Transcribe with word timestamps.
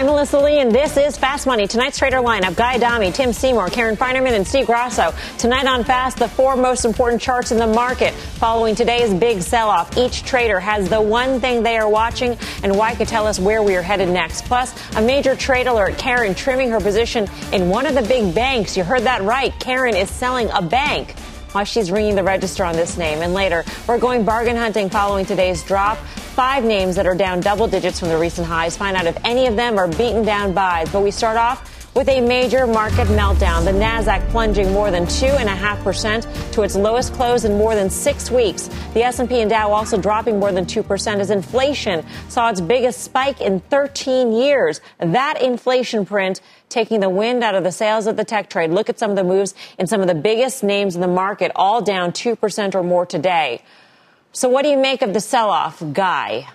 I'm 0.00 0.06
Melissa 0.06 0.38
Lee, 0.38 0.60
and 0.60 0.74
this 0.74 0.96
is 0.96 1.18
Fast 1.18 1.46
Money. 1.46 1.66
Tonight's 1.66 1.98
trader 1.98 2.22
lineup 2.22 2.56
Guy 2.56 2.76
Adami, 2.76 3.12
Tim 3.12 3.34
Seymour, 3.34 3.68
Karen 3.68 3.98
Finerman, 3.98 4.32
and 4.32 4.48
Steve 4.48 4.64
Grasso. 4.64 5.12
Tonight 5.36 5.66
on 5.66 5.84
Fast, 5.84 6.16
the 6.16 6.26
four 6.26 6.56
most 6.56 6.86
important 6.86 7.20
charts 7.20 7.52
in 7.52 7.58
the 7.58 7.66
market. 7.66 8.14
Following 8.14 8.74
today's 8.74 9.12
big 9.12 9.42
sell 9.42 9.68
off, 9.68 9.98
each 9.98 10.22
trader 10.24 10.58
has 10.58 10.88
the 10.88 10.98
one 10.98 11.38
thing 11.38 11.62
they 11.62 11.76
are 11.76 11.86
watching 11.86 12.38
and 12.62 12.78
why 12.78 12.94
could 12.94 13.08
tell 13.08 13.26
us 13.26 13.38
where 13.38 13.62
we 13.62 13.76
are 13.76 13.82
headed 13.82 14.08
next. 14.08 14.46
Plus, 14.46 14.72
a 14.96 15.02
major 15.02 15.36
trade 15.36 15.66
alert 15.66 15.98
Karen 15.98 16.34
trimming 16.34 16.70
her 16.70 16.80
position 16.80 17.28
in 17.52 17.68
one 17.68 17.84
of 17.84 17.94
the 17.94 18.00
big 18.00 18.34
banks. 18.34 18.78
You 18.78 18.84
heard 18.84 19.02
that 19.02 19.20
right. 19.20 19.52
Karen 19.60 19.94
is 19.94 20.08
selling 20.08 20.48
a 20.54 20.62
bank 20.62 21.14
while 21.52 21.64
she's 21.64 21.90
ringing 21.90 22.14
the 22.14 22.22
register 22.22 22.64
on 22.64 22.74
this 22.74 22.96
name. 22.96 23.22
And 23.22 23.34
later, 23.34 23.64
we're 23.86 23.98
going 23.98 24.24
bargain 24.24 24.56
hunting 24.56 24.90
following 24.90 25.24
today's 25.24 25.62
drop 25.62 25.98
five 25.98 26.64
names 26.64 26.96
that 26.96 27.06
are 27.06 27.14
down 27.14 27.40
double 27.40 27.66
digits 27.66 27.98
from 28.00 28.08
the 28.08 28.16
recent 28.16 28.46
highs. 28.46 28.76
Find 28.76 28.96
out 28.96 29.06
if 29.06 29.16
any 29.24 29.46
of 29.46 29.56
them 29.56 29.78
are 29.78 29.88
beaten 29.88 30.24
down 30.24 30.52
buys. 30.52 30.90
But 30.90 31.02
we 31.02 31.10
start 31.10 31.36
off 31.36 31.79
with 31.94 32.08
a 32.08 32.20
major 32.20 32.66
market 32.66 33.08
meltdown. 33.08 33.64
The 33.64 33.72
Nasdaq 33.72 34.28
plunging 34.30 34.72
more 34.72 34.90
than 34.90 35.06
two 35.06 35.26
and 35.26 35.48
a 35.48 35.54
half 35.54 35.82
percent 35.82 36.26
to 36.52 36.62
its 36.62 36.76
lowest 36.76 37.12
close 37.14 37.44
in 37.44 37.58
more 37.58 37.74
than 37.74 37.90
six 37.90 38.30
weeks. 38.30 38.68
The 38.94 39.02
S&P 39.02 39.40
and 39.40 39.50
Dow 39.50 39.72
also 39.72 40.00
dropping 40.00 40.38
more 40.38 40.52
than 40.52 40.66
two 40.66 40.82
percent 40.82 41.20
as 41.20 41.30
inflation 41.30 42.04
saw 42.28 42.48
its 42.48 42.60
biggest 42.60 43.00
spike 43.02 43.40
in 43.40 43.60
13 43.60 44.32
years. 44.32 44.80
That 44.98 45.42
inflation 45.42 46.06
print 46.06 46.40
taking 46.68 47.00
the 47.00 47.10
wind 47.10 47.42
out 47.42 47.54
of 47.54 47.64
the 47.64 47.72
sails 47.72 48.06
of 48.06 48.16
the 48.16 48.24
tech 48.24 48.48
trade. 48.48 48.70
Look 48.70 48.88
at 48.88 48.98
some 48.98 49.10
of 49.10 49.16
the 49.16 49.24
moves 49.24 49.54
in 49.78 49.86
some 49.86 50.00
of 50.00 50.06
the 50.06 50.14
biggest 50.14 50.62
names 50.62 50.94
in 50.94 51.00
the 51.00 51.08
market, 51.08 51.50
all 51.56 51.82
down 51.82 52.12
two 52.12 52.36
percent 52.36 52.74
or 52.74 52.82
more 52.82 53.04
today. 53.04 53.62
So, 54.32 54.48
what 54.48 54.62
do 54.62 54.68
you 54.68 54.78
make 54.78 55.02
of 55.02 55.12
the 55.12 55.20
sell-off, 55.20 55.82
Guy? 55.92 56.46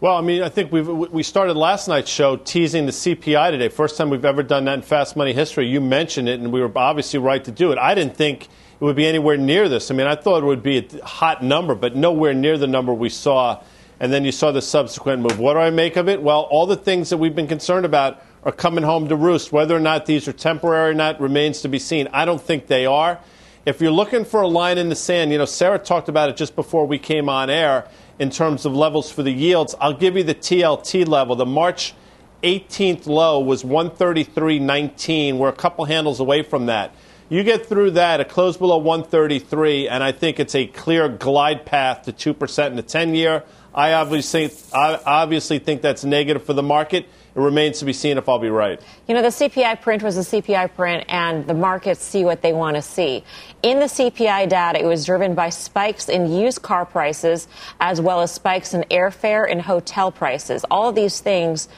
Well, 0.00 0.16
I 0.16 0.22
mean, 0.22 0.42
I 0.42 0.48
think 0.48 0.72
we 0.72 0.80
we 0.80 1.22
started 1.22 1.58
last 1.58 1.86
night's 1.86 2.10
show 2.10 2.36
teasing 2.36 2.86
the 2.86 2.92
CPI 2.92 3.50
today. 3.50 3.68
First 3.68 3.98
time 3.98 4.08
we've 4.08 4.24
ever 4.24 4.42
done 4.42 4.64
that 4.64 4.72
in 4.72 4.80
fast 4.80 5.14
money 5.14 5.34
history. 5.34 5.68
You 5.68 5.82
mentioned 5.82 6.26
it, 6.26 6.40
and 6.40 6.50
we 6.50 6.62
were 6.62 6.72
obviously 6.74 7.18
right 7.18 7.44
to 7.44 7.50
do 7.50 7.70
it. 7.70 7.76
I 7.76 7.94
didn't 7.94 8.16
think 8.16 8.44
it 8.44 8.82
would 8.82 8.96
be 8.96 9.06
anywhere 9.06 9.36
near 9.36 9.68
this. 9.68 9.90
I 9.90 9.94
mean, 9.94 10.06
I 10.06 10.14
thought 10.14 10.42
it 10.42 10.46
would 10.46 10.62
be 10.62 10.78
a 10.78 11.04
hot 11.04 11.44
number, 11.44 11.74
but 11.74 11.96
nowhere 11.96 12.32
near 12.32 12.56
the 12.56 12.66
number 12.66 12.94
we 12.94 13.10
saw. 13.10 13.62
And 14.00 14.10
then 14.10 14.24
you 14.24 14.32
saw 14.32 14.52
the 14.52 14.62
subsequent 14.62 15.20
move. 15.20 15.38
What 15.38 15.52
do 15.52 15.60
I 15.60 15.68
make 15.68 15.96
of 15.96 16.08
it? 16.08 16.22
Well, 16.22 16.48
all 16.50 16.64
the 16.64 16.76
things 16.76 17.10
that 17.10 17.18
we've 17.18 17.36
been 17.36 17.46
concerned 17.46 17.84
about 17.84 18.22
are 18.42 18.52
coming 18.52 18.84
home 18.84 19.06
to 19.08 19.16
roost. 19.16 19.52
Whether 19.52 19.76
or 19.76 19.80
not 19.80 20.06
these 20.06 20.26
are 20.26 20.32
temporary 20.32 20.92
or 20.92 20.94
not 20.94 21.20
remains 21.20 21.60
to 21.60 21.68
be 21.68 21.78
seen. 21.78 22.08
I 22.14 22.24
don't 22.24 22.40
think 22.40 22.68
they 22.68 22.86
are. 22.86 23.20
If 23.66 23.82
you're 23.82 23.92
looking 23.92 24.24
for 24.24 24.40
a 24.40 24.48
line 24.48 24.78
in 24.78 24.88
the 24.88 24.96
sand, 24.96 25.30
you 25.30 25.36
know, 25.36 25.44
Sarah 25.44 25.78
talked 25.78 26.08
about 26.08 26.30
it 26.30 26.38
just 26.38 26.56
before 26.56 26.86
we 26.86 26.98
came 26.98 27.28
on 27.28 27.50
air 27.50 27.86
in 28.20 28.30
terms 28.30 28.66
of 28.66 28.74
levels 28.74 29.10
for 29.10 29.22
the 29.22 29.32
yields. 29.32 29.74
I'll 29.80 29.94
give 29.94 30.14
you 30.14 30.22
the 30.22 30.34
TLT 30.34 31.08
level. 31.08 31.34
The 31.34 31.46
March 31.46 31.94
18th 32.42 33.06
low 33.06 33.40
was 33.40 33.64
133.19. 33.64 35.38
We're 35.38 35.48
a 35.48 35.52
couple 35.52 35.86
handles 35.86 36.20
away 36.20 36.42
from 36.42 36.66
that. 36.66 36.94
You 37.30 37.42
get 37.42 37.64
through 37.64 37.92
that, 37.92 38.20
a 38.20 38.24
close 38.26 38.58
below 38.58 38.76
133, 38.76 39.88
and 39.88 40.04
I 40.04 40.12
think 40.12 40.38
it's 40.38 40.54
a 40.54 40.66
clear 40.66 41.08
glide 41.08 41.64
path 41.64 42.02
to 42.02 42.34
2% 42.34 42.66
in 42.66 42.76
the 42.76 42.82
10 42.82 43.14
year. 43.14 43.42
I 43.74 43.94
obviously, 43.94 44.50
I 44.74 45.00
obviously 45.06 45.58
think 45.58 45.80
that's 45.80 46.04
negative 46.04 46.44
for 46.44 46.52
the 46.52 46.62
market. 46.62 47.08
It 47.34 47.40
remains 47.40 47.78
to 47.78 47.84
be 47.84 47.92
seen 47.92 48.18
if 48.18 48.28
I'll 48.28 48.40
be 48.40 48.50
right. 48.50 48.80
You 49.06 49.14
know, 49.14 49.22
the 49.22 49.28
CPI 49.28 49.80
print 49.80 50.02
was 50.02 50.16
a 50.16 50.20
CPI 50.20 50.74
print, 50.74 51.04
and 51.08 51.46
the 51.46 51.54
markets 51.54 52.02
see 52.02 52.24
what 52.24 52.42
they 52.42 52.52
want 52.52 52.74
to 52.74 52.82
see. 52.82 53.24
In 53.62 53.78
the 53.78 53.86
CPI 53.86 54.48
data, 54.48 54.80
it 54.80 54.86
was 54.86 55.06
driven 55.06 55.34
by 55.34 55.48
spikes 55.48 56.08
in 56.08 56.32
used 56.32 56.62
car 56.62 56.84
prices 56.84 57.46
as 57.80 58.00
well 58.00 58.20
as 58.20 58.32
spikes 58.32 58.74
in 58.74 58.82
airfare 58.90 59.50
and 59.50 59.62
hotel 59.62 60.10
prices. 60.10 60.64
All 60.70 60.88
of 60.88 60.94
these 60.96 61.20
things 61.20 61.68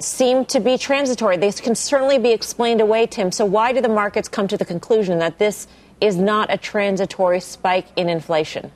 seem 0.00 0.44
to 0.46 0.58
be 0.60 0.76
transitory. 0.76 1.36
They 1.36 1.52
can 1.52 1.74
certainly 1.74 2.18
be 2.18 2.32
explained 2.32 2.80
away, 2.80 3.06
Tim. 3.06 3.30
So, 3.30 3.44
why 3.44 3.72
do 3.72 3.80
the 3.80 3.88
markets 3.88 4.28
come 4.28 4.48
to 4.48 4.56
the 4.56 4.64
conclusion 4.64 5.18
that 5.20 5.38
this 5.38 5.68
is 6.00 6.16
not 6.16 6.52
a 6.52 6.56
transitory 6.56 7.40
spike 7.40 7.86
in 7.96 8.08
inflation? 8.08 8.72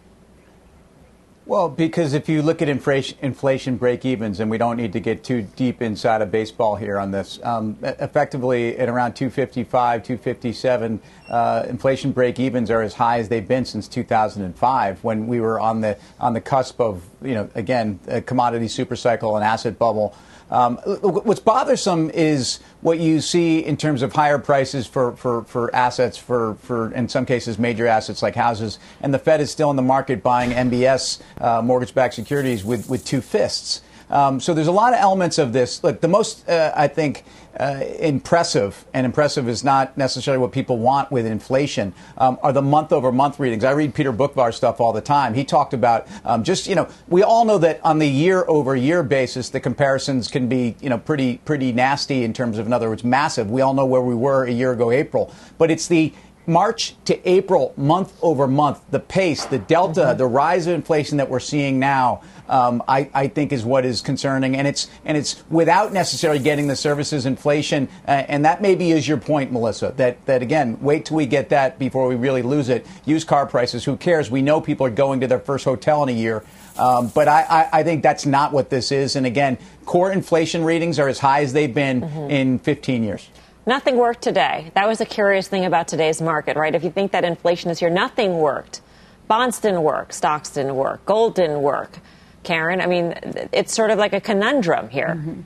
Well, 1.47 1.69
because 1.69 2.15
if 2.15 2.27
you 2.27 2.41
look 2.41 2.63
at 2.63 2.71
inflation, 2.71 3.77
break 3.77 4.07
evens, 4.07 4.41
and 4.41 4.51
we 4.51 4.57
don't 4.57 4.79
need 4.79 4.95
to 4.95 5.01
get 5.01 5.23
too 5.23 5.43
deep 5.43 5.83
inside 5.83 6.23
of 6.23 6.31
baseball 6.31 6.75
here 6.75 6.99
on 6.99 7.11
this, 7.11 7.39
um, 7.43 7.77
effectively 7.83 8.79
at 8.79 8.89
around 8.89 9.13
255, 9.13 10.03
257, 10.03 11.03
uh, 11.29 11.67
inflation 11.69 12.13
break 12.13 12.41
evens 12.41 12.71
are 12.71 12.81
as 12.81 12.95
high 12.95 13.19
as 13.19 13.29
they've 13.29 13.47
been 13.47 13.67
since 13.67 13.89
2005 13.89 15.05
when 15.05 15.27
we 15.27 15.39
were 15.39 15.61
on 15.61 15.83
the, 15.83 15.99
on 16.19 16.33
the 16.33 16.41
cusp 16.41 16.81
of, 16.81 17.07
you 17.23 17.35
know, 17.35 17.47
again, 17.55 18.01
a 18.09 18.23
commodity 18.23 18.67
supercycle 18.67 19.37
and 19.37 19.45
asset 19.45 19.79
bubble. 19.79 20.17
Um, 20.55 20.77
what's 20.77 21.41
bothersome 21.41 22.11
is 22.11 22.61
what 22.81 23.01
you 23.01 23.21
see 23.21 23.59
in 23.59 23.77
terms 23.77 24.03
of 24.03 24.13
higher 24.13 24.39
prices 24.39 24.87
for, 24.87 25.17
for, 25.17 25.43
for 25.43 25.75
assets, 25.75 26.17
for, 26.17 26.55
for 26.61 26.95
in 26.95 27.09
some 27.09 27.27
cases 27.27 27.59
major 27.59 27.89
assets 27.89 28.23
like 28.23 28.37
houses, 28.37 28.79
and 29.01 29.13
the 29.13 29.19
Fed 29.19 29.41
is 29.41 29.51
still 29.51 29.71
in 29.71 29.77
the 29.77 29.83
market 29.83 30.23
buying 30.23 30.51
MBS, 30.51 31.21
uh, 31.41 31.61
mortgage-backed 31.61 32.15
securities, 32.15 32.65
with, 32.65 32.89
with 32.89 33.05
two 33.05 33.21
fists. 33.21 33.83
Um, 34.15 34.39
so 34.39 34.55
there's 34.55 34.69
a 34.69 34.73
lot 34.73 34.95
of 34.95 35.01
elements 35.01 35.39
of 35.39 35.53
this. 35.53 35.83
Look, 35.83 36.01
the 36.01 36.09
most, 36.09 36.49
uh, 36.49 36.73
I 36.75 36.87
think, 36.87 37.25
uh, 37.59 37.85
impressive, 37.99 38.85
and 38.95 39.05
impressive 39.05 39.49
is 39.49 39.65
not 39.65 39.99
necessarily 39.99 40.41
what 40.41 40.53
people 40.53 40.79
want 40.79 41.11
with 41.11 41.27
inflation, 41.27 41.93
um, 42.17 42.39
are 42.43 42.53
the 42.53 42.63
month 42.63 42.93
over 42.93 43.11
month 43.11 43.41
readings. 43.41 43.65
I 43.65 43.73
read 43.73 43.93
Peter 43.93 44.13
Boockvar 44.13 44.55
stuff 44.55 44.81
all 44.81 44.93
the 44.93 45.01
time. 45.01 45.35
He 45.35 45.45
talked 45.45 45.75
about 45.75 46.07
um, 46.25 46.45
just, 46.45 46.69
you 46.69 46.77
know, 46.77 46.89
we 47.09 47.25
all 47.25 47.45
know 47.45 47.59
that 47.59 47.81
on 47.85 47.99
the 47.99 48.09
year 48.09 48.45
over 48.47 48.77
year 48.77 49.03
basis, 49.03 49.51
the 49.51 49.61
comparisons 49.61 50.29
can 50.29 50.49
be, 50.49 50.77
you 50.81 50.89
know, 50.89 50.99
pretty, 50.99 51.39
pretty 51.39 51.73
nasty 51.73 52.23
in 52.23 52.33
terms 52.33 52.59
of, 52.59 52.67
in 52.67 52.73
other 52.73 52.89
words, 52.89 53.03
massive. 53.03 53.51
We 53.51 53.63
all 53.63 53.75
know 53.75 53.87
where 53.87 54.01
we 54.01 54.15
were 54.15 54.45
a 54.45 54.53
year 54.53 54.73
ago, 54.73 54.93
April. 54.93 55.33
But 55.59 55.71
it's 55.73 55.89
the 55.89 56.13
March 56.47 56.95
to 57.07 57.29
April, 57.29 57.73
month 57.77 58.19
over 58.21 58.47
month, 58.47 58.83
the 58.91 59.01
pace, 59.01 59.47
the 59.47 59.59
delta, 59.59 60.01
mm-hmm. 60.01 60.19
the 60.19 60.27
rise 60.27 60.67
of 60.67 60.75
inflation 60.75 61.17
that 61.17 61.29
we're 61.31 61.41
seeing 61.41 61.79
now 61.79 62.23
um, 62.49 62.83
I, 62.87 63.11
I, 63.15 63.29
think 63.29 63.53
is 63.53 63.65
what 63.65 63.85
is 63.85 64.01
concerning, 64.01 64.57
and 64.57 64.67
it's 64.67 64.89
and 65.05 65.17
it's 65.17 65.43
without 65.49 65.93
necessarily 65.93 66.41
getting 66.41 66.67
the 66.67 66.77
services 66.77 67.27
inflation, 67.27 67.89
uh, 68.07 68.11
and 68.29 68.45
that 68.45 68.61
maybe 68.61 68.91
is 68.91 69.09
your 69.09 69.17
point, 69.17 69.53
Melissa. 69.53 69.95
That 69.97 70.25
that 70.27 70.43
again, 70.43 70.79
wait 70.81 71.07
till 71.07 71.17
we 71.17 71.27
get 71.27 71.49
that 71.51 71.79
before 71.79 72.07
we 72.07 72.17
really 72.17 72.43
lose 72.43 72.69
it. 72.69 72.87
Used 73.05 73.27
car 73.27 73.47
prices, 73.47 73.85
who 73.85 73.97
cares? 73.97 74.31
We 74.31 74.43
know 74.43 74.61
people 74.61 74.87
are 74.87 74.91
going 74.91 75.21
to 75.21 75.27
their 75.27 75.41
first 75.41 75.65
hotel 75.65 76.03
in 76.03 76.09
a 76.09 76.13
year. 76.13 76.45
Um, 76.77 77.09
but 77.15 77.29
I, 77.29 77.43
I, 77.49 77.69
I, 77.81 77.83
think 77.85 78.03
that's 78.03 78.27
not 78.27 78.53
what 78.53 78.69
this 78.69 78.91
is. 78.91 79.15
And 79.15 79.27
again, 79.27 79.59
core 79.85 80.11
inflation 80.11 80.65
readings 80.65 80.99
are 80.99 81.07
as 81.07 81.21
high 81.21 81.43
as 81.43 81.53
they've 81.53 81.73
been 81.73 82.01
mm-hmm. 82.01 82.31
in 82.31 82.59
15 82.59 83.05
years. 83.05 83.29
Nothing 83.67 83.97
worked 83.97 84.23
today. 84.23 84.71
That 84.75 84.89
was 84.89 85.01
a 85.01 85.07
curious 85.07 85.49
thing 85.49 85.65
about 85.65 85.89
today's 85.89 86.21
market, 86.21 86.57
right? 86.57 86.75
If 86.75 86.85
you 86.85 86.91
think 86.91 87.13
that 87.13 87.25
inflation 87.25 87.71
is 87.71 87.79
here, 87.79 87.91
nothing 87.91 88.39
worked. 88.39 88.83
Bonds 89.27 89.59
didn't 89.59 89.83
work, 89.83 90.13
stocks 90.13 90.51
didn't 90.51 90.77
work, 90.77 91.05
gold 91.07 91.35
didn't 91.35 91.63
work. 91.63 91.99
Karen. 92.45 92.81
I 92.81 92.87
mean, 92.87 93.15
it's 93.53 93.75
sort 93.75 93.91
of 93.91 93.99
like 93.99 94.13
a 94.13 94.21
conundrum 94.21 94.89
here. 94.89 95.17
Mm-hmm. 95.19 95.41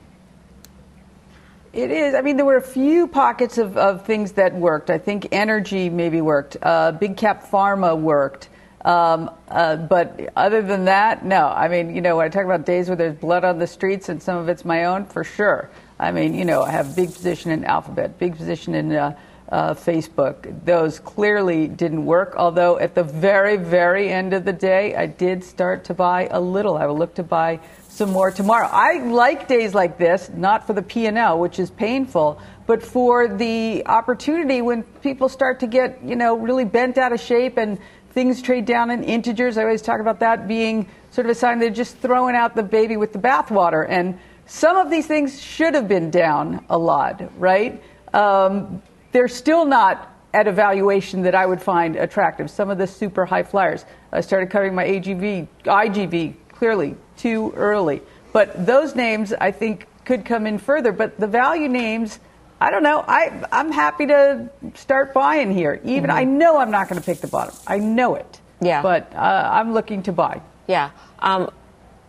It 1.71 1.91
is. 1.91 2.15
I 2.15 2.21
mean, 2.21 2.37
there 2.37 2.45
were 2.45 2.57
a 2.57 2.61
few 2.61 3.07
pockets 3.07 3.57
of, 3.57 3.77
of 3.77 4.05
things 4.05 4.33
that 4.33 4.55
worked. 4.55 4.89
I 4.89 4.97
think 4.97 5.27
energy 5.31 5.89
maybe 5.89 6.19
worked. 6.19 6.57
Uh, 6.61 6.91
big 6.91 7.15
cap 7.15 7.49
pharma 7.49 7.99
worked. 7.99 8.49
Um, 8.83 9.29
uh, 9.49 9.75
but 9.75 10.31
other 10.35 10.61
than 10.61 10.85
that, 10.85 11.23
no. 11.23 11.47
I 11.47 11.67
mean, 11.67 11.95
you 11.95 12.01
know, 12.01 12.17
when 12.17 12.25
I 12.25 12.29
talk 12.29 12.45
about 12.45 12.65
days 12.65 12.87
where 12.87 12.95
there's 12.95 13.15
blood 13.15 13.43
on 13.43 13.59
the 13.59 13.67
streets 13.67 14.09
and 14.09 14.23
some 14.23 14.37
of 14.37 14.49
it's 14.49 14.65
my 14.65 14.85
own, 14.85 15.05
for 15.05 15.23
sure. 15.23 15.69
I 15.99 16.11
mean, 16.11 16.33
you 16.33 16.45
know, 16.45 16.63
I 16.63 16.71
have 16.71 16.95
big 16.95 17.13
position 17.13 17.51
in 17.51 17.65
Alphabet, 17.65 18.17
big 18.17 18.37
position 18.37 18.73
in 18.73 18.91
uh, 18.93 19.17
uh, 19.51 19.73
Facebook. 19.73 20.65
Those 20.65 20.99
clearly 20.99 21.67
didn't 21.67 22.05
work, 22.05 22.35
although 22.37 22.77
at 22.79 22.95
the 22.95 23.03
very, 23.03 23.57
very 23.57 24.09
end 24.09 24.33
of 24.33 24.45
the 24.45 24.53
day, 24.53 24.95
I 24.95 25.07
did 25.07 25.43
start 25.43 25.85
to 25.85 25.93
buy 25.93 26.27
a 26.31 26.39
little. 26.39 26.77
I 26.77 26.85
will 26.85 26.97
look 26.97 27.15
to 27.15 27.23
buy 27.23 27.59
some 27.87 28.11
more 28.11 28.31
tomorrow. 28.31 28.69
I 28.71 29.03
like 29.03 29.47
days 29.47 29.73
like 29.73 29.97
this, 29.97 30.29
not 30.33 30.65
for 30.65 30.73
the 30.73 30.81
P&L, 30.81 31.39
which 31.39 31.59
is 31.59 31.71
painful, 31.71 32.39
but 32.65 32.83
for 32.83 33.27
the 33.27 33.83
opportunity 33.87 34.61
when 34.61 34.83
people 35.01 35.27
start 35.27 35.59
to 35.61 35.67
get, 35.67 36.01
you 36.03 36.15
know, 36.15 36.37
really 36.37 36.65
bent 36.65 36.97
out 36.97 37.11
of 37.11 37.19
shape 37.19 37.57
and 37.57 37.79
things 38.11 38.41
trade 38.41 38.65
down 38.65 38.91
in 38.91 39.03
integers. 39.03 39.57
I 39.57 39.63
always 39.63 39.81
talk 39.81 39.99
about 39.99 40.19
that 40.19 40.47
being 40.47 40.87
sort 41.11 41.25
of 41.25 41.31
a 41.31 41.35
sign 41.35 41.59
they're 41.59 41.69
just 41.71 41.97
throwing 41.97 42.35
out 42.35 42.55
the 42.55 42.63
baby 42.63 42.97
with 42.97 43.13
the 43.13 43.19
bathwater. 43.19 43.85
And 43.89 44.19
some 44.45 44.77
of 44.77 44.89
these 44.89 45.07
things 45.07 45.41
should 45.41 45.73
have 45.73 45.87
been 45.87 46.11
down 46.11 46.65
a 46.69 46.77
lot, 46.77 47.21
right? 47.39 47.81
Um, 48.13 48.81
they're 49.11 49.27
still 49.27 49.65
not 49.65 50.15
at 50.33 50.47
a 50.47 50.51
valuation 50.51 51.23
that 51.23 51.35
I 51.35 51.45
would 51.45 51.61
find 51.61 51.95
attractive. 51.95 52.49
Some 52.49 52.69
of 52.69 52.77
the 52.77 52.87
super 52.87 53.25
high 53.25 53.43
flyers. 53.43 53.85
I 54.11 54.21
started 54.21 54.49
covering 54.49 54.75
my 54.75 54.85
AGV, 54.85 55.47
IGV 55.63 56.35
clearly 56.51 56.95
too 57.17 57.51
early. 57.55 58.01
But 58.31 58.65
those 58.65 58.95
names, 58.95 59.33
I 59.33 59.51
think, 59.51 59.87
could 60.05 60.25
come 60.25 60.45
in 60.45 60.59
further. 60.59 60.91
But 60.91 61.19
the 61.19 61.27
value 61.27 61.67
names, 61.67 62.19
I 62.61 62.69
don't 62.69 62.83
know. 62.83 63.03
I, 63.07 63.45
I'm 63.51 63.71
happy 63.71 64.05
to 64.07 64.49
start 64.75 65.13
buying 65.13 65.51
here. 65.51 65.81
Even 65.83 66.09
mm-hmm. 66.09 66.19
I 66.19 66.23
know 66.25 66.57
I'm 66.57 66.71
not 66.71 66.89
going 66.89 67.01
to 67.01 67.05
pick 67.05 67.21
the 67.21 67.27
bottom. 67.27 67.55
I 67.65 67.79
know 67.79 68.15
it. 68.15 68.41
Yeah. 68.61 68.81
But 68.81 69.13
uh, 69.15 69.49
I'm 69.51 69.73
looking 69.73 70.03
to 70.03 70.11
buy. 70.11 70.41
Yeah. 70.67 70.91
Um, 71.19 71.49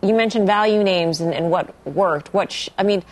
you 0.03 0.13
mentioned 0.13 0.47
value 0.47 0.83
names 0.83 1.21
and, 1.21 1.33
and 1.33 1.49
what 1.49 1.73
worked. 1.87 2.33
What 2.33 2.51
sh- 2.51 2.69
I 2.77 2.83
mean, 2.83 3.03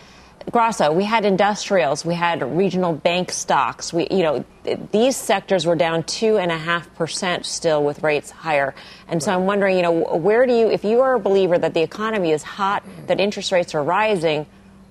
Grasso, 0.50 0.90
we 0.90 1.04
had 1.04 1.24
industrials, 1.24 2.04
we 2.04 2.14
had 2.14 2.42
regional 2.42 2.92
bank 2.92 3.30
stocks. 3.30 3.92
We, 3.92 4.08
you 4.10 4.22
know, 4.22 4.44
these 4.90 5.16
sectors 5.16 5.66
were 5.66 5.76
down 5.76 6.02
two 6.04 6.38
and 6.38 6.50
a 6.50 6.56
half 6.56 6.92
percent 6.94 7.46
still 7.46 7.84
with 7.84 8.02
rates 8.02 8.30
higher. 8.30 8.74
And 9.06 9.22
so 9.22 9.32
I'm 9.32 9.46
wondering, 9.46 9.76
you 9.76 9.82
know, 9.82 9.92
where 9.92 10.46
do 10.46 10.52
you, 10.52 10.70
if 10.70 10.82
you 10.82 11.02
are 11.02 11.14
a 11.14 11.20
believer 11.20 11.58
that 11.58 11.74
the 11.74 11.82
economy 11.82 12.32
is 12.32 12.42
hot, 12.42 12.82
that 13.06 13.20
interest 13.20 13.52
rates 13.52 13.74
are 13.74 13.82
rising, 13.84 14.46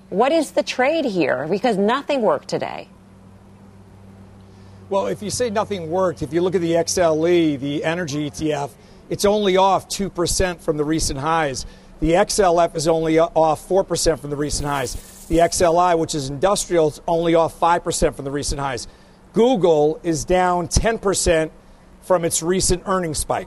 what 0.08 0.32
is 0.32 0.52
the 0.52 0.62
trade 0.62 1.04
here? 1.04 1.46
Because 1.48 1.76
nothing 1.76 2.22
worked 2.22 2.48
today. 2.48 2.88
Well, 4.88 5.06
if 5.08 5.22
you 5.22 5.30
say 5.30 5.50
nothing 5.50 5.90
worked, 5.90 6.22
if 6.22 6.32
you 6.32 6.42
look 6.42 6.54
at 6.54 6.60
the 6.60 6.72
XLE, 6.72 7.60
the 7.60 7.84
energy 7.84 8.30
ETF, 8.30 8.70
it's 9.08 9.24
only 9.24 9.56
off 9.56 9.88
2% 9.88 10.60
from 10.60 10.76
the 10.76 10.84
recent 10.84 11.18
highs. 11.18 11.66
The 12.00 12.12
XLF 12.12 12.74
is 12.76 12.88
only 12.88 13.18
off 13.18 13.68
4% 13.68 14.18
from 14.18 14.30
the 14.30 14.36
recent 14.36 14.66
highs. 14.66 14.94
The 15.30 15.38
XLI, 15.38 15.96
which 15.96 16.16
is 16.16 16.28
industrial, 16.28 16.88
is 16.88 17.00
only 17.06 17.36
off 17.36 17.58
5% 17.60 18.16
from 18.16 18.24
the 18.24 18.32
recent 18.32 18.60
highs. 18.60 18.88
Google 19.32 20.00
is 20.02 20.24
down 20.24 20.66
10% 20.66 21.52
from 22.02 22.24
its 22.24 22.42
recent 22.42 22.82
earnings 22.86 23.18
spike. 23.18 23.46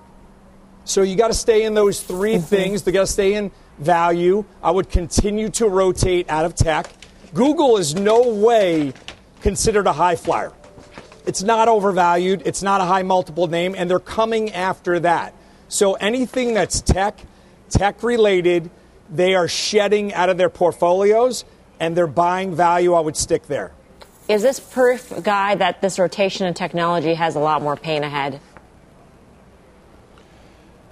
So 0.86 1.02
you 1.02 1.18
got 1.18 1.28
to 1.28 1.34
stay 1.34 1.64
in 1.64 1.74
those 1.74 2.02
3 2.02 2.36
mm-hmm. 2.36 2.42
things. 2.42 2.88
You 2.88 2.94
got 2.94 3.02
to 3.02 3.12
stay 3.12 3.34
in 3.34 3.52
value. 3.80 4.46
I 4.64 4.72
would 4.72 4.90
continue 4.90 5.50
to 5.50 5.68
rotate 5.68 6.30
out 6.30 6.46
of 6.46 6.56
tech. 6.56 6.90
Google 7.34 7.76
is 7.76 7.96
no 7.96 8.30
way 8.30 8.94
considered 9.42 9.86
a 9.86 9.92
high 9.92 10.16
flyer. 10.16 10.54
It's 11.26 11.44
not 11.44 11.68
overvalued. 11.68 12.44
It's 12.46 12.64
not 12.64 12.80
a 12.80 12.86
high 12.86 13.04
multiple 13.04 13.48
name, 13.48 13.76
and 13.78 13.90
they're 13.90 14.00
coming 14.00 14.54
after 14.54 15.02
that. 15.02 15.34
So 15.68 15.96
anything 15.96 16.54
that's 16.54 16.80
tech, 16.80 17.20
tech 17.68 18.04
related, 18.04 18.72
they 19.10 19.36
are 19.36 19.50
shedding 19.50 20.14
out 20.14 20.30
of 20.30 20.38
their 20.38 20.50
portfolios 20.50 21.44
and 21.84 21.98
they're 21.98 22.08
buying 22.08 22.56
value, 22.56 22.94
I 22.94 23.02
would 23.02 23.18
stick 23.18 23.48
there. 23.48 23.74
Is 24.30 24.42
this 24.42 24.58
proof, 24.58 25.12
Guy, 25.22 25.56
that 25.56 25.82
this 25.82 26.00
rotation 26.00 26.48
in 26.48 26.54
technology 26.54 27.14
has 27.14 27.36
a 27.36 27.40
lot 27.40 27.62
more 27.62 27.76
pain 27.76 28.04
ahead? 28.04 28.40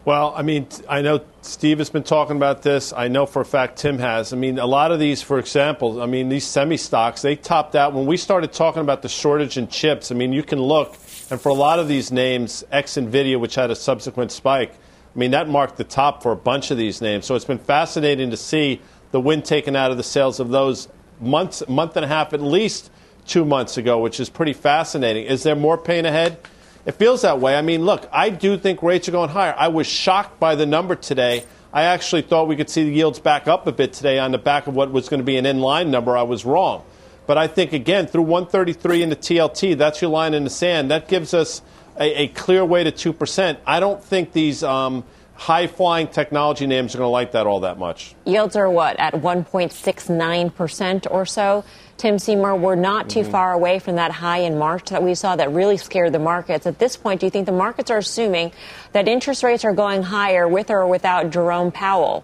Well, 0.04 0.34
I 0.36 0.42
mean, 0.42 0.68
I 0.90 1.02
know 1.02 1.22
Steve 1.42 1.78
has 1.78 1.90
been 1.90 2.04
talking 2.04 2.36
about 2.36 2.62
this. 2.62 2.92
I 2.92 3.08
know 3.08 3.26
for 3.26 3.42
a 3.42 3.46
fact 3.46 3.78
Tim 3.78 4.00
has. 4.00 4.34
I 4.34 4.36
mean, 4.36 4.60
a 4.60 4.66
lot 4.66 4.92
of 4.92 5.00
these, 5.00 5.22
for 5.22 5.40
example, 5.40 6.02
I 6.02 6.08
mean, 6.08 6.28
these 6.28 6.46
semi 6.46 6.76
stocks, 6.76 7.22
they 7.22 7.38
topped 7.38 7.74
out 7.74 7.94
when 7.94 8.06
we 8.06 8.18
started 8.18 8.52
talking 8.52 8.82
about 8.82 9.02
the 9.02 9.10
shortage 9.10 9.58
in 9.58 9.70
chips. 9.70 10.12
I 10.12 10.16
mean, 10.16 10.34
you 10.34 10.44
can 10.44 10.60
look, 10.60 10.98
and 11.30 11.40
for 11.40 11.50
a 11.50 11.54
lot 11.54 11.80
of 11.80 11.88
these 11.88 12.12
names, 12.12 12.66
X 12.70 12.96
Nvidia, 12.96 13.40
which 13.40 13.56
had 13.56 13.72
a 13.72 13.76
subsequent 13.76 14.34
spike, 14.34 14.74
I 14.74 15.20
mean, 15.20 15.32
that 15.32 15.48
marked 15.48 15.78
the 15.78 15.86
top 15.86 16.22
for 16.22 16.34
a 16.34 16.38
bunch 16.38 16.70
of 16.70 16.78
these 16.78 17.00
names. 17.00 17.26
So 17.26 17.36
it's 17.36 17.46
been 17.46 17.60
fascinating 17.60 18.32
to 18.32 18.38
see 18.38 18.82
the 19.12 19.20
wind 19.20 19.46
taken 19.46 19.76
out 19.76 19.92
of 19.92 19.98
the 19.98 20.04
sails 20.04 20.40
of 20.40 20.50
those 20.50 20.88
months, 21.20 21.64
month 21.68 21.96
and 21.96 22.06
a 22.06 22.08
half, 22.08 22.34
at 22.34 22.42
least 22.42 22.92
two 23.28 23.46
months 23.46 23.78
ago, 23.78 24.00
which 24.00 24.20
is 24.20 24.30
pretty 24.30 24.54
fascinating. 24.54 25.26
Is 25.26 25.44
there 25.44 25.56
more 25.56 25.78
pain 25.78 26.06
ahead? 26.06 26.40
It 26.86 26.94
feels 26.94 27.22
that 27.22 27.40
way. 27.40 27.56
I 27.56 27.62
mean, 27.62 27.86
look, 27.86 28.10
I 28.12 28.30
do 28.30 28.58
think 28.58 28.82
rates 28.82 29.08
are 29.08 29.12
going 29.12 29.30
higher. 29.30 29.54
I 29.56 29.68
was 29.68 29.86
shocked 29.86 30.40
by 30.40 30.56
the 30.56 30.66
number 30.66 30.96
today. 30.96 31.46
I 31.72 31.84
actually 31.84 32.24
thought 32.24 32.48
we 32.48 32.56
could 32.56 32.70
see 32.70 32.84
the 32.84 32.92
yields 32.92 33.20
back 33.20 33.48
up 33.48 33.68
a 33.68 33.72
bit 33.72 33.94
today 33.94 34.20
on 34.20 34.32
the 34.32 34.38
back 34.38 34.68
of 34.68 34.74
what 34.74 34.92
was 34.92 35.08
going 35.08 35.20
to 35.20 35.24
be 35.24 35.38
an 35.38 35.46
in 35.46 35.60
line 35.60 35.92
number. 35.92 36.18
I 36.18 36.24
was 36.24 36.44
wrong. 36.44 36.84
But 37.28 37.38
I 37.38 37.48
think, 37.48 37.72
again, 37.72 38.08
through 38.08 38.24
133 38.24 39.04
in 39.04 39.10
the 39.10 39.16
TLT, 39.16 39.78
that's 39.78 40.02
your 40.02 40.12
line 40.12 40.34
in 40.34 40.44
the 40.44 40.50
sand. 40.50 40.90
That 40.90 41.08
gives 41.08 41.34
us 41.34 41.62
a, 42.00 42.24
a 42.24 42.28
clear 42.30 42.66
way 42.66 42.84
to 42.84 42.92
2%. 42.92 43.58
I 43.66 43.80
don't 43.80 44.04
think 44.04 44.34
these. 44.34 44.64
Um, 44.64 45.04
high 45.42 45.66
flying 45.66 46.08
technology 46.08 46.68
names 46.68 46.94
are 46.94 47.00
going 47.00 47.08
to 47.08 47.12
like 47.12 47.32
that 47.32 47.48
all 47.48 47.62
that 47.62 47.80
much. 47.80 48.14
Yields 48.26 48.56
are 48.56 48.70
what, 48.70 49.00
at 49.00 49.16
1.69% 49.16 51.08
or 51.10 51.26
so? 51.26 51.66
Tim 51.98 52.20
Seymour, 52.20 52.58
we're 52.58 52.76
not 52.76 53.10
too 53.10 53.22
mm-hmm. 53.22 53.32
far 53.32 53.54
away 53.54 53.80
from 53.80 53.96
that 53.96 54.12
high 54.12 54.42
in 54.42 54.60
March 54.60 54.92
that 54.92 55.02
we 55.02 55.16
saw 55.16 55.36
that 55.36 55.52
really 55.52 55.78
scared 55.78 56.14
the 56.14 56.20
markets. 56.20 56.68
At 56.68 56.78
this 56.78 56.96
point, 56.96 57.22
do 57.22 57.26
you 57.26 57.32
think 57.32 57.48
the 57.48 57.52
markets 57.54 57.90
are 57.90 57.98
assuming 57.98 58.52
that 58.92 59.08
interest 59.08 59.42
rates 59.42 59.66
are 59.66 59.74
going 59.74 60.04
higher 60.04 60.48
with 60.48 60.70
or 60.70 60.86
without 60.86 61.32
Jerome 61.32 61.72
Powell? 61.72 62.24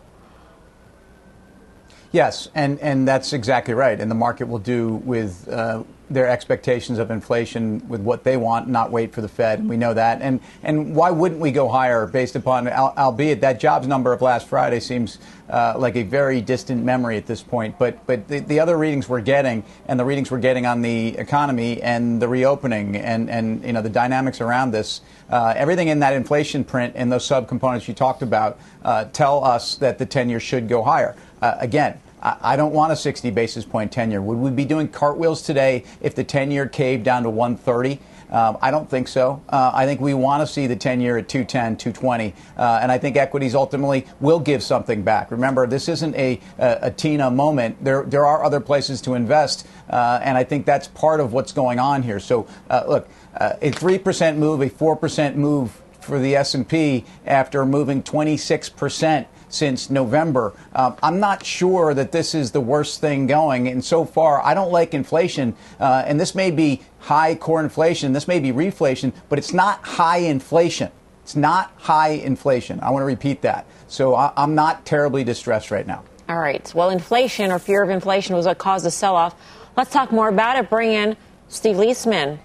Yes, 2.12 2.50
and, 2.56 2.80
and 2.80 3.08
that's 3.08 3.34
exactly 3.34 3.74
right. 3.74 4.00
And 4.00 4.10
the 4.10 4.16
market 4.16 4.48
will 4.48 4.60
do 4.60 4.96
with 4.96 5.48
uh, 5.50 5.84
their 6.10 6.28
expectations 6.28 7.00
of 7.00 7.12
inflation 7.12 7.86
with 7.90 8.02
what 8.02 8.24
they 8.24 8.38
want, 8.38 8.70
not 8.70 8.92
wait 8.92 9.14
for 9.14 9.22
the 9.22 9.28
Fed. 9.28 9.68
We 9.68 9.76
know 9.76 9.94
that. 9.94 10.22
And 10.22 10.40
and 10.64 10.96
why 10.96 11.12
wouldn't 11.12 11.42
we 11.42 11.52
go 11.52 11.68
higher 11.68 12.06
based 12.06 12.36
upon, 12.36 12.68
albeit 12.70 13.42
that 13.42 13.60
jobs 13.60 13.88
number 13.88 14.14
of 14.14 14.22
last 14.22 14.48
Friday 14.48 14.80
seems 14.80 15.20
uh, 15.50 15.74
like 15.78 15.96
a 15.96 16.04
very 16.04 16.42
distant 16.42 16.84
memory 16.84 17.18
at 17.18 17.26
this 17.26 17.44
point. 17.44 17.78
But 17.78 18.06
but 18.06 18.28
the, 18.28 18.40
the, 18.40 18.60
other 18.60 18.78
readings 18.78 19.10
we're 19.10 19.22
getting 19.22 19.64
and 19.88 20.00
the 20.00 20.06
readings 20.06 20.32
we're 20.32 20.40
getting 20.40 20.66
on 20.66 20.82
the 20.82 21.18
economy 21.18 21.82
and 21.82 22.22
the 22.22 22.28
reopening 22.28 22.96
and 22.96 23.30
and 23.30 23.64
you 23.64 23.74
know 23.74 23.82
the 23.82 23.90
dynamics 23.90 24.40
around 24.40 24.72
this, 24.72 25.02
uh, 25.30 25.54
everything 25.58 25.90
in 25.90 26.00
that 26.00 26.14
inflation 26.14 26.64
print 26.64 26.94
and 26.96 27.12
those 27.12 27.28
subcomponents 27.28 27.88
you 27.88 27.94
talked 27.94 28.22
about 28.22 28.60
uh, 28.84 29.06
tell 29.06 29.44
us 29.44 29.76
that 29.76 29.98
the 29.98 30.06
10 30.06 30.30
year 30.30 30.40
should 30.40 30.70
go 30.70 30.84
higher. 30.84 31.16
Uh, 31.42 31.56
again 31.60 32.00
I 32.22 32.56
don't 32.56 32.74
want 32.74 32.92
a 32.92 32.96
60 32.96 33.30
basis 33.32 33.64
point 33.64 33.92
10 33.92 34.10
year. 34.10 34.22
Would 34.22 34.38
we 34.38 34.50
be 34.50 34.66
doing 34.66 34.88
cartwheels 34.88 35.44
today 35.44 35.84
if 36.02 36.16
the 36.16 36.24
10 36.24 36.50
year 36.50 36.68
caved 36.68 37.04
down 37.04 37.24
to 37.24 37.30
130? 37.30 38.00
Um, 38.30 38.58
I 38.62 38.72
don't 38.72 38.90
think 38.90 39.08
so. 39.08 39.42
Uh, 39.48 39.72
I 39.74 39.86
think 39.86 40.02
we 40.02 40.14
want 40.14 40.42
to 40.42 40.52
see 40.52 40.68
the 40.68 40.76
10 40.76 41.00
year 41.00 41.18
at 41.18 41.30
210, 41.30 41.78
220. 41.78 42.34
Uh, 42.58 42.80
and 42.82 42.92
I 42.92 42.98
think 42.98 43.16
equities 43.16 43.56
ultimately 43.56 44.06
will 44.20 44.40
give 44.40 44.64
something 44.64 45.04
back. 45.04 45.32
Remember, 45.32 45.68
this 45.68 45.88
isn't 45.88 46.16
a, 46.16 46.42
a, 46.58 46.80
a 46.84 46.92
TINA 46.92 47.32
moment. 47.32 47.82
There, 47.84 48.04
there 48.04 48.26
are 48.26 48.44
other 48.44 48.60
places 48.60 49.00
to 49.02 49.14
invest. 49.14 49.66
Uh, 49.90 50.20
and 50.22 50.38
I 50.38 50.44
think 50.44 50.66
that's 50.66 50.88
part 50.90 51.20
of 51.20 51.32
what's 51.34 51.54
going 51.54 51.80
on 51.80 52.04
here. 52.04 52.20
So, 52.20 52.48
uh, 52.70 52.84
look, 52.88 53.08
uh, 53.36 53.54
a 53.62 53.72
3% 53.72 54.38
move, 54.38 54.62
a 54.62 54.70
4% 54.70 55.36
move 55.36 55.82
for 56.02 56.20
the 56.20 56.36
S&P 56.36 57.06
after 57.26 57.66
moving 57.66 58.02
26 58.02 58.70
percent 58.70 59.28
since 59.50 59.90
November. 59.90 60.54
Uh, 60.74 60.96
I'm 61.02 61.20
not 61.20 61.46
sure 61.46 61.94
that 61.94 62.12
this 62.12 62.36
is 62.36 62.52
the 62.52 62.62
worst 62.62 63.02
thing 63.02 63.28
going. 63.28 63.68
And 63.68 63.84
so 63.84 64.06
far, 64.06 64.44
I 64.44 64.54
don't 64.54 64.72
like 64.72 64.94
inflation. 64.94 65.56
Uh, 65.80 66.04
and 66.06 66.20
this 66.20 66.36
may 66.36 66.52
be 66.52 66.82
high 67.00 67.36
core 67.36 67.62
inflation, 67.62 68.14
this 68.14 68.28
may 68.28 68.40
be 68.40 68.52
reflation, 68.52 69.14
but 69.30 69.40
it's 69.40 69.54
not 69.54 69.84
high 69.84 70.18
inflation. 70.18 70.92
It's 71.24 71.36
not 71.36 71.72
high 71.78 72.10
inflation. 72.10 72.80
I 72.82 72.90
want 72.92 73.02
to 73.02 73.06
repeat 73.06 73.42
that. 73.42 73.66
So 73.88 74.16
I, 74.16 74.32
I'm 74.38 74.56
not 74.56 74.86
terribly 74.86 75.24
distressed 75.24 75.72
right 75.72 75.86
now. 75.86 76.04
All 76.30 76.40
right. 76.40 76.72
Well, 76.76 76.90
inflation 76.90 77.52
or 77.52 77.60
fear 77.60 77.84
of 77.84 77.90
inflation 77.90 78.36
was 78.36 78.46
what 78.46 78.58
caused 78.58 78.86
the 78.86 78.92
sell 78.92 79.16
off. 79.16 79.36
Let's 79.78 79.92
talk 79.92 80.12
more 80.12 80.30
about 80.30 80.58
it. 80.58 80.70
Bring 80.70 80.92
in 80.92 81.16
Steve 81.48 81.78
Liesman, 81.78 82.40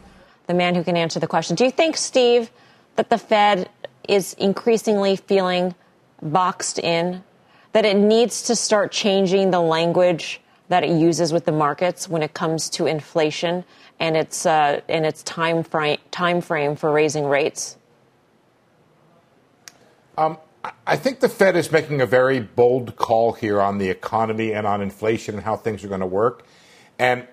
the 0.47 0.55
man 0.55 0.75
who 0.75 0.85
can 0.85 0.97
answer 0.97 1.19
the 1.19 1.27
question. 1.27 1.57
Do 1.57 1.65
you 1.65 1.71
think, 1.71 1.97
Steve, 1.97 2.51
that 2.97 3.11
the 3.11 3.19
Fed 3.19 3.69
is 4.09 4.35
increasingly 4.35 5.17
feeling 5.17 5.75
boxed 6.23 6.79
in, 6.79 7.23
that 7.73 7.85
it 7.85 7.97
needs 7.97 8.43
to 8.43 8.57
start 8.57 8.93
changing 8.93 9.51
the 9.51 9.61
language 9.61 10.41
that 10.69 10.85
it 10.85 10.91
uses 10.91 11.33
with 11.33 11.45
the 11.45 11.53
markets 11.53 12.09
when 12.09 12.23
it 12.23 12.33
comes 12.35 12.71
to 12.71 12.87
inflation 12.87 13.65
and 13.99 14.17
its 14.17 14.47
uh, 14.47 14.81
and 14.89 15.05
its 15.05 15.23
time 15.23 15.63
frame 15.63 15.99
time 16.11 16.41
frame 16.41 16.77
for 16.77 16.91
raising 16.91 17.25
rates? 17.27 17.77
Um, 20.17 20.39
I 20.87 20.97
think 20.97 21.21
the 21.21 21.29
Fed 21.29 21.57
is 21.57 21.73
making 21.73 22.01
a 22.01 22.07
very 22.07 22.41
bold 22.41 22.97
call 22.97 23.33
here 23.33 23.61
on 23.61 23.79
the 23.79 23.89
economy 23.89 24.53
and 24.53 24.67
on 24.67 24.81
inflation 24.81 25.35
and 25.35 25.45
how 25.45 25.57
things 25.57 25.83
are 25.85 25.89
going 25.89 26.01
to 26.01 26.07
work. 26.07 26.47
And 26.99 27.27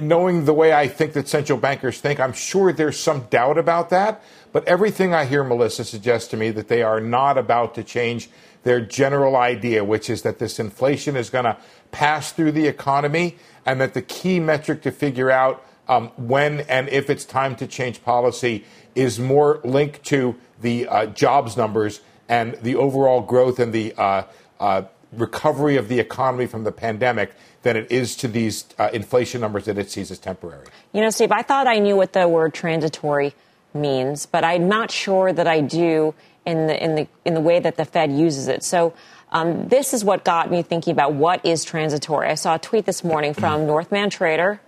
knowing 0.00 0.44
the 0.44 0.54
way 0.54 0.72
I 0.72 0.86
think 0.88 1.12
that 1.14 1.28
central 1.28 1.58
bankers 1.58 2.00
think, 2.00 2.20
I'm 2.20 2.32
sure 2.32 2.72
there's 2.72 2.98
some 2.98 3.22
doubt 3.28 3.58
about 3.58 3.90
that. 3.90 4.22
But 4.56 4.66
everything 4.66 5.12
I 5.12 5.26
hear 5.26 5.44
Melissa 5.44 5.84
suggests 5.84 6.30
to 6.30 6.36
me 6.38 6.50
that 6.52 6.68
they 6.68 6.82
are 6.82 6.98
not 6.98 7.36
about 7.36 7.74
to 7.74 7.84
change 7.84 8.30
their 8.62 8.80
general 8.80 9.36
idea, 9.36 9.84
which 9.84 10.08
is 10.08 10.22
that 10.22 10.38
this 10.38 10.58
inflation 10.58 11.14
is 11.14 11.28
going 11.28 11.44
to 11.44 11.58
pass 11.90 12.32
through 12.32 12.52
the 12.52 12.66
economy 12.66 13.36
and 13.66 13.82
that 13.82 13.92
the 13.92 14.00
key 14.00 14.40
metric 14.40 14.80
to 14.80 14.90
figure 14.90 15.30
out 15.30 15.62
um, 15.88 16.08
when 16.16 16.60
and 16.60 16.88
if 16.88 17.10
it's 17.10 17.26
time 17.26 17.54
to 17.56 17.66
change 17.66 18.02
policy 18.02 18.64
is 18.94 19.20
more 19.20 19.60
linked 19.62 20.02
to 20.04 20.36
the 20.62 20.88
uh, 20.88 21.04
jobs 21.04 21.58
numbers 21.58 22.00
and 22.26 22.54
the 22.62 22.76
overall 22.76 23.20
growth 23.20 23.58
and 23.58 23.74
the 23.74 23.92
uh, 23.98 24.22
uh, 24.58 24.84
recovery 25.12 25.76
of 25.76 25.88
the 25.88 26.00
economy 26.00 26.46
from 26.46 26.64
the 26.64 26.72
pandemic 26.72 27.34
than 27.60 27.76
it 27.76 27.92
is 27.92 28.16
to 28.16 28.26
these 28.26 28.64
uh, 28.78 28.88
inflation 28.94 29.42
numbers 29.42 29.66
that 29.66 29.76
it 29.76 29.90
sees 29.90 30.10
as 30.10 30.18
temporary. 30.18 30.64
You 30.94 31.02
know, 31.02 31.10
Steve, 31.10 31.30
I 31.30 31.42
thought 31.42 31.66
I 31.66 31.78
knew 31.78 31.94
what 31.94 32.14
the 32.14 32.26
word 32.26 32.54
transitory 32.54 33.34
means, 33.74 34.26
but 34.26 34.44
I'm 34.44 34.68
not 34.68 34.90
sure 34.90 35.32
that 35.32 35.46
I 35.46 35.60
do 35.60 36.14
in 36.44 36.66
the 36.66 36.82
in 36.82 36.94
the 36.94 37.08
in 37.24 37.34
the 37.34 37.40
way 37.40 37.58
that 37.58 37.76
the 37.76 37.84
Fed 37.84 38.12
uses 38.12 38.48
it. 38.48 38.62
So. 38.62 38.94
Um, 39.28 39.66
this 39.68 39.92
is 39.92 40.04
what 40.04 40.24
got 40.24 40.52
me 40.52 40.62
thinking 40.62 40.92
about 40.92 41.14
what 41.14 41.44
is 41.44 41.64
transitory. 41.64 42.28
I 42.28 42.36
saw 42.36 42.54
a 42.54 42.58
tweet 42.60 42.86
this 42.86 43.02
morning 43.02 43.34
from 43.34 43.66
Northman 43.66 44.08
Trader, 44.08 44.60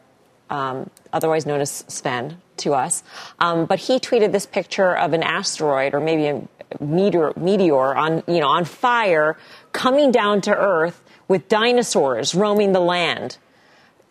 um, 0.51 0.91
otherwise 1.13 1.47
known 1.47 1.61
as 1.61 1.85
Sven 1.87 2.39
to 2.59 2.75
us, 2.75 3.05
um, 3.39 3.67
but 3.67 3.79
he 3.79 4.01
tweeted 4.01 4.33
this 4.33 4.47
picture 4.47 4.97
of 4.97 5.13
an 5.13 5.23
asteroid 5.23 5.95
or 5.95 6.01
maybe 6.01 6.27
a 6.27 6.43
meteor, 6.81 7.33
meteor 7.37 7.95
on 7.95 8.25
you 8.27 8.41
know 8.41 8.49
on 8.49 8.65
fire 8.65 9.37
coming 9.73 10.11
down 10.11 10.41
to 10.43 10.55
Earth 10.55 11.03
with 11.29 11.49
dinosaurs 11.49 12.35
roaming 12.35 12.73
the 12.73 12.81
land, 12.81 13.39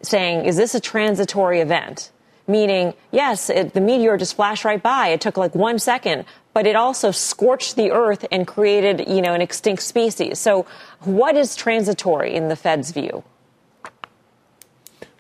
saying, 0.02 0.46
"Is 0.46 0.56
this 0.56 0.74
a 0.74 0.80
transitory 0.80 1.60
event?" 1.60 2.12
Meaning, 2.48 2.94
yes, 3.12 3.50
it, 3.50 3.74
the 3.74 3.82
meteor 3.82 4.18
just 4.18 4.36
flashed 4.36 4.64
right 4.64 4.82
by. 4.82 5.10
It 5.10 5.20
took 5.20 5.36
like 5.36 5.54
one 5.54 5.80
second, 5.80 6.24
but 6.54 6.66
it 6.66 6.78
also 6.78 7.12
scorched 7.12 7.76
the 7.76 7.92
earth 7.92 8.26
and 8.32 8.48
created, 8.48 9.10
you 9.10 9.22
know, 9.22 9.34
an 9.34 9.42
extinct 9.42 9.84
species. 9.84 10.40
So, 10.40 10.66
what 11.02 11.36
is 11.36 11.56
transitory 11.58 12.34
in 12.34 12.48
the 12.48 12.56
Fed's 12.56 12.92
view? 12.92 13.24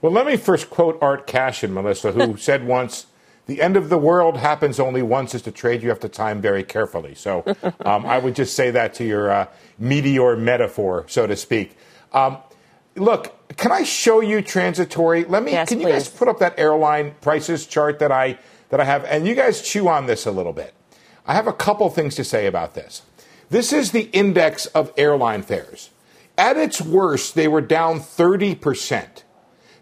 Well, 0.01 0.11
let 0.11 0.25
me 0.25 0.37
first 0.37 0.69
quote 0.69 0.97
Art 1.01 1.27
Cashin, 1.27 1.73
Melissa, 1.73 2.13
who 2.13 2.37
said 2.37 2.65
once, 2.65 3.07
"The 3.45 3.61
end 3.61 3.75
of 3.75 3.89
the 3.89 3.97
world 3.97 4.37
happens 4.37 4.79
only 4.79 5.01
once. 5.01 5.35
It's 5.35 5.43
to 5.43 5.51
trade 5.51 5.83
you 5.83 5.89
have 5.89 5.99
to 5.99 6.09
time 6.09 6.39
very 6.39 6.63
carefully." 6.63 7.13
So, 7.13 7.43
um, 7.83 8.05
I 8.05 8.19
would 8.19 8.35
just 8.35 8.55
say 8.55 8.71
that 8.71 8.93
to 8.95 9.03
your 9.03 9.29
uh, 9.29 9.47
meteor 9.77 10.37
metaphor, 10.37 11.03
so 11.07 11.27
to 11.27 11.35
speak. 11.35 11.77
Um, 12.13 12.37
look, 12.97 13.33
can 13.57 13.71
I 13.71 13.83
show 13.83 14.21
you 14.21 14.41
transitory? 14.41 15.23
Let 15.25 15.43
me. 15.43 15.51
Yes, 15.51 15.69
can 15.69 15.79
you 15.79 15.87
please. 15.87 15.93
guys 15.93 16.09
put 16.09 16.27
up 16.27 16.39
that 16.39 16.57
airline 16.59 17.15
prices 17.21 17.65
chart 17.65 17.99
that 17.99 18.11
I 18.11 18.37
that 18.69 18.79
I 18.79 18.83
have, 18.83 19.05
and 19.05 19.27
you 19.27 19.35
guys 19.35 19.61
chew 19.61 19.87
on 19.87 20.05
this 20.05 20.25
a 20.25 20.31
little 20.31 20.53
bit. 20.53 20.73
I 21.25 21.33
have 21.33 21.47
a 21.47 21.53
couple 21.53 21.89
things 21.89 22.15
to 22.15 22.23
say 22.23 22.45
about 22.45 22.73
this. 22.73 23.01
This 23.49 23.71
is 23.71 23.91
the 23.91 24.09
index 24.11 24.65
of 24.67 24.93
airline 24.97 25.41
fares. 25.41 25.89
At 26.37 26.57
its 26.57 26.81
worst, 26.81 27.35
they 27.35 27.47
were 27.47 27.61
down 27.61 27.99
30%. 27.99 29.23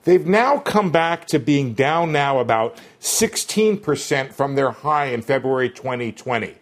They've 0.04 0.26
now 0.26 0.60
come 0.60 0.92
back 0.92 1.26
to 1.28 1.40
being 1.40 1.74
down 1.74 2.12
now 2.12 2.40
about 2.40 2.80
16% 3.02 4.32
from 4.34 4.56
their 4.56 4.72
high 4.72 5.08
in 5.08 5.22
February 5.22 5.70
2020. 5.70 6.56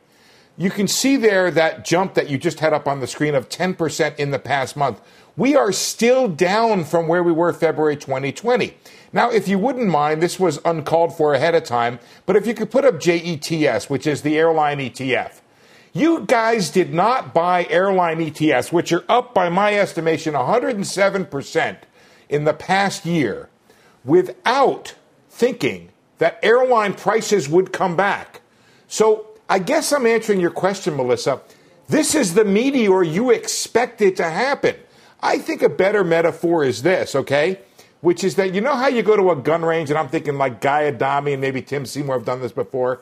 You 0.56 0.70
can 0.70 0.88
see 0.88 1.18
there 1.18 1.52
that 1.52 1.84
jump 1.84 2.14
that 2.14 2.30
you 2.30 2.38
just 2.38 2.60
had 2.60 2.74
up 2.74 2.88
on 2.88 3.00
the 3.00 3.08
screen 3.08 3.36
of 3.36 3.50
10% 3.50 4.16
in 4.18 4.32
the 4.32 4.40
past 4.40 4.78
month. 4.78 5.02
We 5.36 5.56
are 5.56 5.72
still 5.72 6.28
down 6.28 6.84
from 6.84 7.08
where 7.08 7.24
we 7.24 7.32
were 7.32 7.54
February 7.54 7.96
2020. 7.96 8.76
Now, 9.12 9.32
if 9.32 9.48
you 9.48 9.58
wouldn't 9.58 9.88
mind, 9.88 10.22
this 10.22 10.40
was 10.40 10.60
uncalled 10.64 11.18
for 11.18 11.34
ahead 11.34 11.56
of 11.56 11.64
time, 11.64 12.00
but 12.28 12.36
if 12.36 12.46
you 12.46 12.54
could 12.54 12.70
put 12.70 12.86
up 12.86 13.00
JETS, 13.00 13.90
which 13.90 14.06
is 14.06 14.22
the 14.22 14.38
airline 14.38 14.78
ETF. 14.78 15.42
You 15.92 16.22
guys 16.22 16.70
did 16.70 16.94
not 16.94 17.34
buy 17.34 17.66
airline 17.70 18.18
ETFs, 18.20 18.72
which 18.72 18.92
are 18.92 19.04
up 19.10 19.34
by 19.34 19.50
my 19.50 19.76
estimation 19.76 20.34
107% 20.34 21.78
in 22.30 22.44
the 22.46 22.54
past 22.54 23.06
year, 23.06 23.50
without 24.04 24.96
thinking 25.30 25.90
that 26.18 26.40
airline 26.44 26.94
prices 26.94 27.50
would 27.50 27.72
come 27.72 27.96
back. 27.96 28.42
So 28.88 29.28
I 29.50 29.60
guess 29.60 29.92
I'm 29.92 30.06
answering 30.06 30.40
your 30.40 30.52
question, 30.52 30.96
Melissa. 30.96 31.42
This 31.88 32.16
is 32.16 32.34
the 32.34 32.46
meteor 32.46 33.04
you 33.04 33.30
expect 33.32 34.02
it 34.02 34.16
to 34.18 34.30
happen. 34.30 34.76
I 35.24 35.38
think 35.38 35.62
a 35.62 35.70
better 35.70 36.04
metaphor 36.04 36.66
is 36.66 36.84
this, 36.84 37.16
okay? 37.16 37.62
Which 38.02 38.26
is 38.26 38.36
that 38.36 38.54
you 38.54 38.60
know 38.60 38.76
how 38.76 38.88
you 38.88 39.02
go 39.04 39.16
to 39.16 39.32
a 39.32 39.38
gun 39.38 39.64
range, 39.64 39.90
and 39.90 39.98
I'm 39.98 40.10
thinking 40.10 40.38
like 40.38 40.60
Guy 40.60 40.86
Adami 40.88 41.32
and 41.32 41.42
maybe 41.42 41.62
Tim 41.62 41.86
Seymour 41.86 42.18
have 42.18 42.26
done 42.26 42.42
this 42.42 42.52
before, 42.52 43.00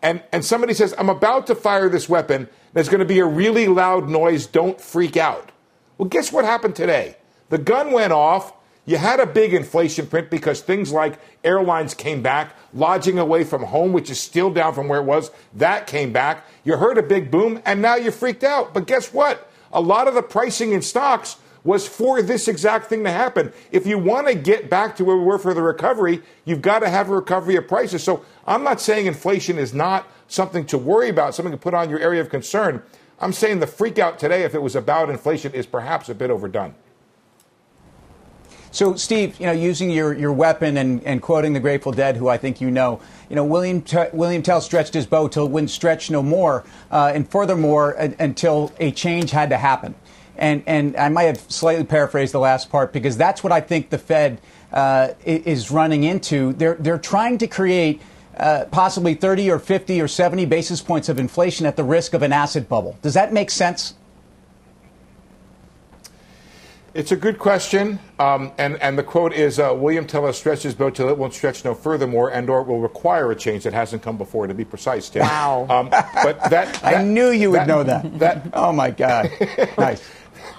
and, 0.00 0.22
and 0.30 0.44
somebody 0.44 0.72
says, 0.72 0.94
I'm 0.96 1.08
about 1.08 1.48
to 1.48 1.56
fire 1.56 1.88
this 1.88 2.08
weapon, 2.08 2.48
there's 2.74 2.88
going 2.88 3.00
to 3.00 3.04
be 3.04 3.18
a 3.18 3.24
really 3.24 3.66
loud 3.66 4.08
noise, 4.08 4.46
don't 4.46 4.80
freak 4.80 5.16
out. 5.16 5.50
Well, 5.98 6.08
guess 6.08 6.30
what 6.30 6.44
happened 6.44 6.76
today? 6.76 7.16
The 7.48 7.58
gun 7.58 7.90
went 7.90 8.12
off. 8.12 8.52
You 8.86 8.98
had 8.98 9.18
a 9.18 9.26
big 9.26 9.54
inflation 9.54 10.06
print 10.06 10.30
because 10.30 10.60
things 10.60 10.92
like 10.92 11.18
airlines 11.42 11.94
came 11.94 12.22
back, 12.22 12.54
lodging 12.72 13.18
away 13.18 13.42
from 13.42 13.62
home, 13.62 13.92
which 13.92 14.10
is 14.10 14.20
still 14.20 14.50
down 14.50 14.74
from 14.74 14.88
where 14.88 15.00
it 15.00 15.04
was, 15.04 15.30
that 15.54 15.86
came 15.86 16.12
back. 16.12 16.44
You 16.64 16.76
heard 16.76 16.98
a 16.98 17.02
big 17.02 17.30
boom, 17.30 17.60
and 17.64 17.82
now 17.82 17.96
you're 17.96 18.12
freaked 18.12 18.44
out. 18.44 18.74
But 18.74 18.86
guess 18.86 19.12
what? 19.12 19.50
A 19.72 19.80
lot 19.80 20.06
of 20.06 20.14
the 20.14 20.22
pricing 20.22 20.72
in 20.72 20.82
stocks 20.82 21.36
was 21.64 21.88
for 21.88 22.22
this 22.22 22.46
exact 22.46 22.86
thing 22.86 23.02
to 23.04 23.10
happen. 23.10 23.52
If 23.72 23.86
you 23.86 23.98
want 23.98 24.28
to 24.28 24.34
get 24.34 24.68
back 24.68 24.96
to 24.96 25.04
where 25.04 25.16
we 25.16 25.24
were 25.24 25.38
for 25.38 25.54
the 25.54 25.62
recovery, 25.62 26.22
you've 26.44 26.62
got 26.62 26.80
to 26.80 26.90
have 26.90 27.08
a 27.08 27.14
recovery 27.14 27.56
of 27.56 27.66
prices. 27.66 28.04
So 28.04 28.24
I'm 28.46 28.62
not 28.62 28.80
saying 28.80 29.06
inflation 29.06 29.58
is 29.58 29.72
not 29.72 30.06
something 30.28 30.66
to 30.66 30.78
worry 30.78 31.08
about, 31.08 31.34
something 31.34 31.52
to 31.52 31.58
put 31.58 31.74
on 31.74 31.88
your 31.88 31.98
area 31.98 32.20
of 32.20 32.28
concern. 32.28 32.82
I'm 33.18 33.32
saying 33.32 33.60
the 33.60 33.66
freak 33.66 33.98
out 33.98 34.18
today, 34.18 34.42
if 34.42 34.54
it 34.54 34.60
was 34.60 34.76
about 34.76 35.08
inflation, 35.08 35.52
is 35.52 35.66
perhaps 35.66 36.08
a 36.08 36.14
bit 36.14 36.30
overdone. 36.30 36.74
So, 38.70 38.96
Steve, 38.96 39.38
you 39.38 39.46
know, 39.46 39.52
using 39.52 39.88
your, 39.88 40.12
your 40.12 40.32
weapon 40.32 40.76
and, 40.76 41.00
and 41.04 41.22
quoting 41.22 41.52
the 41.52 41.60
Grateful 41.60 41.92
Dead, 41.92 42.16
who 42.16 42.28
I 42.28 42.36
think 42.36 42.60
you 42.60 42.72
know, 42.72 43.00
you 43.30 43.36
know, 43.36 43.44
William 43.44 43.80
T- 43.80 44.08
William 44.12 44.42
Tell 44.42 44.60
stretched 44.60 44.94
his 44.94 45.06
bow 45.06 45.28
till 45.28 45.46
it 45.46 45.52
wouldn't 45.52 45.70
stretch 45.70 46.10
no 46.10 46.24
more, 46.24 46.64
uh, 46.90 47.12
and 47.14 47.30
furthermore, 47.30 47.92
until 47.92 48.72
a 48.80 48.90
change 48.90 49.30
had 49.30 49.50
to 49.50 49.58
happen. 49.58 49.94
And 50.36 50.62
and 50.66 50.96
I 50.96 51.08
might 51.08 51.24
have 51.24 51.40
slightly 51.50 51.84
paraphrased 51.84 52.34
the 52.34 52.40
last 52.40 52.70
part 52.70 52.92
because 52.92 53.16
that's 53.16 53.42
what 53.44 53.52
I 53.52 53.60
think 53.60 53.90
the 53.90 53.98
Fed 53.98 54.40
uh, 54.72 55.08
is 55.24 55.70
running 55.70 56.04
into. 56.04 56.52
They're 56.54 56.74
they're 56.74 56.98
trying 56.98 57.38
to 57.38 57.46
create. 57.46 58.00
Uh, 58.36 58.64
possibly 58.72 59.14
30 59.14 59.48
or 59.48 59.60
50 59.60 60.00
or 60.00 60.08
70 60.08 60.44
basis 60.46 60.82
points 60.82 61.08
of 61.08 61.20
inflation 61.20 61.66
at 61.66 61.76
the 61.76 61.84
risk 61.84 62.14
of 62.14 62.22
an 62.22 62.32
asset 62.32 62.68
bubble. 62.68 62.98
Does 63.00 63.14
that 63.14 63.32
make 63.32 63.48
sense? 63.48 63.94
It's 66.94 67.10
a 67.10 67.16
good 67.16 67.40
question, 67.40 67.98
um, 68.20 68.52
and 68.56 68.76
and 68.80 68.96
the 68.96 69.02
quote 69.02 69.32
is 69.32 69.58
uh, 69.58 69.74
William 69.76 70.06
Tell 70.06 70.26
us 70.26 70.38
stretch 70.38 70.62
his 70.62 70.76
boat 70.76 70.94
till 70.94 71.08
it 71.08 71.18
won't 71.18 71.34
stretch 71.34 71.64
no 71.64 71.74
furthermore, 71.74 72.30
and 72.30 72.48
or 72.48 72.60
it 72.60 72.68
will 72.68 72.78
require 72.80 73.32
a 73.32 73.36
change 73.36 73.64
that 73.64 73.72
hasn't 73.72 74.00
come 74.02 74.16
before. 74.16 74.46
To 74.46 74.54
be 74.54 74.64
precise, 74.64 75.08
Tim. 75.08 75.22
Wow. 75.22 75.66
Um, 75.68 75.90
but 75.90 76.40
that, 76.50 76.84
I 76.84 77.02
knew 77.02 77.30
you 77.30 77.50
would 77.50 77.60
that- 77.62 77.66
know 77.66 77.82
that. 77.82 78.18
That 78.20 78.46
Oh 78.52 78.72
my 78.72 78.90
God! 78.92 79.28
nice. 79.78 80.08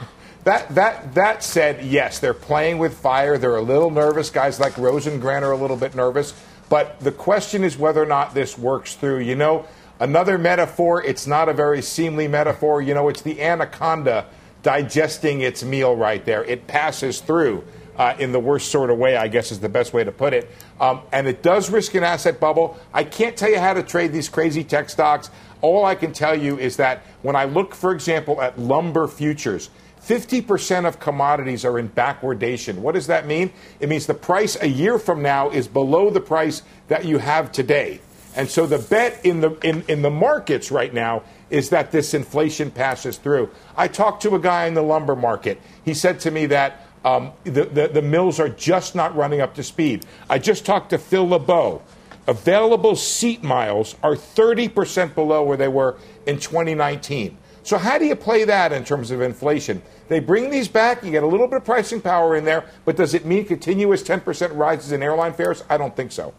That 0.46 0.76
that 0.76 1.16
that 1.16 1.44
said, 1.44 1.84
yes, 1.84 2.20
they're 2.20 2.36
playing 2.36 2.78
with 2.78 2.96
fire. 2.96 3.40
They're 3.40 3.56
a 3.56 3.64
little 3.64 3.90
nervous. 3.90 4.30
Guys 4.30 4.60
like 4.60 4.74
Rosengren 4.74 5.42
are 5.42 5.52
a 5.52 5.58
little 5.58 5.76
bit 5.76 5.96
nervous. 5.96 6.40
But 6.70 7.00
the 7.00 7.12
question 7.12 7.64
is 7.64 7.78
whether 7.78 8.02
or 8.02 8.06
not 8.06 8.36
this 8.36 8.56
works 8.56 8.94
through. 8.94 9.22
You 9.22 9.36
know, 9.36 9.66
another 10.00 10.38
metaphor. 10.38 11.04
It's 11.04 11.26
not 11.26 11.50
a 11.50 11.54
very 11.54 11.82
seemly 11.82 12.28
metaphor. 12.28 12.80
You 12.80 12.94
know, 12.94 13.10
it's 13.10 13.24
the 13.24 13.42
anaconda 13.42 14.28
digesting 14.62 15.42
its 15.42 15.64
meal 15.64 15.96
right 15.96 16.24
there. 16.26 16.44
It 16.44 16.68
passes 16.68 17.22
through. 17.22 17.64
Uh, 17.98 18.14
in 18.20 18.34
the 18.34 18.40
worst 18.42 18.72
sort 18.72 18.90
of 18.90 18.98
way, 18.98 19.16
I 19.16 19.30
guess 19.30 19.54
is 19.54 19.62
the 19.62 19.70
best 19.70 19.94
way 19.94 20.04
to 20.04 20.12
put 20.12 20.34
it. 20.34 20.52
Um, 20.82 21.00
and 21.14 21.28
it 21.28 21.42
does 21.42 21.70
risk 21.70 21.96
an 21.96 22.04
asset 22.04 22.42
bubble. 22.42 22.78
I 22.94 23.06
can't 23.06 23.38
tell 23.38 23.50
you 23.50 23.58
how 23.58 23.74
to 23.74 23.84
trade 23.84 24.12
these 24.12 24.28
crazy 24.28 24.66
tech 24.66 24.90
stocks. 24.90 25.30
All 25.62 25.86
I 25.86 25.96
can 25.96 26.14
tell 26.14 26.40
you 26.40 26.58
is 26.58 26.78
that 26.78 27.04
when 27.22 27.36
I 27.36 27.46
look, 27.46 27.76
for 27.76 27.92
example, 27.92 28.42
at 28.42 28.60
lumber 28.60 29.08
futures, 29.08 29.70
50% 30.02 30.86
of 30.86 31.00
commodities 31.00 31.66
are 31.66 31.80
in 31.80 31.90
backwardation. 31.90 32.78
What 32.78 32.94
does 32.94 33.08
that 33.08 33.26
mean? 33.26 33.52
It 33.80 33.90
means 33.90 34.06
the 34.06 34.14
price 34.14 34.56
a 34.62 34.68
year 34.68 35.00
from 35.00 35.24
now 35.24 35.50
is 35.50 35.68
below 35.68 36.12
the 36.12 36.22
price 36.22 36.62
that 36.90 37.06
you 37.06 37.18
have 37.18 37.52
today. 37.52 38.02
And 38.36 38.50
so 38.50 38.68
the 38.68 38.78
bet 38.78 39.26
in 39.26 39.40
the 39.40 39.52
in, 39.66 39.84
in 39.88 40.02
the 40.02 40.10
markets 40.12 40.70
right 40.70 40.94
now 40.94 41.24
is 41.50 41.70
that 41.70 41.92
this 41.92 42.14
inflation 42.14 42.70
passes 42.70 43.18
through. 43.18 43.50
I 43.78 43.88
talked 43.88 44.22
to 44.24 44.36
a 44.36 44.40
guy 44.40 44.66
in 44.66 44.74
the 44.74 44.82
lumber 44.84 45.16
market. 45.16 45.60
He 45.86 45.94
said 45.94 46.20
to 46.22 46.32
me 46.32 46.46
that 46.48 46.86
um, 47.06 47.32
the, 47.44 47.66
the, 47.66 47.88
the 47.88 48.02
mills 48.02 48.40
are 48.40 48.50
just 48.50 48.96
not 48.96 49.16
running 49.16 49.40
up 49.40 49.54
to 49.56 49.64
speed. 49.64 50.06
I 50.30 50.40
just 50.40 50.66
talked 50.66 50.90
to 50.90 50.98
Phil 50.98 51.28
LeBeau. 51.28 51.82
Available 52.28 52.96
seat 52.96 53.44
miles 53.44 53.96
are 54.02 54.16
30% 54.16 55.14
below 55.14 55.44
where 55.44 55.58
they 55.58 55.68
were 55.68 55.98
in 56.26 56.40
2019. 56.40 57.38
So, 57.62 57.78
how 57.78 57.98
do 57.98 58.06
you 58.06 58.16
play 58.16 58.44
that 58.46 58.72
in 58.72 58.84
terms 58.84 59.10
of 59.12 59.22
inflation? 59.22 59.82
They 60.08 60.20
bring 60.20 60.50
these 60.52 60.68
back, 60.68 61.04
you 61.04 61.12
get 61.12 61.24
a 61.24 61.28
little 61.28 61.48
bit 61.48 61.58
of 61.58 61.66
pricing 61.66 62.00
power 62.02 62.36
in 62.36 62.46
there, 62.46 62.66
but 62.84 62.96
does 62.96 63.14
it 63.16 63.26
mean 63.26 63.46
continuous 63.46 64.04
10% 64.04 64.56
rises 64.56 64.92
in 64.92 65.02
airline 65.02 65.34
fares? 65.34 65.64
I 65.70 65.78
don't 65.78 65.96
think 65.96 66.12
so. 66.12 66.34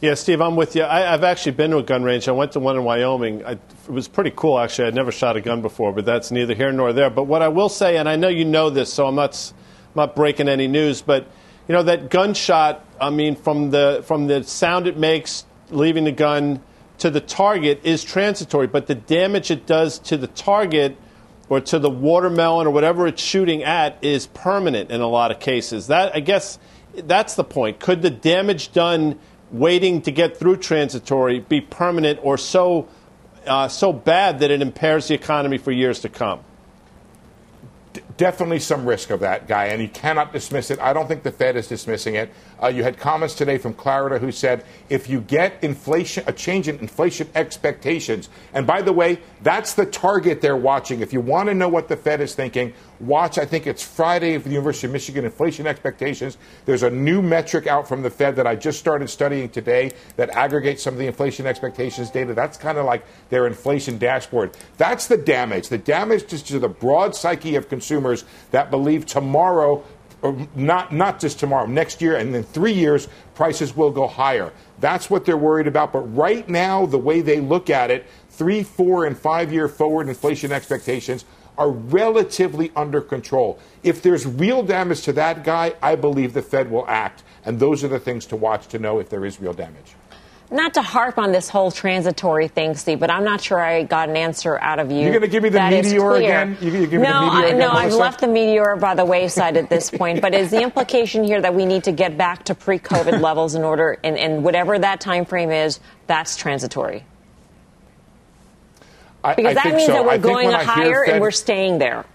Yeah, 0.00 0.14
Steve, 0.14 0.40
I'm 0.40 0.54
with 0.54 0.76
you. 0.76 0.82
I, 0.82 1.12
I've 1.12 1.24
actually 1.24 1.52
been 1.52 1.72
to 1.72 1.78
a 1.78 1.82
gun 1.82 2.04
range. 2.04 2.28
I 2.28 2.32
went 2.32 2.52
to 2.52 2.60
one 2.60 2.76
in 2.76 2.84
Wyoming. 2.84 3.44
I, 3.44 3.52
it 3.52 3.60
was 3.88 4.06
pretty 4.06 4.32
cool, 4.36 4.56
actually. 4.56 4.86
I'd 4.86 4.94
never 4.94 5.10
shot 5.10 5.36
a 5.36 5.40
gun 5.40 5.60
before, 5.60 5.92
but 5.92 6.04
that's 6.04 6.30
neither 6.30 6.54
here 6.54 6.70
nor 6.70 6.92
there. 6.92 7.10
But 7.10 7.24
what 7.24 7.42
I 7.42 7.48
will 7.48 7.68
say, 7.68 7.96
and 7.96 8.08
I 8.08 8.14
know 8.14 8.28
you 8.28 8.44
know 8.44 8.70
this, 8.70 8.92
so 8.92 9.08
I'm 9.08 9.16
not, 9.16 9.30
s- 9.30 9.52
not 9.96 10.14
breaking 10.14 10.48
any 10.48 10.68
news, 10.68 11.02
but 11.02 11.26
you 11.68 11.74
know 11.74 11.82
that 11.82 12.10
gunshot. 12.10 12.84
I 13.00 13.10
mean, 13.10 13.36
from 13.36 13.70
the 13.70 14.02
from 14.06 14.26
the 14.26 14.42
sound 14.42 14.86
it 14.86 14.96
makes 14.96 15.44
leaving 15.70 16.04
the 16.04 16.12
gun 16.12 16.62
to 16.98 17.10
the 17.10 17.20
target 17.20 17.80
is 17.84 18.02
transitory, 18.02 18.66
but 18.66 18.86
the 18.86 18.94
damage 18.94 19.50
it 19.50 19.66
does 19.66 19.98
to 20.00 20.16
the 20.16 20.26
target 20.26 20.96
or 21.48 21.60
to 21.60 21.78
the 21.78 21.90
watermelon 21.90 22.66
or 22.66 22.70
whatever 22.70 23.06
it's 23.06 23.22
shooting 23.22 23.62
at 23.62 23.96
is 24.02 24.26
permanent 24.26 24.90
in 24.90 25.00
a 25.00 25.06
lot 25.06 25.30
of 25.30 25.38
cases. 25.40 25.86
That 25.86 26.14
I 26.16 26.20
guess 26.20 26.58
that's 26.94 27.34
the 27.34 27.44
point. 27.44 27.78
Could 27.78 28.02
the 28.02 28.10
damage 28.10 28.72
done 28.72 29.18
waiting 29.50 30.02
to 30.02 30.10
get 30.10 30.36
through 30.36 30.56
transitory 30.56 31.40
be 31.40 31.60
permanent 31.60 32.18
or 32.22 32.36
so 32.36 32.88
uh, 33.46 33.68
so 33.68 33.92
bad 33.92 34.40
that 34.40 34.50
it 34.50 34.60
impairs 34.60 35.08
the 35.08 35.14
economy 35.14 35.58
for 35.58 35.70
years 35.70 36.00
to 36.00 36.08
come? 36.08 36.40
Definitely 38.18 38.58
some 38.58 38.84
risk 38.84 39.10
of 39.10 39.20
that 39.20 39.48
guy, 39.48 39.66
and 39.66 39.80
you 39.80 39.88
cannot 39.88 40.32
dismiss 40.32 40.70
it. 40.70 40.78
I 40.80 40.92
don't 40.92 41.06
think 41.06 41.22
the 41.22 41.32
Fed 41.32 41.56
is 41.56 41.68
dismissing 41.68 42.16
it. 42.16 42.30
Uh, 42.60 42.66
you 42.66 42.82
had 42.82 42.98
comments 42.98 43.34
today 43.34 43.56
from 43.56 43.72
Clarida 43.72 44.18
who 44.18 44.32
said 44.32 44.64
if 44.90 45.08
you 45.08 45.20
get 45.20 45.62
inflation, 45.62 46.24
a 46.26 46.32
change 46.32 46.68
in 46.68 46.78
inflation 46.80 47.28
expectations, 47.34 48.28
and 48.52 48.66
by 48.66 48.82
the 48.82 48.92
way, 48.92 49.20
that's 49.42 49.74
the 49.74 49.86
target 49.86 50.42
they're 50.42 50.56
watching. 50.56 51.00
If 51.00 51.12
you 51.12 51.20
want 51.20 51.48
to 51.48 51.54
know 51.54 51.68
what 51.68 51.88
the 51.88 51.96
Fed 51.96 52.20
is 52.20 52.34
thinking, 52.34 52.74
watch. 53.00 53.38
I 53.38 53.44
think 53.44 53.68
it's 53.68 53.84
Friday 53.84 54.36
for 54.38 54.48
the 54.48 54.54
University 54.54 54.88
of 54.88 54.92
Michigan 54.92 55.24
inflation 55.24 55.68
expectations. 55.68 56.36
There's 56.64 56.82
a 56.82 56.90
new 56.90 57.22
metric 57.22 57.68
out 57.68 57.88
from 57.88 58.02
the 58.02 58.10
Fed 58.10 58.34
that 58.36 58.46
I 58.48 58.56
just 58.56 58.80
started 58.80 59.08
studying 59.08 59.48
today 59.48 59.92
that 60.16 60.30
aggregates 60.30 60.82
some 60.82 60.94
of 60.94 60.98
the 60.98 61.06
inflation 61.06 61.46
expectations 61.46 62.10
data. 62.10 62.34
That's 62.34 62.58
kind 62.58 62.78
of 62.78 62.84
like 62.84 63.04
their 63.30 63.46
inflation 63.46 63.96
dashboard. 63.96 64.56
That's 64.76 65.06
the 65.06 65.16
damage. 65.16 65.68
The 65.68 65.78
damage 65.78 66.26
to 66.26 66.58
the 66.58 66.68
broad 66.68 67.14
psyche 67.14 67.54
of 67.54 67.68
consumers 67.68 68.07
that 68.50 68.70
believe 68.70 69.06
tomorrow 69.06 69.84
not 70.54 70.92
not 70.92 71.20
just 71.20 71.38
tomorrow, 71.38 71.66
next 71.66 72.02
year, 72.02 72.16
and 72.16 72.34
then 72.34 72.42
three 72.42 72.72
years, 72.72 73.08
prices 73.34 73.76
will 73.76 73.90
go 73.90 74.06
higher. 74.06 74.52
That's 74.80 75.08
what 75.08 75.24
they're 75.24 75.36
worried 75.36 75.66
about. 75.66 75.92
But 75.92 76.00
right 76.00 76.48
now, 76.48 76.86
the 76.86 76.98
way 76.98 77.20
they 77.20 77.40
look 77.40 77.70
at 77.70 77.90
it, 77.90 78.06
three, 78.30 78.62
four, 78.62 79.06
and 79.06 79.16
five 79.16 79.52
year 79.52 79.68
forward 79.68 80.08
inflation 80.08 80.52
expectations 80.52 81.24
are 81.56 81.70
relatively 81.70 82.70
under 82.76 83.00
control. 83.00 83.58
If 83.82 84.02
there's 84.02 84.26
real 84.26 84.62
damage 84.62 85.02
to 85.02 85.12
that 85.14 85.44
guy, 85.44 85.74
I 85.82 85.96
believe 85.96 86.32
the 86.32 86.42
Fed 86.42 86.70
will 86.70 86.86
act. 86.88 87.24
And 87.44 87.58
those 87.58 87.82
are 87.82 87.88
the 87.88 87.98
things 87.98 88.26
to 88.26 88.36
watch 88.36 88.68
to 88.68 88.78
know 88.78 89.00
if 89.00 89.08
there 89.08 89.24
is 89.24 89.40
real 89.40 89.52
damage 89.52 89.97
not 90.50 90.74
to 90.74 90.82
harp 90.82 91.18
on 91.18 91.32
this 91.32 91.48
whole 91.48 91.70
transitory 91.70 92.48
thing, 92.48 92.74
Steve, 92.74 93.00
but 93.00 93.10
I'm 93.10 93.24
not 93.24 93.40
sure 93.40 93.60
I 93.60 93.82
got 93.82 94.08
an 94.08 94.16
answer 94.16 94.58
out 94.60 94.78
of 94.78 94.90
you. 94.90 95.00
You're 95.00 95.10
going 95.10 95.22
to 95.22 95.28
give 95.28 95.42
me 95.42 95.50
the 95.50 95.60
meteor 95.60 96.14
again? 96.14 96.56
You, 96.60 96.70
you 96.70 96.86
give 96.86 97.00
no, 97.00 97.20
me 97.20 97.28
the 97.28 97.34
meteor 97.34 97.44
I, 97.44 97.46
again, 97.46 97.58
no, 97.58 97.70
I've 97.70 97.92
left 97.92 98.20
the 98.20 98.28
meteor 98.28 98.76
by 98.76 98.94
the 98.94 99.04
wayside 99.04 99.56
at 99.56 99.68
this 99.68 99.90
point. 99.98 100.22
But 100.22 100.34
is 100.34 100.50
the 100.50 100.62
implication 100.62 101.24
here 101.24 101.40
that 101.40 101.54
we 101.54 101.66
need 101.66 101.84
to 101.84 101.92
get 101.92 102.16
back 102.16 102.44
to 102.44 102.54
pre-COVID 102.54 103.20
levels 103.22 103.54
in 103.54 103.62
order, 103.62 103.98
and, 104.02 104.16
and 104.16 104.42
whatever 104.42 104.78
that 104.78 105.00
time 105.00 105.24
frame 105.24 105.50
is, 105.50 105.80
that's 106.06 106.36
transitory? 106.36 107.04
Because 109.22 109.44
I, 109.44 109.50
I 109.50 109.54
that 109.54 109.74
means 109.74 109.86
so. 109.86 109.92
that 109.92 110.04
we're 110.04 110.18
going 110.18 110.50
higher 110.50 111.04
Fed, 111.04 111.14
and 111.14 111.20
we're 111.20 111.30
staying 111.30 111.78
there, 111.78 112.06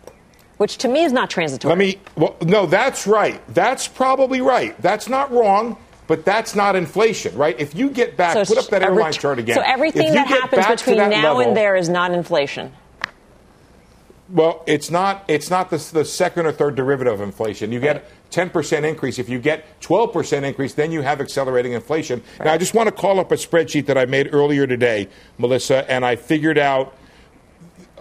which 0.58 0.78
to 0.80 0.88
me 0.88 1.04
is 1.04 1.12
not 1.12 1.30
transitory. 1.30 1.70
Let 1.70 1.78
me. 1.78 2.00
Well, 2.16 2.36
no, 2.42 2.66
that's 2.66 3.06
right. 3.06 3.42
That's 3.54 3.88
probably 3.88 4.42
right. 4.42 4.80
That's 4.82 5.10
not 5.10 5.32
wrong. 5.32 5.78
But 6.08 6.26
that's 6.26 6.56
not 6.56 6.76
inflation, 6.76 7.36
right? 7.36 7.58
If 7.60 7.76
you 7.76 7.90
get 7.90 8.18
back, 8.18 8.34
so 8.34 8.56
put 8.56 8.64
up 8.64 8.70
that 8.72 8.82
airline 8.82 9.06
ret- 9.06 9.20
chart 9.20 9.40
again. 9.40 9.56
So 9.56 9.62
everything 9.62 10.12
that 10.14 10.28
happens 10.28 10.68
between 10.68 10.98
now 10.98 11.10
level, 11.10 11.40
and 11.42 11.58
there 11.58 11.76
is 11.76 11.88
not 11.88 12.12
inflation. 12.12 12.74
Well, 14.30 14.64
it's 14.66 14.90
not. 14.90 15.24
It's 15.28 15.50
not 15.50 15.70
the, 15.70 15.78
the 15.94 16.04
second 16.04 16.46
or 16.46 16.52
third 16.52 16.76
derivative 16.76 17.14
of 17.14 17.22
inflation. 17.22 17.72
You 17.72 17.80
get 17.80 18.06
ten 18.32 18.50
percent 18.50 18.86
increase. 18.86 19.18
If 19.20 19.30
you 19.30 19.40
get 19.40 19.80
twelve 19.80 20.12
percent 20.12 20.46
increase, 20.46 20.74
then 20.74 20.92
you 20.92 21.02
have 21.02 21.22
accelerating 21.22 21.74
inflation. 21.74 22.22
Right. 22.40 22.46
Now, 22.46 22.54
I 22.54 22.58
just 22.58 22.74
want 22.74 22.88
to 22.88 22.96
call 22.96 23.20
up 23.20 23.32
a 23.32 23.36
spreadsheet 23.36 23.86
that 23.86 23.98
I 23.98 24.06
made 24.06 24.34
earlier 24.34 24.68
today, 24.68 25.08
Melissa, 25.38 25.90
and 25.90 26.04
I 26.04 26.16
figured 26.16 26.58
out. 26.58 26.98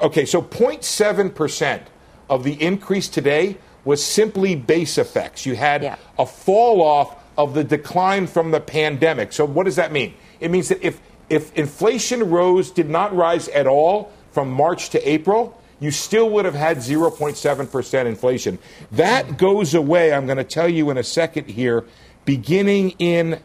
Okay, 0.00 0.24
so 0.24 0.42
0.7 0.42 1.34
percent 1.34 1.82
of 2.28 2.42
the 2.42 2.60
increase 2.60 3.08
today 3.08 3.58
was 3.84 4.04
simply 4.04 4.54
base 4.54 4.98
effects. 4.98 5.44
You 5.44 5.54
had 5.54 5.82
yeah. 5.82 5.96
a 6.18 6.26
fall 6.26 6.82
off 6.82 7.21
of 7.42 7.54
the 7.54 7.64
decline 7.64 8.28
from 8.28 8.52
the 8.52 8.60
pandemic. 8.60 9.32
So, 9.32 9.44
what 9.44 9.64
does 9.64 9.76
that 9.76 9.90
mean? 9.90 10.14
It 10.38 10.50
means 10.50 10.68
that 10.68 10.82
if, 10.84 11.00
if 11.28 11.52
inflation 11.54 12.30
rose, 12.30 12.70
did 12.70 12.88
not 12.88 13.14
rise 13.14 13.48
at 13.48 13.66
all 13.66 14.12
from 14.30 14.50
March 14.50 14.90
to 14.90 15.08
April, 15.08 15.60
you 15.80 15.90
still 15.90 16.30
would 16.30 16.44
have 16.44 16.54
had 16.54 16.78
0.7% 16.78 18.06
inflation. 18.06 18.58
That 18.92 19.36
goes 19.36 19.74
away, 19.74 20.12
I'm 20.12 20.26
going 20.26 20.38
to 20.38 20.44
tell 20.44 20.68
you 20.68 20.90
in 20.90 20.98
a 20.98 21.02
second 21.02 21.48
here, 21.48 21.84
beginning 22.24 22.90
in 23.00 23.40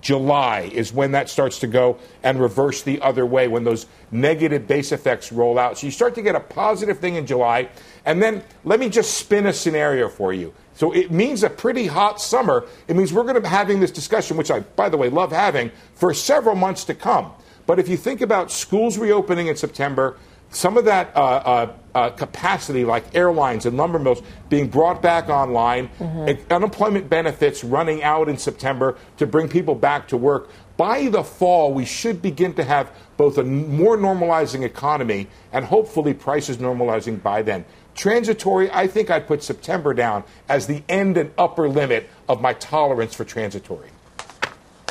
July 0.00 0.70
is 0.72 0.90
when 0.90 1.12
that 1.12 1.28
starts 1.28 1.58
to 1.58 1.66
go 1.66 1.98
and 2.22 2.40
reverse 2.40 2.82
the 2.82 3.02
other 3.02 3.26
way 3.26 3.46
when 3.46 3.64
those 3.64 3.84
negative 4.10 4.66
base 4.66 4.90
effects 4.90 5.30
roll 5.30 5.58
out. 5.58 5.76
So 5.76 5.86
you 5.86 5.90
start 5.90 6.14
to 6.14 6.22
get 6.22 6.34
a 6.34 6.40
positive 6.40 6.98
thing 6.98 7.16
in 7.16 7.26
July. 7.26 7.68
And 8.04 8.22
then 8.22 8.42
let 8.64 8.80
me 8.80 8.88
just 8.88 9.14
spin 9.14 9.46
a 9.46 9.52
scenario 9.52 10.08
for 10.08 10.32
you. 10.32 10.52
So 10.74 10.92
it 10.92 11.10
means 11.10 11.42
a 11.42 11.50
pretty 11.50 11.86
hot 11.86 12.20
summer. 12.20 12.66
It 12.88 12.96
means 12.96 13.12
we're 13.12 13.22
going 13.22 13.36
to 13.36 13.40
be 13.40 13.48
having 13.48 13.80
this 13.80 13.90
discussion, 13.90 14.36
which 14.36 14.50
I, 14.50 14.60
by 14.60 14.88
the 14.88 14.96
way, 14.96 15.08
love 15.08 15.30
having 15.30 15.70
for 15.94 16.12
several 16.14 16.56
months 16.56 16.84
to 16.84 16.94
come. 16.94 17.32
But 17.66 17.78
if 17.78 17.88
you 17.88 17.96
think 17.96 18.20
about 18.20 18.50
schools 18.50 18.98
reopening 18.98 19.46
in 19.46 19.56
September, 19.56 20.16
some 20.52 20.76
of 20.76 20.84
that 20.84 21.16
uh, 21.16 21.20
uh, 21.20 21.72
uh, 21.94 22.10
capacity, 22.10 22.84
like 22.84 23.14
airlines 23.14 23.64
and 23.64 23.76
lumber 23.76 23.98
mills, 23.98 24.22
being 24.50 24.68
brought 24.68 25.00
back 25.00 25.28
online, 25.28 25.88
mm-hmm. 25.98 26.52
unemployment 26.52 27.08
benefits 27.08 27.64
running 27.64 28.02
out 28.02 28.28
in 28.28 28.36
September 28.36 28.96
to 29.16 29.26
bring 29.26 29.48
people 29.48 29.74
back 29.74 30.08
to 30.08 30.16
work. 30.16 30.50
By 30.76 31.08
the 31.08 31.22
fall, 31.22 31.72
we 31.72 31.84
should 31.84 32.20
begin 32.20 32.54
to 32.54 32.64
have 32.64 32.90
both 33.16 33.38
a 33.38 33.44
more 33.44 33.96
normalizing 33.96 34.62
economy 34.62 35.28
and 35.52 35.64
hopefully 35.64 36.12
prices 36.12 36.58
normalizing 36.58 37.22
by 37.22 37.42
then. 37.42 37.64
Transitory, 37.94 38.70
I 38.70 38.86
think 38.86 39.10
I'd 39.10 39.26
put 39.26 39.42
September 39.42 39.92
down 39.94 40.24
as 40.48 40.66
the 40.66 40.82
end 40.88 41.16
and 41.16 41.30
upper 41.36 41.68
limit 41.68 42.08
of 42.28 42.40
my 42.40 42.54
tolerance 42.54 43.14
for 43.14 43.24
transitory. 43.24 43.90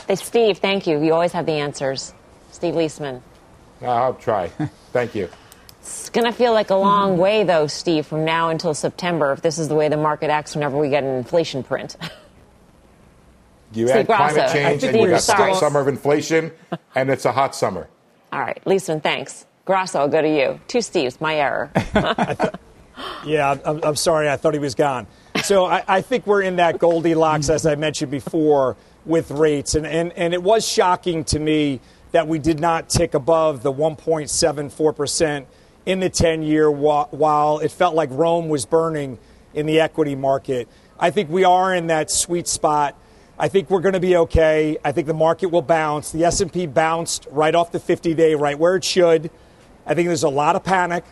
Hey, 0.08 0.16
Steve, 0.16 0.60
thank 0.60 0.88
you. 0.88 1.02
You 1.02 1.14
always 1.14 1.32
have 1.32 1.46
the 1.46 1.54
answers. 1.54 2.14
Steve 2.52 2.76
Liesman. 2.76 3.22
I'll 3.82 4.14
try. 4.14 4.48
thank 4.94 5.16
you. 5.16 5.30
It's 5.80 6.10
going 6.10 6.26
to 6.26 6.32
feel 6.32 6.54
like 6.54 6.70
a 6.70 6.76
long 6.76 7.18
way, 7.18 7.44
though, 7.44 7.66
Steve, 7.66 8.06
from 8.06 8.24
now 8.24 8.50
until 8.50 8.74
September, 8.76 9.32
if 9.32 9.42
this 9.42 9.58
is 9.58 9.68
the 9.68 9.74
way 9.76 9.90
the 9.90 9.98
market 9.98 10.30
acts 10.30 10.54
whenever 10.54 10.78
we 10.78 10.90
get 10.90 11.04
an 11.04 11.16
inflation 11.16 11.64
print. 11.64 11.98
You 13.74 13.88
Steve 13.88 14.00
add 14.00 14.08
Grasso. 14.08 14.36
climate 14.36 14.52
change, 14.52 14.84
and 14.84 15.00
you 15.00 15.08
got 15.08 15.20
a 15.20 15.56
summer 15.56 15.80
of 15.80 15.88
inflation, 15.88 16.52
and 16.94 17.10
it's 17.10 17.24
a 17.24 17.32
hot 17.32 17.56
summer. 17.56 17.88
All 18.34 18.42
right, 18.42 18.62
Liesman, 18.66 19.02
thanks. 19.02 19.46
Grasso, 19.64 20.00
I'll 20.00 20.10
go 20.10 20.22
to 20.22 20.28
you. 20.28 20.60
Two 20.68 20.80
Steves, 20.80 21.22
my 21.22 21.36
error. 21.38 21.72
Yeah, 23.26 23.58
I'm, 23.66 23.80
I'm, 23.84 23.96
sorry. 23.96 24.30
I 24.30 24.38
thought 24.38 24.54
he 24.54 24.60
was 24.60 24.76
gone. 24.76 25.08
So 25.44 25.66
I, 25.66 25.84
I, 25.88 26.02
think 26.02 26.26
we're 26.26 26.42
in 26.42 26.56
that 26.58 26.80
Goldilocks, 26.80 27.50
as 27.50 27.66
I 27.66 27.76
mentioned 27.76 28.12
before, 28.12 28.78
with 29.06 29.32
rates. 29.32 29.76
And, 29.76 29.86
and, 29.86 30.12
and 30.14 30.34
it 30.34 30.42
was 30.42 30.68
shocking 30.68 31.24
to 31.26 31.40
me 31.40 31.80
that 32.12 32.28
we 32.28 32.40
did 32.40 32.60
not 32.60 32.90
tick 32.90 33.14
above 33.14 33.64
the 33.64 33.72
1.74% 33.72 35.46
in 35.86 36.00
the 36.00 36.10
10 36.10 36.44
year 36.44 36.70
while 36.70 37.60
it 37.60 37.72
felt 37.72 37.96
like 37.96 38.10
Rome 38.12 38.50
was 38.50 38.66
burning 38.66 39.18
in 39.54 39.66
the 39.66 39.80
equity 39.80 40.16
market. 40.16 40.68
I 41.00 41.10
think 41.10 41.30
we 41.30 41.44
are 41.44 41.74
in 41.74 41.88
that 41.88 42.12
sweet 42.12 42.48
spot. 42.48 42.96
I 43.40 43.48
think 43.48 43.70
we're 43.70 43.82
going 43.82 43.94
to 43.94 44.00
be 44.00 44.16
okay. 44.18 44.78
I 44.84 44.92
think 44.92 45.08
the 45.08 45.16
market 45.16 45.48
will 45.48 45.64
bounce. 45.64 46.12
The 46.12 46.26
S&P 46.26 46.68
bounced 46.68 47.28
right 47.32 47.56
off 47.56 47.72
the 47.72 47.80
50-day, 47.80 48.36
right 48.36 48.58
where 48.58 48.76
it 48.76 48.84
should. 48.84 49.32
I 49.86 49.96
think 49.96 50.08
there's 50.08 50.24
a 50.24 50.30
lot 50.30 50.56
of 50.56 50.64
panic. 50.64 51.04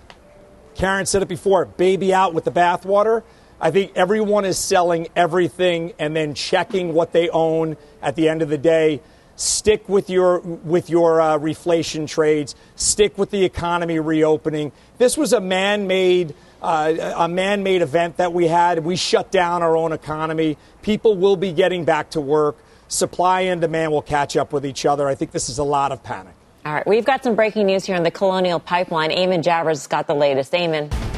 Karen 0.80 1.06
said 1.06 1.22
it 1.22 1.28
before 1.28 1.66
baby 1.66 2.14
out 2.14 2.34
with 2.34 2.46
the 2.46 2.54
bathwater. 2.54 3.24
I 3.60 3.70
think 3.70 3.92
everyone 3.96 4.46
is 4.46 4.58
selling 4.58 5.10
everything 5.14 5.92
and 6.00 6.16
then 6.16 6.34
checking 6.34 6.94
what 6.94 7.12
they 7.12 7.28
own 7.30 7.76
at 8.02 8.16
the 8.16 8.30
end 8.30 8.42
of 8.42 8.48
the 8.48 8.58
day. 8.58 9.02
Stick 9.36 9.90
with 9.90 10.10
your 10.10 10.40
with 10.40 10.90
your 10.90 11.20
uh, 11.20 11.38
reflation 11.38 12.08
trades. 12.08 12.56
Stick 12.78 13.18
with 13.18 13.30
the 13.30 13.44
economy 13.44 14.00
reopening. 14.00 14.72
This 14.98 15.18
was 15.18 15.34
a 15.34 15.42
man-made 15.42 16.34
uh, 16.62 17.14
a 17.18 17.28
man-made 17.28 17.82
event 17.82 18.16
that 18.16 18.32
we 18.32 18.48
had. 18.48 18.80
We 18.86 18.96
shut 18.96 19.32
down 19.32 19.62
our 19.62 19.76
own 19.76 19.92
economy. 19.92 20.58
People 20.82 21.18
will 21.18 21.36
be 21.36 21.52
getting 21.52 21.84
back 21.84 22.12
to 22.12 22.22
work. 22.22 22.56
Supply 22.88 23.42
and 23.42 23.60
demand 23.60 23.92
will 23.92 24.02
catch 24.02 24.38
up 24.38 24.54
with 24.54 24.66
each 24.66 24.86
other. 24.86 25.10
I 25.10 25.16
think 25.16 25.32
this 25.32 25.50
is 25.50 25.58
a 25.58 25.64
lot 25.66 25.92
of 25.92 26.04
panic. 26.04 26.39
All 26.70 26.76
right, 26.76 26.86
we've 26.86 27.04
got 27.04 27.24
some 27.24 27.34
breaking 27.34 27.66
news 27.66 27.84
here 27.84 27.96
on 27.96 28.04
the 28.04 28.12
Colonial 28.12 28.60
Pipeline. 28.60 29.10
Eamon 29.10 29.42
Javers 29.42 29.90
got 29.90 30.06
the 30.06 30.14
latest. 30.14 30.52
Eamon. 30.52 31.09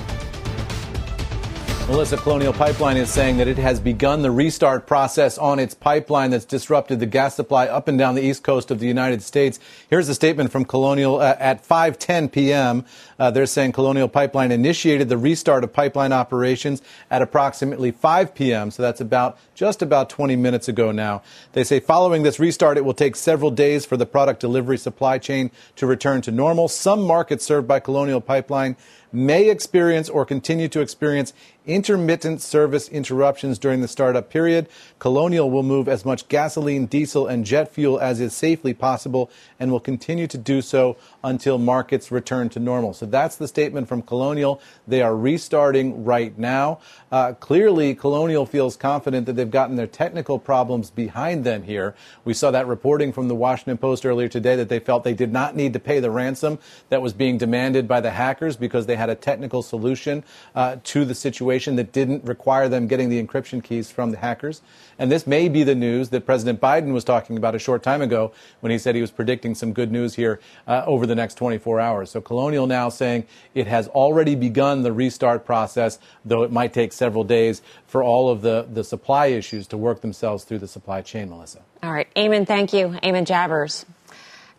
Melissa 1.88 2.16
Colonial 2.16 2.54
Pipeline 2.54 2.96
is 2.96 3.10
saying 3.10 3.38
that 3.38 3.48
it 3.48 3.58
has 3.58 3.80
begun 3.80 4.22
the 4.22 4.32
restart 4.32 4.88
process 4.88 5.38
on 5.38 5.60
its 5.60 5.74
pipeline 5.74 6.30
that's 6.30 6.46
disrupted 6.46 7.00
the 7.00 7.06
gas 7.06 7.36
supply 7.36 7.68
up 7.68 7.88
and 7.88 7.98
down 7.98 8.16
the 8.16 8.24
east 8.24 8.44
coast 8.44 8.72
of 8.72 8.80
the 8.80 8.88
United 8.88 9.22
States. 9.22 9.60
Here's 9.90 10.08
a 10.08 10.16
statement 10.16 10.52
from 10.52 10.64
Colonial 10.64 11.20
uh, 11.20 11.36
at 11.40 11.68
5:10 11.68 12.32
p.m. 12.32 12.86
Uh, 13.20 13.32
they're 13.32 13.46
saying 13.46 13.74
Colonial 13.74 14.08
Pipeline 14.08 14.52
initiated 14.52 15.10
the 15.10 15.18
restart 15.18 15.64
of 15.64 15.74
pipeline 15.74 16.14
operations 16.14 16.82
at 17.10 17.22
approximately 17.22 17.92
5 17.92 18.36
p.m. 18.36 18.72
So 18.72 18.84
that's 18.84 19.02
about 19.02 19.38
just 19.54 19.82
about 19.82 20.10
20 20.10 20.36
minutes 20.36 20.68
ago 20.68 20.92
now. 20.92 21.24
They 21.54 21.64
say 21.64 21.80
following 21.80 22.24
this 22.24 22.40
restart, 22.40 22.78
it 22.78 22.86
will 22.86 22.94
take 22.94 23.16
several 23.16 23.52
days 23.52 23.86
for 23.86 23.98
the 23.98 24.06
product 24.06 24.40
delivery 24.40 24.78
supply 24.78 25.18
chain 25.18 25.52
to 25.76 25.86
return 25.86 26.22
to 26.22 26.32
normal. 26.32 26.68
Some 26.68 27.02
markets 27.02 27.44
served 27.44 27.68
by 27.68 27.80
Colonial 27.80 28.22
Pipeline 28.22 28.78
may 29.12 29.50
experience 29.50 30.10
or 30.10 30.26
continue 30.26 30.68
to 30.70 30.80
experience 30.80 31.34
intermittent 31.66 32.42
service 32.42 32.90
interruptions 32.90 33.60
during 33.60 33.82
the 33.82 33.88
startup 33.88 34.30
period. 34.30 34.68
Colonial 35.00 35.50
will 35.52 35.64
move 35.64 35.88
as 35.88 36.04
much 36.04 36.28
gasoline, 36.28 36.86
diesel, 36.88 37.28
and 37.28 37.46
jet 37.46 37.72
fuel 37.72 38.00
as 38.00 38.20
is 38.20 38.34
safely 38.34 38.74
possible 38.74 39.30
and 39.60 39.72
will 39.72 39.80
continue 39.80 40.28
to 40.28 40.38
do 40.38 40.62
so 40.62 40.98
until 41.24 41.58
markets 41.58 42.12
return 42.12 42.50
to 42.50 42.60
normal. 42.60 42.94
So 42.94 43.06
that's 43.06 43.36
the 43.36 43.48
statement 43.48 43.88
from 43.88 44.02
Colonial. 44.02 44.60
They 44.88 45.02
are 45.02 45.16
restarting 45.16 46.04
right 46.04 46.38
now. 46.38 46.80
Uh, 47.12 47.34
clearly, 47.34 47.94
Colonial 47.94 48.46
feels 48.46 48.78
confident 48.78 49.26
that 49.26 49.34
they've 49.34 49.52
gotten 49.52 49.76
their 49.76 49.88
technical 49.88 50.40
problems 50.40 50.90
behind 50.90 51.44
them 51.44 51.64
here. 51.64 51.94
We 52.24 52.34
saw 52.34 52.52
that 52.52 52.68
reporting 52.68 53.12
from 53.12 53.28
the 53.28 53.36
Washington 53.36 53.78
Post 53.78 54.06
earlier 54.06 54.30
today 54.30 54.56
that 54.56 54.70
they 54.70 54.80
felt 54.80 55.04
they 55.04 55.14
did 55.14 55.34
not 55.34 55.54
need 55.54 55.74
to 55.74 55.80
pay 55.80 56.00
the 56.00 56.10
ransom 56.10 56.58
that 56.88 57.02
was 57.02 57.12
being 57.12 57.38
demanded 57.38 57.86
by 57.86 58.00
the 58.00 58.12
hackers 58.12 58.56
because 58.56 58.86
they 58.86 58.96
had 58.96 59.10
a 59.10 59.16
technical 59.16 59.62
solution 59.62 60.24
uh, 60.56 60.78
to 60.86 61.04
the 61.04 61.14
situation 61.14 61.76
that 61.76 61.92
didn't 61.92 62.24
require 62.24 62.70
them 62.70 62.88
getting 62.88 63.10
the 63.10 63.22
encryption 63.22 63.62
keys 63.62 63.92
from 63.92 64.12
the 64.12 64.18
hackers. 64.18 64.62
And 65.02 65.12
this 65.12 65.26
may 65.26 65.50
be 65.50 65.64
the 65.64 65.74
news 65.74 66.10
that 66.10 66.28
President 66.28 66.62
Biden 66.62 66.94
was 66.94 67.04
talking 67.04 67.36
about 67.36 67.56
a 67.56 67.60
short 67.60 67.82
time 67.82 68.04
ago 68.04 68.34
when 68.60 68.72
he 68.72 68.78
said 68.78 68.94
he 68.94 69.02
was 69.02 69.10
predicting 69.10 69.56
some 69.56 69.74
good 69.74 69.92
news 69.92 70.14
here 70.14 70.40
uh, 70.68 70.84
over 70.86 71.08
the 71.08 71.16
next 71.16 71.40
24 71.40 71.80
hours. 71.80 72.12
So 72.12 72.22
Colonial 72.22 72.68
now 72.68 72.90
saying 72.90 73.26
it 73.56 73.66
has 73.66 73.88
already 73.88 74.36
begun 74.36 74.84
the 74.84 74.94
restart 74.94 75.44
process, 75.44 75.98
though 76.24 76.44
it 76.44 76.52
might 76.52 76.72
take 76.72 76.94
several 76.94 77.24
days 77.24 77.64
for 77.88 78.04
all 78.04 78.30
of 78.30 78.44
the, 78.44 78.68
the 78.72 78.84
supply 78.84 79.26
issues 79.26 79.66
to 79.70 79.78
work 79.78 80.02
themselves 80.02 80.44
through 80.44 80.60
the 80.60 80.68
supply 80.68 81.02
chain, 81.02 81.32
Melissa. 81.32 81.64
All 81.82 81.92
right. 81.92 82.08
Eamon, 82.16 82.46
thank 82.46 82.72
you. 82.72 82.90
Eamon 83.02 83.26
Javers. 83.26 83.86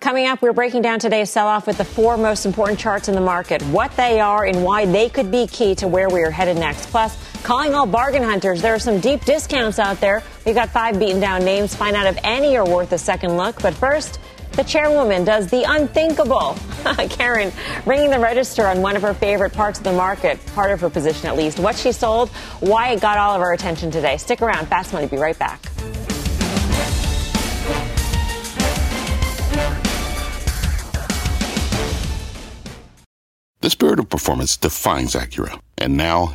Coming 0.00 0.26
up, 0.26 0.42
we're 0.42 0.52
breaking 0.52 0.82
down 0.82 0.98
today's 0.98 1.30
sell 1.30 1.46
off 1.46 1.68
with 1.68 1.78
the 1.78 1.84
four 1.84 2.16
most 2.16 2.46
important 2.46 2.80
charts 2.80 3.08
in 3.08 3.14
the 3.14 3.20
market, 3.20 3.62
what 3.66 3.96
they 3.96 4.18
are, 4.18 4.44
and 4.44 4.64
why 4.64 4.84
they 4.86 5.08
could 5.08 5.30
be 5.30 5.46
key 5.46 5.76
to 5.76 5.86
where 5.86 6.08
we 6.08 6.22
are 6.22 6.30
headed 6.32 6.56
next. 6.56 6.86
Plus, 6.88 7.16
calling 7.42 7.74
all 7.74 7.86
bargain 7.86 8.22
hunters. 8.22 8.62
There 8.62 8.74
are 8.74 8.78
some 8.78 9.00
deep 9.00 9.24
discounts 9.24 9.78
out 9.78 10.00
there. 10.00 10.22
We've 10.46 10.54
got 10.54 10.70
five 10.70 10.98
beaten 10.98 11.20
down 11.20 11.44
names. 11.44 11.74
Find 11.74 11.96
out 11.96 12.06
if 12.06 12.18
any 12.22 12.56
are 12.56 12.68
worth 12.68 12.92
a 12.92 12.98
second 12.98 13.36
look. 13.36 13.60
But 13.60 13.74
first, 13.74 14.20
the 14.52 14.62
chairwoman 14.62 15.24
does 15.24 15.50
the 15.50 15.64
unthinkable. 15.66 16.56
Karen 17.08 17.52
ringing 17.86 18.10
the 18.10 18.18
register 18.18 18.66
on 18.66 18.82
one 18.82 18.96
of 18.96 19.02
her 19.02 19.14
favorite 19.14 19.52
parts 19.52 19.78
of 19.78 19.84
the 19.84 19.92
market, 19.92 20.44
part 20.54 20.70
of 20.70 20.80
her 20.80 20.90
position 20.90 21.26
at 21.26 21.36
least. 21.36 21.58
What 21.58 21.76
she 21.76 21.92
sold, 21.92 22.28
why 22.60 22.90
it 22.90 23.00
got 23.00 23.18
all 23.18 23.34
of 23.34 23.40
our 23.40 23.52
attention 23.52 23.90
today. 23.90 24.16
Stick 24.18 24.42
around. 24.42 24.66
Fast 24.66 24.92
Money. 24.92 25.06
Be 25.06 25.16
right 25.16 25.38
back. 25.38 25.60
The 33.60 33.70
spirit 33.70 34.00
of 34.00 34.08
performance 34.08 34.56
defines 34.56 35.14
Acura, 35.14 35.60
and 35.78 35.96
now 35.96 36.34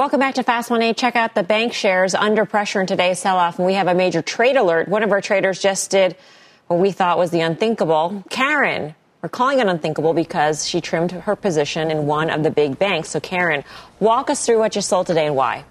Welcome 0.00 0.20
back 0.20 0.36
to 0.36 0.42
Fast 0.42 0.70
Money. 0.70 0.94
Check 0.94 1.14
out 1.14 1.34
the 1.34 1.42
bank 1.42 1.74
shares 1.74 2.14
under 2.14 2.46
pressure 2.46 2.80
in 2.80 2.86
today's 2.86 3.18
sell-off. 3.18 3.58
And 3.58 3.66
we 3.66 3.74
have 3.74 3.86
a 3.86 3.92
major 3.92 4.22
trade 4.22 4.56
alert. 4.56 4.88
One 4.88 5.02
of 5.02 5.12
our 5.12 5.20
traders 5.20 5.60
just 5.60 5.90
did 5.90 6.16
what 6.68 6.80
we 6.80 6.90
thought 6.90 7.18
was 7.18 7.32
the 7.32 7.42
unthinkable. 7.42 8.24
Karen, 8.30 8.94
we're 9.20 9.28
calling 9.28 9.58
it 9.58 9.66
unthinkable 9.66 10.14
because 10.14 10.66
she 10.66 10.80
trimmed 10.80 11.10
her 11.10 11.36
position 11.36 11.90
in 11.90 12.06
one 12.06 12.30
of 12.30 12.42
the 12.42 12.50
big 12.50 12.78
banks. 12.78 13.10
So 13.10 13.20
Karen, 13.20 13.62
walk 13.98 14.30
us 14.30 14.46
through 14.46 14.58
what 14.58 14.74
you 14.74 14.80
sold 14.80 15.06
today 15.06 15.26
and 15.26 15.36
why. 15.36 15.66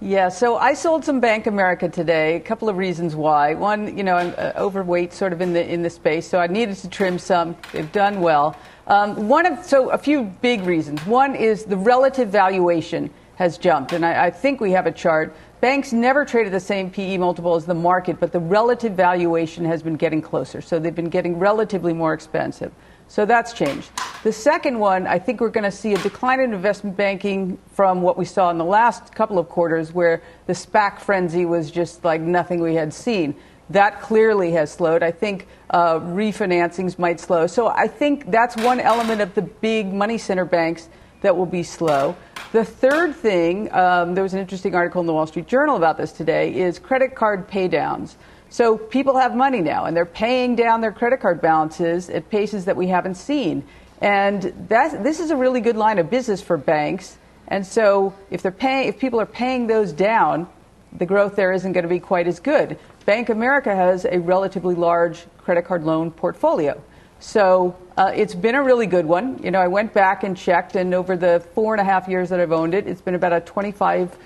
Yeah, 0.00 0.28
so 0.28 0.58
I 0.58 0.74
sold 0.74 1.06
some 1.06 1.20
Bank 1.20 1.46
America 1.46 1.88
today. 1.88 2.36
A 2.36 2.40
couple 2.40 2.68
of 2.68 2.76
reasons 2.76 3.16
why. 3.16 3.54
One, 3.54 3.96
you 3.96 4.04
know, 4.04 4.16
I'm 4.16 4.34
uh, 4.36 4.52
overweight 4.54 5.14
sort 5.14 5.32
of 5.32 5.40
in 5.40 5.54
the 5.54 5.66
in 5.66 5.82
the 5.82 5.88
space, 5.88 6.28
so 6.28 6.38
I 6.38 6.48
needed 6.48 6.76
to 6.76 6.90
trim 6.90 7.18
some. 7.18 7.56
They've 7.72 7.90
done 7.92 8.20
well. 8.20 8.58
Um, 8.88 9.26
one 9.26 9.46
of 9.46 9.64
so 9.64 9.88
a 9.88 9.96
few 9.96 10.24
big 10.42 10.64
reasons. 10.64 11.00
One 11.06 11.34
is 11.34 11.64
the 11.64 11.78
relative 11.78 12.28
valuation 12.28 13.08
has 13.36 13.56
jumped, 13.56 13.94
and 13.94 14.04
I, 14.04 14.26
I 14.26 14.30
think 14.30 14.60
we 14.60 14.72
have 14.72 14.86
a 14.86 14.92
chart. 14.92 15.34
Banks 15.62 15.94
never 15.94 16.26
traded 16.26 16.52
the 16.52 16.60
same 16.60 16.90
PE 16.90 17.16
multiple 17.16 17.54
as 17.54 17.64
the 17.64 17.74
market, 17.74 18.20
but 18.20 18.32
the 18.32 18.40
relative 18.40 18.92
valuation 18.92 19.64
has 19.64 19.82
been 19.82 19.96
getting 19.96 20.20
closer. 20.20 20.60
So 20.60 20.78
they've 20.78 20.94
been 20.94 21.08
getting 21.08 21.38
relatively 21.38 21.94
more 21.94 22.12
expensive. 22.12 22.70
So 23.08 23.24
that's 23.24 23.52
changed. 23.52 23.90
The 24.22 24.32
second 24.32 24.78
one, 24.78 25.06
I 25.06 25.18
think 25.18 25.40
we're 25.40 25.50
going 25.50 25.64
to 25.64 25.70
see 25.70 25.94
a 25.94 25.98
decline 25.98 26.40
in 26.40 26.52
investment 26.52 26.96
banking 26.96 27.58
from 27.72 28.02
what 28.02 28.18
we 28.18 28.24
saw 28.24 28.50
in 28.50 28.58
the 28.58 28.64
last 28.64 29.14
couple 29.14 29.38
of 29.38 29.48
quarters, 29.48 29.92
where 29.92 30.22
the 30.46 30.52
SPAC 30.52 30.98
frenzy 30.98 31.44
was 31.44 31.70
just 31.70 32.04
like 32.04 32.20
nothing 32.20 32.60
we 32.60 32.74
had 32.74 32.92
seen. 32.92 33.36
That 33.70 34.00
clearly 34.00 34.52
has 34.52 34.72
slowed. 34.72 35.02
I 35.02 35.12
think 35.12 35.46
uh, 35.70 36.00
refinancings 36.00 36.98
might 36.98 37.20
slow. 37.20 37.46
So 37.46 37.68
I 37.68 37.86
think 37.86 38.30
that's 38.30 38.56
one 38.56 38.80
element 38.80 39.20
of 39.20 39.34
the 39.34 39.42
big 39.42 39.92
money 39.92 40.18
center 40.18 40.44
banks 40.44 40.88
that 41.20 41.36
will 41.36 41.46
be 41.46 41.62
slow. 41.62 42.16
The 42.52 42.64
third 42.64 43.14
thing, 43.14 43.72
um, 43.72 44.14
there 44.14 44.22
was 44.22 44.34
an 44.34 44.40
interesting 44.40 44.74
article 44.74 45.00
in 45.00 45.06
the 45.06 45.12
Wall 45.12 45.26
Street 45.26 45.46
Journal 45.46 45.76
about 45.76 45.96
this 45.96 46.12
today, 46.12 46.54
is 46.54 46.78
credit 46.78 47.14
card 47.14 47.48
paydowns. 47.48 48.16
So 48.48 48.78
people 48.78 49.16
have 49.18 49.34
money 49.34 49.60
now, 49.60 49.84
and 49.84 49.96
they're 49.96 50.06
paying 50.06 50.56
down 50.56 50.80
their 50.80 50.92
credit 50.92 51.20
card 51.20 51.40
balances 51.40 52.08
at 52.08 52.30
paces 52.30 52.64
that 52.66 52.76
we 52.76 52.86
haven't 52.88 53.16
seen. 53.16 53.64
And 54.00 54.42
this 54.68 55.20
is 55.20 55.30
a 55.30 55.36
really 55.36 55.60
good 55.60 55.76
line 55.76 55.98
of 55.98 56.10
business 56.10 56.40
for 56.42 56.56
banks. 56.56 57.16
And 57.48 57.66
so 57.66 58.14
if 58.30 58.42
they're 58.42 58.52
paying, 58.52 58.88
if 58.88 58.98
people 58.98 59.20
are 59.20 59.26
paying 59.26 59.66
those 59.66 59.92
down, 59.92 60.48
the 60.92 61.06
growth 61.06 61.36
there 61.36 61.52
isn't 61.52 61.72
going 61.72 61.84
to 61.84 61.88
be 61.88 62.00
quite 62.00 62.26
as 62.26 62.40
good. 62.40 62.78
Bank 63.04 63.28
America 63.28 63.74
has 63.74 64.04
a 64.04 64.18
relatively 64.18 64.74
large 64.74 65.24
credit 65.38 65.64
card 65.64 65.84
loan 65.84 66.10
portfolio. 66.10 66.80
So 67.18 67.76
uh, 67.96 68.12
it's 68.14 68.34
been 68.34 68.54
a 68.54 68.62
really 68.62 68.86
good 68.86 69.06
one. 69.06 69.40
You 69.42 69.50
know, 69.50 69.60
I 69.60 69.68
went 69.68 69.94
back 69.94 70.22
and 70.22 70.36
checked, 70.36 70.76
and 70.76 70.94
over 70.94 71.16
the 71.16 71.40
four 71.54 71.72
and 71.74 71.80
a 71.80 71.84
half 71.84 72.08
years 72.08 72.28
that 72.28 72.40
I've 72.40 72.52
owned 72.52 72.74
it, 72.74 72.86
it's 72.86 73.00
been 73.00 73.14
about 73.14 73.32
a 73.32 73.40
25 73.40 74.16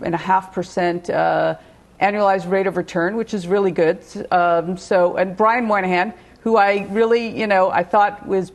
and 0.00 0.14
a 0.14 0.18
half 0.18 0.52
percent 0.52 1.08
uh, 1.08 1.56
annualized 2.02 2.50
rate 2.50 2.66
of 2.66 2.76
return, 2.76 3.16
which 3.16 3.32
is 3.32 3.46
really 3.46 3.70
good. 3.70 4.04
Um, 4.30 4.76
so, 4.76 5.16
and 5.16 5.36
Brian 5.36 5.64
Moynihan, 5.64 6.12
who 6.40 6.56
I 6.56 6.86
really, 6.90 7.38
you 7.38 7.46
know, 7.46 7.70
I 7.70 7.84
thought 7.84 8.26
was 8.26 8.52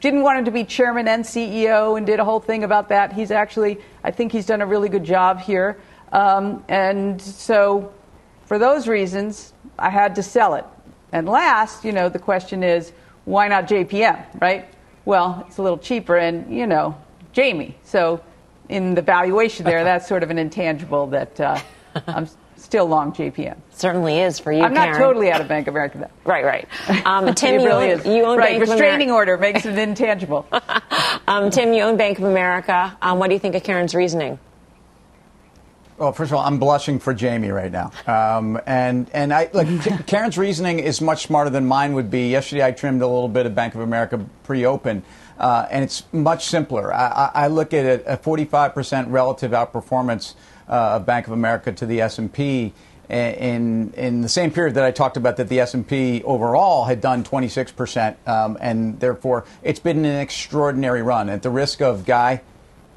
didn't 0.00 0.22
want 0.22 0.38
him 0.38 0.44
to 0.44 0.50
be 0.50 0.62
chairman 0.62 1.08
and 1.08 1.24
CEO, 1.24 1.96
and 1.96 2.06
did 2.06 2.20
a 2.20 2.24
whole 2.24 2.38
thing 2.38 2.62
about 2.62 2.88
that. 2.90 3.12
He's 3.12 3.32
actually, 3.32 3.78
I 4.04 4.12
think, 4.12 4.30
he's 4.30 4.46
done 4.46 4.60
a 4.60 4.66
really 4.66 4.88
good 4.88 5.02
job 5.02 5.40
here. 5.40 5.76
Um, 6.12 6.64
and 6.68 7.20
so 7.20 7.92
for 8.44 8.58
those 8.58 8.86
reasons, 8.86 9.52
I 9.76 9.90
had 9.90 10.14
to 10.14 10.22
sell 10.22 10.54
it. 10.54 10.64
And 11.12 11.28
last, 11.28 11.84
you 11.84 11.92
know, 11.92 12.08
the 12.08 12.18
question 12.18 12.62
is, 12.62 12.92
why 13.24 13.48
not 13.48 13.66
JPM, 13.66 14.40
right? 14.40 14.68
Well, 15.04 15.44
it's 15.48 15.58
a 15.58 15.62
little 15.62 15.78
cheaper, 15.78 16.16
and, 16.16 16.54
you 16.54 16.66
know, 16.66 16.96
Jamie. 17.32 17.76
So 17.82 18.22
in 18.68 18.94
the 18.94 19.02
valuation 19.02 19.64
there, 19.64 19.82
that's 19.90 20.06
sort 20.06 20.22
of 20.22 20.30
an 20.30 20.38
intangible 20.38 21.08
that 21.08 21.40
uh, 21.40 21.60
I'm 22.06 22.28
still 22.58 22.86
long 22.86 23.12
JPM. 23.12 23.56
Certainly 23.70 24.20
is 24.20 24.38
for 24.38 24.52
you. 24.52 24.62
I'm 24.62 24.74
Karen. 24.74 24.92
not 24.92 24.98
totally 24.98 25.30
out 25.30 25.40
of 25.40 25.48
Bank 25.48 25.66
of 25.68 25.74
America. 25.74 25.98
Though. 25.98 26.30
Right, 26.30 26.44
right. 26.44 27.06
Um, 27.06 27.34
Tim, 27.34 27.54
it 27.54 27.60
you, 27.62 27.66
really 27.66 27.92
own, 27.92 28.00
is. 28.00 28.06
you 28.06 28.24
own 28.24 28.38
right. 28.38 28.58
Bank 28.58 28.60
Restraining 28.60 29.10
of 29.10 29.16
America. 29.16 29.32
order 29.32 29.38
makes 29.38 29.66
it 29.66 29.78
intangible. 29.78 30.46
um, 31.28 31.50
Tim, 31.50 31.72
you 31.72 31.82
own 31.82 31.96
Bank 31.96 32.18
of 32.18 32.24
America. 32.24 32.96
Um, 33.00 33.18
what 33.18 33.28
do 33.28 33.34
you 33.34 33.40
think 33.40 33.54
of 33.54 33.62
Karen's 33.62 33.94
reasoning? 33.94 34.38
Well, 35.98 36.12
first 36.12 36.30
of 36.30 36.36
all, 36.38 36.44
I'm 36.44 36.60
blushing 36.60 37.00
for 37.00 37.12
Jamie 37.12 37.50
right 37.50 37.72
now, 37.72 37.90
um, 38.06 38.60
and 38.66 39.10
and 39.12 39.34
I 39.34 39.50
look. 39.52 39.66
Karen's 40.06 40.38
reasoning 40.38 40.78
is 40.78 41.00
much 41.00 41.24
smarter 41.26 41.50
than 41.50 41.66
mine 41.66 41.94
would 41.94 42.08
be. 42.08 42.28
Yesterday, 42.28 42.64
I 42.64 42.70
trimmed 42.70 43.02
a 43.02 43.06
little 43.08 43.28
bit 43.28 43.46
of 43.46 43.56
Bank 43.56 43.74
of 43.74 43.80
America 43.80 44.24
pre-open, 44.44 45.02
uh, 45.38 45.66
and 45.72 45.82
it's 45.82 46.04
much 46.12 46.46
simpler. 46.46 46.94
I, 46.94 47.32
I 47.34 47.46
look 47.48 47.74
at 47.74 47.84
it, 47.84 48.04
a 48.06 48.16
45% 48.16 49.10
relative 49.10 49.50
outperformance 49.50 50.34
uh, 50.34 50.38
of 50.68 51.06
Bank 51.06 51.26
of 51.26 51.32
America 51.32 51.72
to 51.72 51.86
the 51.86 52.00
S&P 52.00 52.72
in 53.08 53.92
in 53.96 54.20
the 54.20 54.28
same 54.28 54.50
period 54.50 54.74
that 54.74 54.84
I 54.84 54.90
talked 54.90 55.16
about 55.16 55.38
that 55.38 55.48
the 55.48 55.60
S&P 55.60 56.22
overall 56.24 56.84
had 56.84 57.00
done 57.00 57.24
26%, 57.24 58.16
um, 58.28 58.58
and 58.60 59.00
therefore 59.00 59.46
it's 59.62 59.80
been 59.80 60.04
an 60.04 60.20
extraordinary 60.20 61.02
run. 61.02 61.30
At 61.30 61.42
the 61.42 61.50
risk 61.50 61.80
of 61.80 62.04
Guy 62.04 62.42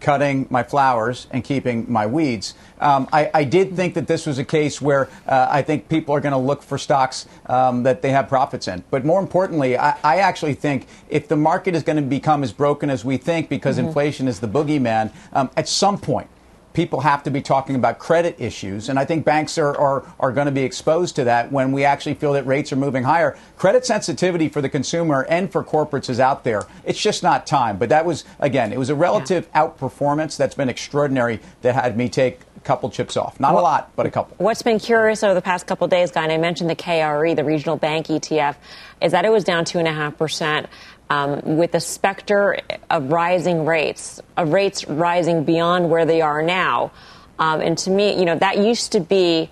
cutting 0.02 0.48
my 0.50 0.64
flowers 0.64 1.28
and 1.32 1.44
keeping 1.44 1.90
my 1.90 2.08
weeds. 2.08 2.56
Um, 2.80 3.08
I, 3.14 3.30
I, 3.34 3.44
did 3.44 3.76
think 3.76 3.94
that 3.94 4.08
this 4.08 4.26
was 4.26 4.40
a 4.40 4.44
case 4.44 4.82
where 4.82 5.08
uh, 5.28 5.48
I 5.50 5.62
think 5.62 5.88
people 5.88 6.16
are 6.16 6.20
going 6.20 6.34
to 6.34 6.40
look 6.40 6.64
for 6.64 6.80
stocks 6.80 7.28
um, 7.46 7.84
that 7.84 8.02
they 8.02 8.10
have 8.10 8.28
profits 8.28 8.68
in. 8.68 8.84
But 8.90 9.06
more 9.06 9.20
importantly, 9.20 9.78
I, 9.78 9.96
I 10.04 10.18
actually 10.18 10.56
think 10.56 10.88
if 11.08 11.28
the 11.28 11.36
market 11.36 11.76
is 11.76 11.84
going 11.84 11.98
to 11.98 12.02
become 12.02 12.44
as 12.44 12.52
broken 12.52 12.90
as 12.90 13.06
we 13.06 13.18
think 13.18 13.48
because 13.48 13.78
mm-hmm. 13.78 13.88
inflation 13.88 14.28
is 14.28 14.40
the 14.40 14.48
boogeyman, 14.48 15.14
um, 15.34 15.52
at 15.56 15.70
some 15.70 16.00
point, 16.00 16.28
people 16.74 17.02
have 17.02 17.24
to 17.24 17.32
be 17.32 17.42
talking 17.42 17.76
about 17.76 18.00
credit 18.00 18.36
issues. 18.40 18.90
And 18.90 18.98
I 18.98 19.06
think 19.06 19.26
banks 19.26 19.58
are, 19.58 19.78
are, 19.78 20.06
are 20.20 20.32
going 20.32 20.46
to 20.46 20.52
be 20.52 20.64
exposed 20.64 21.16
to 21.18 21.24
that 21.26 21.52
when 21.52 21.72
we 21.72 21.84
actually 21.84 22.14
feel 22.16 22.34
that 22.34 22.46
rates 22.46 22.72
are 22.72 22.78
moving 22.78 23.04
higher. 23.04 23.38
Credit 23.58 23.86
sensitivity 23.86 24.50
for 24.50 24.62
the 24.62 24.70
consumer 24.70 25.26
and 25.30 25.52
for 25.52 25.64
corporates 25.64 26.10
is 26.10 26.20
out 26.20 26.44
there. 26.44 26.64
It's 26.84 27.02
just 27.02 27.24
not 27.24 27.46
time. 27.46 27.78
But 27.78 27.90
that 27.90 28.06
was, 28.06 28.24
again, 28.40 28.72
it 28.72 28.80
was 28.80 28.90
a 28.90 28.96
relative 28.96 29.48
yeah. 29.54 29.62
outperformance 29.62 30.38
that's 30.38 30.56
been 30.56 30.70
extraordinary 30.70 31.40
that 31.62 31.76
had 31.76 31.98
me 31.98 32.10
take 32.10 32.40
a 32.56 32.60
couple 32.62 32.90
chips 32.90 33.18
off. 33.18 33.40
Not 33.40 33.54
well, 33.54 33.64
a 33.64 33.66
lot, 33.66 33.92
but 33.96 34.06
a 34.06 34.12
couple. 34.12 34.36
What's 34.38 34.62
been 34.62 34.80
curious 34.80 35.24
over 35.24 35.34
the 35.34 35.42
past 35.42 35.68
couple 35.68 35.88
days, 35.88 36.12
Guy, 36.12 36.24
and 36.24 36.32
I 36.32 36.38
mentioned 36.38 36.70
the 36.70 36.76
KRE, 36.76 37.36
the 37.36 37.44
regional 37.44 37.76
bank 37.76 38.08
ETF, 38.08 38.56
is 39.02 39.12
that 39.12 39.26
it 39.26 39.32
was 39.32 39.44
down 39.44 39.66
2.5% 39.66 40.68
um, 41.12 41.58
with 41.58 41.74
the 41.74 41.80
specter 41.82 42.58
of 42.90 43.12
rising 43.12 43.66
rates, 43.66 44.22
of 44.38 44.54
rates 44.54 44.88
rising 44.88 45.44
beyond 45.44 45.90
where 45.90 46.06
they 46.06 46.22
are 46.22 46.42
now. 46.42 46.92
Um, 47.38 47.60
and 47.60 47.78
to 47.80 47.90
me, 47.90 48.18
you 48.18 48.24
know, 48.24 48.38
that 48.38 48.60
used 48.60 48.94
to 48.94 49.02
be 49.02 49.50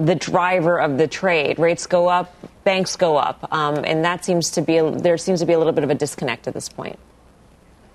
the 0.00 0.14
driver 0.14 0.80
of 0.80 0.96
the 0.96 1.06
trade. 1.06 1.58
Rates 1.58 1.86
go 1.86 2.08
up, 2.08 2.34
banks 2.64 2.96
go 2.96 3.18
up, 3.18 3.46
um, 3.52 3.84
and 3.84 4.02
that 4.06 4.24
seems 4.24 4.52
to 4.52 4.62
be 4.62 4.80
there 4.80 5.18
seems 5.18 5.40
to 5.40 5.46
be 5.46 5.52
a 5.52 5.58
little 5.58 5.74
bit 5.74 5.84
of 5.84 5.90
a 5.90 5.94
disconnect 5.94 6.48
at 6.48 6.54
this 6.54 6.70
point. 6.70 6.98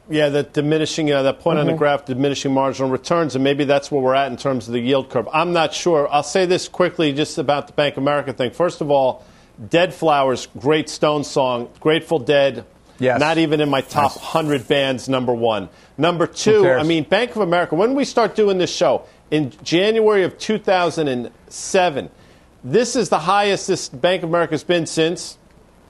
Yeah, 0.10 0.30
that 0.30 0.54
diminishing, 0.54 1.12
uh, 1.12 1.24
that 1.24 1.40
point 1.40 1.56
mm-hmm. 1.56 1.62
on 1.62 1.66
the 1.66 1.72
mm-hmm. 1.72 1.80
graph, 1.80 2.06
diminishing 2.06 2.54
marginal 2.54 2.92
returns, 2.92 3.34
and 3.34 3.44
maybe 3.44 3.66
that's 3.66 3.90
where 3.90 4.00
we're 4.00 4.14
at 4.14 4.32
in 4.32 4.38
terms 4.38 4.68
of 4.68 4.74
the 4.74 4.80
yield 4.80 5.10
curve. 5.10 5.28
I'm 5.34 5.54
not 5.54 5.74
sure. 5.74 6.08
I'll 6.12 6.22
say 6.22 6.46
this 6.46 6.68
quickly, 6.68 7.14
just 7.14 7.40
about 7.40 7.66
the 7.66 7.74
Bank 7.74 7.96
of 7.98 8.04
America 8.04 8.32
thing. 8.32 8.52
First 8.52 8.80
of 8.80 8.92
all, 8.92 9.26
Dead 9.70 9.92
Flowers, 9.92 10.48
great 10.60 10.88
Stone 10.88 11.24
song, 11.24 11.70
Grateful 11.80 12.20
Dead, 12.20 12.64
Yes. 13.00 13.20
Not 13.20 13.38
even 13.38 13.62
in 13.62 13.70
my 13.70 13.82
top 13.82 14.16
nice. 14.16 14.24
100 14.34 14.68
bands, 14.68 15.08
number 15.08 15.34
one. 15.34 15.70
Number 15.98 16.28
two, 16.28 16.68
I 16.68 16.84
mean, 16.84 17.04
Bank 17.04 17.32
of 17.32 17.42
America, 17.42 17.76
when 17.76 17.94
we 17.94 18.06
start 18.06 18.36
doing 18.36 18.58
this 18.58 18.74
show, 18.74 19.06
in 19.30 19.52
January 19.64 20.24
of 20.24 20.38
2007, 20.38 22.10
this 22.64 22.96
is 22.96 23.10
the 23.10 23.20
highest 23.20 23.68
this 23.68 23.90
Bank 23.90 24.24
of 24.24 24.30
America 24.30 24.54
has 24.54 24.64
been 24.64 24.86
since 24.86 25.38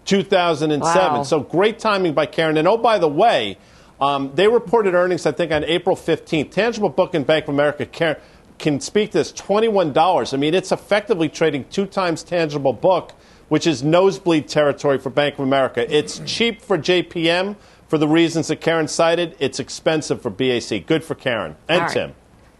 2007. 0.05 0.79
Wow. 0.79 1.23
So 1.23 1.41
great 1.41 1.79
timing 1.79 2.13
by 2.13 2.25
Karen. 2.25 2.57
And 2.57 2.67
oh, 2.67 2.77
by 2.77 2.97
the 2.97 3.07
way, 3.07 3.57
um, 3.99 4.31
they 4.35 4.47
reported 4.47 4.93
earnings, 4.93 5.25
I 5.25 5.31
think, 5.31 5.51
on 5.51 5.63
April 5.63 5.95
15th. 5.95 6.51
Tangible 6.51 6.89
book 6.89 7.15
in 7.15 7.23
Bank 7.23 7.45
of 7.45 7.53
America, 7.53 7.85
Karen, 7.85 8.17
can 8.59 8.79
speak 8.79 9.11
to 9.11 9.19
this 9.19 9.31
$21. 9.31 10.33
I 10.33 10.37
mean, 10.37 10.53
it's 10.53 10.71
effectively 10.71 11.29
trading 11.29 11.65
two 11.69 11.85
times 11.85 12.23
tangible 12.23 12.73
book 12.73 13.13
which 13.49 13.67
is 13.67 13.83
nosebleed 13.83 14.47
territory 14.47 14.97
for 14.97 15.09
Bank 15.09 15.35
of 15.35 15.41
America. 15.41 15.85
It's 15.95 16.19
cheap 16.25 16.61
for 16.61 16.77
JPM 16.77 17.55
for 17.87 17.97
the 17.97 18.07
reasons 18.07 18.47
that 18.47 18.57
Karen 18.57 18.87
cited. 18.87 19.35
It's 19.39 19.59
expensive 19.59 20.21
for 20.21 20.29
BAC. 20.29 20.85
Good 20.85 21.03
for 21.03 21.15
Karen 21.15 21.55
and 21.67 21.81
right. 21.81 21.91
Tim. 21.91 22.15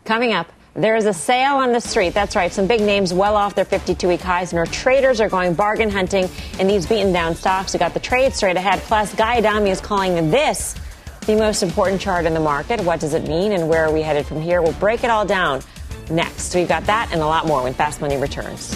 Coming 0.06 0.34
up. 0.34 0.52
There 0.74 0.96
is 0.96 1.08
a 1.08 1.14
sale 1.14 1.56
on 1.56 1.74
the 1.74 1.80
street. 1.80 2.14
That's 2.14 2.36
right. 2.36 2.54
Some 2.54 2.68
big 2.68 2.82
names 2.82 3.12
well 3.12 3.36
off 3.36 3.56
their 3.56 3.66
52 3.66 4.08
week 4.08 4.22
highs, 4.22 4.52
and 4.52 4.60
our 4.60 4.68
traders 4.68 5.20
are 5.20 5.28
going 5.28 5.56
bargain 5.56 5.90
hunting 5.90 6.30
in 6.60 6.68
these 6.68 6.86
beaten 6.86 7.12
down 7.12 7.34
stocks. 7.34 7.74
We 7.74 7.80
got 7.80 7.96
the 7.96 8.00
trade 8.00 8.36
straight 8.36 8.58
ahead. 8.58 8.80
Plus, 8.82 9.14
Guy 9.16 9.40
Adami 9.40 9.72
is 9.72 9.82
calling 9.82 10.30
this 10.30 10.76
the 11.26 11.36
most 11.36 11.64
important 11.64 12.00
chart 12.00 12.26
in 12.28 12.36
the 12.36 12.40
market. 12.40 12.80
What 12.82 13.00
does 13.00 13.16
it 13.16 13.28
mean, 13.28 13.54
and 13.54 13.68
where 13.68 13.86
are 13.86 13.92
we 13.92 14.04
headed 14.04 14.28
from 14.28 14.40
here? 14.40 14.62
We'll 14.62 14.72
break 14.74 15.04
it 15.04 15.10
all 15.10 15.26
down 15.26 15.62
next. 16.12 16.54
We've 16.54 16.68
got 16.68 16.86
that 16.86 17.10
and 17.12 17.22
a 17.22 17.26
lot 17.26 17.48
more 17.48 17.64
when 17.64 17.74
Fast 17.74 18.00
Money 18.00 18.18
returns. 18.18 18.76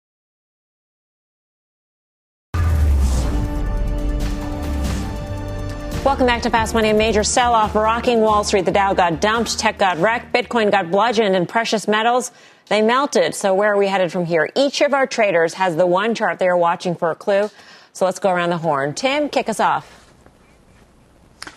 Welcome 6.03 6.25
back 6.25 6.41
to 6.41 6.49
Fast 6.49 6.73
Money. 6.73 6.89
A 6.89 6.93
major 6.95 7.23
sell-off 7.23 7.75
rocking 7.75 8.21
Wall 8.21 8.43
Street. 8.43 8.65
The 8.65 8.71
Dow 8.71 8.95
got 8.95 9.21
dumped, 9.21 9.59
tech 9.59 9.77
got 9.77 9.99
wrecked, 9.99 10.33
Bitcoin 10.33 10.71
got 10.71 10.89
bludgeoned, 10.89 11.35
and 11.35 11.47
precious 11.47 11.87
metals 11.87 12.31
they 12.69 12.81
melted. 12.81 13.35
So 13.35 13.53
where 13.53 13.71
are 13.71 13.77
we 13.77 13.85
headed 13.85 14.11
from 14.11 14.25
here? 14.25 14.49
Each 14.55 14.81
of 14.81 14.95
our 14.95 15.05
traders 15.05 15.53
has 15.53 15.75
the 15.75 15.85
one 15.85 16.15
chart 16.15 16.39
they 16.39 16.47
are 16.47 16.57
watching 16.57 16.95
for 16.95 17.11
a 17.11 17.15
clue. 17.15 17.51
So 17.93 18.05
let's 18.05 18.17
go 18.17 18.31
around 18.31 18.49
the 18.49 18.57
horn. 18.57 18.95
Tim, 18.95 19.29
kick 19.29 19.47
us 19.47 19.59
off. 19.59 19.99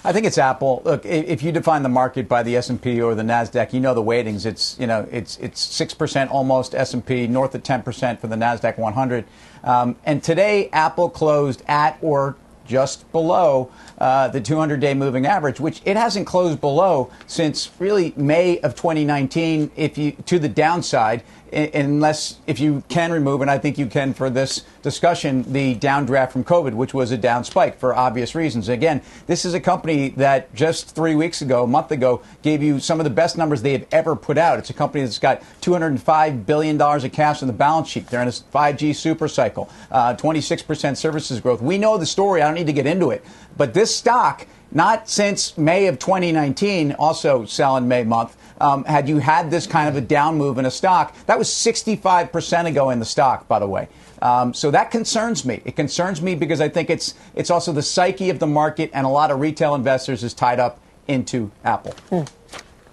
I 0.04 0.12
think 0.12 0.26
it's 0.26 0.36
Apple. 0.36 0.82
Look, 0.84 1.06
if 1.06 1.42
you 1.42 1.50
define 1.50 1.82
the 1.82 1.88
market 1.88 2.28
by 2.28 2.42
the 2.42 2.56
S&P 2.56 3.00
or 3.00 3.14
the 3.14 3.22
Nasdaq, 3.22 3.72
you 3.72 3.80
know 3.80 3.94
the 3.94 4.02
weightings. 4.02 4.44
It's 4.44 4.78
you 4.78 4.86
know 4.86 5.08
it's 5.10 5.38
it's 5.38 5.62
six 5.62 5.94
percent 5.94 6.30
almost 6.30 6.74
S&P, 6.74 7.26
north 7.26 7.54
of 7.54 7.62
ten 7.62 7.82
percent 7.82 8.20
for 8.20 8.26
the 8.26 8.36
Nasdaq 8.36 8.76
100. 8.76 9.24
Um, 9.62 9.96
and 10.04 10.22
today, 10.22 10.68
Apple 10.70 11.08
closed 11.08 11.62
at 11.66 11.96
or 12.02 12.36
just 12.64 13.10
below 13.12 13.70
uh, 13.98 14.28
the 14.28 14.40
200 14.40 14.80
day 14.80 14.94
moving 14.94 15.26
average, 15.26 15.60
which 15.60 15.80
it 15.84 15.96
hasn't 15.96 16.26
closed 16.26 16.60
below 16.60 17.10
since 17.26 17.70
really 17.78 18.12
May 18.16 18.58
of 18.60 18.74
2019, 18.74 19.70
if 19.76 19.98
you 19.98 20.12
to 20.26 20.38
the 20.38 20.48
downside 20.48 21.22
unless 21.54 22.38
if 22.46 22.58
you 22.58 22.82
can 22.88 23.12
remove, 23.12 23.40
and 23.40 23.50
I 23.50 23.58
think 23.58 23.78
you 23.78 23.86
can 23.86 24.12
for 24.12 24.28
this 24.28 24.64
discussion, 24.82 25.50
the 25.52 25.76
downdraft 25.76 26.32
from 26.32 26.44
COVID, 26.44 26.74
which 26.74 26.92
was 26.92 27.12
a 27.12 27.16
down 27.16 27.44
spike 27.44 27.78
for 27.78 27.94
obvious 27.94 28.34
reasons. 28.34 28.68
Again, 28.68 29.00
this 29.26 29.44
is 29.44 29.54
a 29.54 29.60
company 29.60 30.10
that 30.10 30.52
just 30.54 30.94
three 30.94 31.14
weeks 31.14 31.42
ago, 31.42 31.64
a 31.64 31.66
month 31.66 31.92
ago, 31.92 32.22
gave 32.42 32.62
you 32.62 32.80
some 32.80 33.00
of 33.00 33.04
the 33.04 33.10
best 33.10 33.38
numbers 33.38 33.62
they 33.62 33.72
have 33.72 33.86
ever 33.92 34.16
put 34.16 34.36
out. 34.36 34.58
It's 34.58 34.70
a 34.70 34.74
company 34.74 35.04
that's 35.04 35.18
got 35.18 35.42
$205 35.60 36.44
billion 36.44 36.80
of 36.80 37.12
cash 37.12 37.42
on 37.42 37.46
the 37.46 37.54
balance 37.54 37.88
sheet. 37.88 38.08
They're 38.08 38.22
in 38.22 38.28
a 38.28 38.32
5G 38.32 38.94
super 38.94 39.28
cycle, 39.28 39.70
uh, 39.90 40.14
26% 40.16 40.96
services 40.96 41.40
growth. 41.40 41.62
We 41.62 41.78
know 41.78 41.96
the 41.96 42.06
story. 42.06 42.42
I 42.42 42.46
don't 42.46 42.54
need 42.54 42.66
to 42.66 42.72
get 42.72 42.86
into 42.86 43.10
it. 43.10 43.24
But 43.56 43.74
this 43.74 43.94
stock, 43.94 44.46
not 44.72 45.08
since 45.08 45.56
May 45.56 45.86
of 45.86 45.98
2019, 45.98 46.92
also 46.92 47.44
sell 47.44 47.76
in 47.76 47.86
May 47.86 48.02
month, 48.02 48.36
um, 48.60 48.84
had 48.84 49.08
you 49.08 49.18
had 49.18 49.50
this 49.50 49.66
kind 49.66 49.88
of 49.88 49.96
a 49.96 50.00
down 50.00 50.36
move 50.36 50.58
in 50.58 50.66
a 50.66 50.70
stock. 50.70 51.14
That 51.26 51.38
was 51.38 51.48
65% 51.48 52.66
ago 52.66 52.90
in 52.90 52.98
the 52.98 53.04
stock, 53.04 53.48
by 53.48 53.58
the 53.58 53.66
way. 53.66 53.88
Um, 54.22 54.54
so 54.54 54.70
that 54.70 54.90
concerns 54.90 55.44
me. 55.44 55.60
It 55.64 55.76
concerns 55.76 56.22
me 56.22 56.34
because 56.34 56.60
I 56.60 56.68
think 56.68 56.88
it's 56.88 57.14
it's 57.34 57.50
also 57.50 57.72
the 57.72 57.82
psyche 57.82 58.30
of 58.30 58.38
the 58.38 58.46
market, 58.46 58.90
and 58.94 59.04
a 59.04 59.08
lot 59.08 59.30
of 59.30 59.40
retail 59.40 59.74
investors 59.74 60.24
is 60.24 60.32
tied 60.32 60.60
up 60.60 60.80
into 61.08 61.50
Apple. 61.64 61.92
Hmm. 62.08 62.22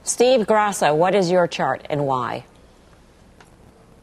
Steve 0.04 0.48
Grasso, 0.48 0.94
what 0.96 1.16
is 1.16 1.32
your 1.32 1.48
chart 1.48 1.86
and 1.90 2.06
why? 2.06 2.46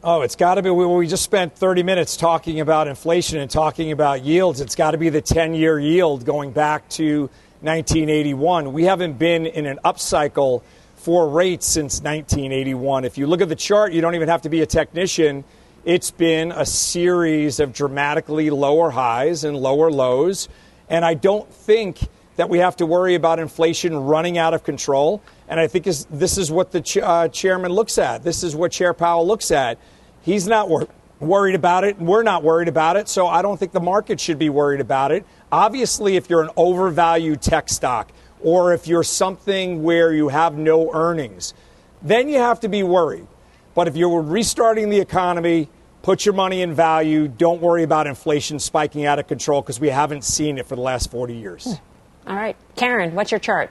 Oh, 0.02 0.22
it's 0.22 0.36
got 0.36 0.54
to 0.54 0.62
be. 0.62 0.70
We 0.70 1.06
just 1.08 1.24
spent 1.24 1.56
30 1.56 1.82
minutes 1.82 2.16
talking 2.16 2.60
about 2.60 2.86
inflation 2.86 3.40
and 3.40 3.50
talking 3.50 3.90
about 3.90 4.24
yields. 4.24 4.60
It's 4.60 4.76
got 4.76 4.92
to 4.92 4.98
be 4.98 5.08
the 5.08 5.20
10 5.20 5.54
year 5.54 5.78
yield 5.78 6.24
going 6.24 6.52
back 6.52 6.88
to 6.90 7.22
1981. 7.62 8.72
We 8.72 8.84
haven't 8.84 9.18
been 9.18 9.44
in 9.44 9.66
an 9.66 9.80
upcycle 9.84 10.62
for 11.08 11.26
rates 11.26 11.66
since 11.66 12.02
1981. 12.02 13.06
If 13.06 13.16
you 13.16 13.26
look 13.26 13.40
at 13.40 13.48
the 13.48 13.56
chart, 13.56 13.94
you 13.94 14.02
don't 14.02 14.14
even 14.14 14.28
have 14.28 14.42
to 14.42 14.50
be 14.50 14.60
a 14.60 14.66
technician. 14.66 15.42
It's 15.86 16.10
been 16.10 16.52
a 16.52 16.66
series 16.66 17.60
of 17.60 17.72
dramatically 17.72 18.50
lower 18.50 18.90
highs 18.90 19.42
and 19.42 19.56
lower 19.56 19.90
lows. 19.90 20.50
And 20.90 21.06
I 21.06 21.14
don't 21.14 21.50
think 21.50 22.00
that 22.36 22.50
we 22.50 22.58
have 22.58 22.76
to 22.76 22.84
worry 22.84 23.14
about 23.14 23.38
inflation 23.38 23.96
running 23.96 24.36
out 24.36 24.52
of 24.52 24.64
control. 24.64 25.22
And 25.48 25.58
I 25.58 25.66
think 25.66 25.86
this 25.86 26.36
is 26.36 26.52
what 26.52 26.72
the 26.72 26.82
ch- 26.82 26.98
uh, 26.98 27.28
chairman 27.28 27.72
looks 27.72 27.96
at. 27.96 28.22
This 28.22 28.42
is 28.42 28.54
what 28.54 28.70
Chair 28.70 28.92
Powell 28.92 29.26
looks 29.26 29.50
at. 29.50 29.78
He's 30.20 30.46
not 30.46 30.68
wor- 30.68 30.88
worried 31.20 31.54
about 31.54 31.84
it, 31.84 31.96
and 31.96 32.06
we're 32.06 32.22
not 32.22 32.42
worried 32.42 32.68
about 32.68 32.98
it. 32.98 33.08
So 33.08 33.26
I 33.26 33.40
don't 33.40 33.58
think 33.58 33.72
the 33.72 33.80
market 33.80 34.20
should 34.20 34.38
be 34.38 34.50
worried 34.50 34.82
about 34.82 35.10
it. 35.10 35.24
Obviously, 35.50 36.16
if 36.16 36.28
you're 36.28 36.42
an 36.42 36.50
overvalued 36.54 37.40
tech 37.40 37.70
stock, 37.70 38.12
or 38.42 38.72
if 38.72 38.86
you're 38.86 39.02
something 39.02 39.82
where 39.82 40.12
you 40.12 40.28
have 40.28 40.56
no 40.56 40.92
earnings, 40.92 41.54
then 42.02 42.28
you 42.28 42.38
have 42.38 42.60
to 42.60 42.68
be 42.68 42.82
worried. 42.82 43.26
But 43.74 43.88
if 43.88 43.96
you're 43.96 44.22
restarting 44.22 44.90
the 44.90 45.00
economy, 45.00 45.68
put 46.02 46.24
your 46.24 46.34
money 46.34 46.62
in 46.62 46.74
value. 46.74 47.28
Don't 47.28 47.60
worry 47.60 47.82
about 47.82 48.06
inflation 48.06 48.58
spiking 48.58 49.06
out 49.06 49.18
of 49.18 49.26
control 49.26 49.62
because 49.62 49.80
we 49.80 49.88
haven't 49.88 50.24
seen 50.24 50.58
it 50.58 50.66
for 50.66 50.76
the 50.76 50.82
last 50.82 51.10
40 51.10 51.34
years. 51.34 51.80
All 52.26 52.36
right. 52.36 52.56
Karen, 52.76 53.14
what's 53.14 53.30
your 53.30 53.40
chart? 53.40 53.70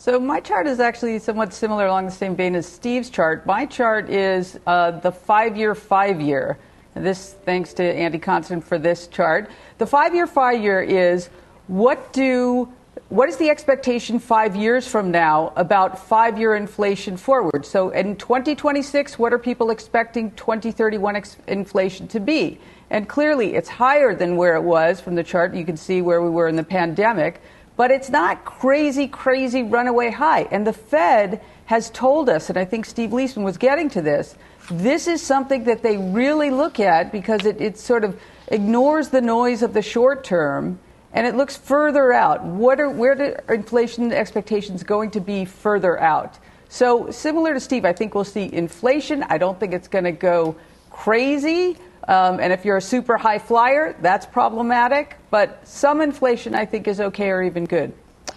So 0.00 0.20
my 0.20 0.38
chart 0.38 0.68
is 0.68 0.78
actually 0.78 1.18
somewhat 1.18 1.52
similar 1.52 1.86
along 1.86 2.06
the 2.06 2.12
same 2.12 2.36
vein 2.36 2.54
as 2.54 2.66
Steve's 2.66 3.10
chart. 3.10 3.44
My 3.44 3.66
chart 3.66 4.08
is 4.08 4.58
uh, 4.66 4.92
the 4.92 5.10
five-year, 5.10 5.74
five-year. 5.74 6.56
This, 6.94 7.34
thanks 7.44 7.72
to 7.74 7.82
Andy 7.82 8.18
Constan 8.18 8.62
for 8.62 8.78
this 8.78 9.08
chart. 9.08 9.50
The 9.78 9.86
five-year, 9.86 10.28
five-year 10.28 10.82
is 10.82 11.30
what 11.68 12.12
do 12.12 12.72
what 13.10 13.28
is 13.28 13.36
the 13.36 13.48
expectation 13.48 14.18
five 14.18 14.56
years 14.56 14.86
from 14.86 15.10
now 15.10 15.52
about 15.56 15.98
five 15.98 16.38
year 16.38 16.56
inflation 16.56 17.16
forward? 17.16 17.64
So 17.64 17.90
in 17.90 18.16
2026, 18.16 19.18
what 19.18 19.32
are 19.32 19.38
people 19.38 19.70
expecting 19.70 20.30
2031 20.32 21.16
ex- 21.16 21.36
inflation 21.46 22.08
to 22.08 22.20
be? 22.20 22.58
And 22.90 23.08
clearly, 23.08 23.54
it's 23.54 23.68
higher 23.68 24.14
than 24.14 24.36
where 24.36 24.56
it 24.56 24.62
was 24.62 25.00
from 25.00 25.14
the 25.14 25.22
chart. 25.22 25.54
You 25.54 25.64
can 25.64 25.76
see 25.76 26.02
where 26.02 26.20
we 26.20 26.28
were 26.28 26.48
in 26.48 26.56
the 26.56 26.64
pandemic, 26.64 27.40
but 27.76 27.90
it's 27.90 28.10
not 28.10 28.44
crazy, 28.44 29.06
crazy 29.06 29.62
runaway 29.62 30.10
high. 30.10 30.42
And 30.50 30.66
the 30.66 30.72
Fed 30.72 31.40
has 31.66 31.90
told 31.90 32.28
us, 32.28 32.48
and 32.50 32.58
I 32.58 32.64
think 32.64 32.84
Steve 32.84 33.10
Liesman 33.10 33.44
was 33.44 33.56
getting 33.56 33.88
to 33.90 34.02
this, 34.02 34.34
this 34.70 35.06
is 35.06 35.22
something 35.22 35.64
that 35.64 35.82
they 35.82 35.96
really 35.96 36.50
look 36.50 36.80
at 36.80 37.12
because 37.12 37.46
it, 37.46 37.60
it 37.60 37.78
sort 37.78 38.04
of 38.04 38.20
ignores 38.48 39.10
the 39.10 39.20
noise 39.20 39.62
of 39.62 39.72
the 39.72 39.82
short 39.82 40.24
term 40.24 40.78
and 41.12 41.26
it 41.26 41.34
looks 41.34 41.56
further 41.56 42.12
out. 42.12 42.44
What 42.44 42.80
are 42.80 42.90
where 42.90 43.12
are 43.48 43.54
inflation 43.54 44.12
expectations 44.12 44.82
going 44.82 45.10
to 45.12 45.20
be 45.20 45.44
further 45.44 45.98
out? 46.00 46.38
So 46.68 47.10
similar 47.10 47.54
to 47.54 47.60
Steve, 47.60 47.84
I 47.84 47.92
think 47.92 48.14
we'll 48.14 48.24
see 48.24 48.52
inflation. 48.52 49.22
I 49.24 49.38
don't 49.38 49.58
think 49.58 49.72
it's 49.72 49.88
going 49.88 50.04
to 50.04 50.12
go 50.12 50.56
crazy. 50.90 51.76
Um, 52.06 52.40
and 52.40 52.52
if 52.52 52.64
you're 52.64 52.78
a 52.78 52.82
super 52.82 53.16
high 53.16 53.38
flyer, 53.38 53.96
that's 54.00 54.26
problematic. 54.26 55.16
But 55.30 55.66
some 55.66 56.00
inflation, 56.00 56.54
I 56.54 56.64
think, 56.64 56.88
is 56.88 57.00
okay 57.00 57.30
or 57.30 57.42
even 57.42 57.64
good. 57.64 57.92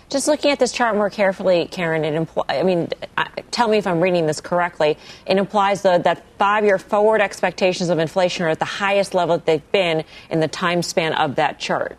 Just 0.10 0.28
looking 0.28 0.52
at 0.52 0.60
this 0.60 0.74
chart 0.74 0.96
more 0.96 1.10
carefully, 1.10 1.68
Karen, 1.72 2.04
it 2.04 2.14
implies, 2.14 2.46
I 2.50 2.64
mean, 2.64 2.90
tell 3.50 3.70
me 3.70 3.78
if 3.78 3.88
I'm 3.88 4.02
reading 4.02 4.28
this 4.28 4.42
correctly. 4.42 4.98
It 5.26 5.38
implies 5.38 5.84
the, 5.84 6.00
that 6.00 6.26
five 6.38 6.66
year 6.66 6.78
forward 6.78 7.22
expectations 7.22 7.90
of 7.90 7.98
inflation 7.98 8.46
are 8.46 8.50
at 8.50 8.60
the 8.60 8.66
highest 8.66 9.14
level 9.14 9.38
that 9.38 9.46
they've 9.46 9.72
been 9.72 10.04
in 10.30 10.42
the 10.42 10.50
time 10.50 10.82
span 10.82 11.14
of 11.14 11.36
that 11.36 11.60
chart. 11.60 11.98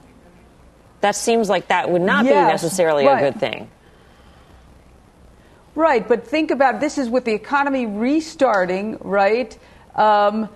That 1.02 1.16
seems 1.16 1.50
like 1.50 1.68
that 1.68 1.90
would 1.90 2.02
not 2.02 2.24
yes, 2.24 2.46
be 2.46 2.52
necessarily 2.52 3.06
right. 3.06 3.22
a 3.22 3.30
good 3.30 3.40
thing. 3.40 3.70
Right, 5.74 6.06
but 6.06 6.26
think 6.26 6.50
about 6.50 6.80
this 6.80 6.96
is 6.96 7.08
with 7.08 7.24
the 7.24 7.32
economy 7.32 7.86
restarting, 7.86 8.98
right? 9.00 9.56
Um, 9.94 10.48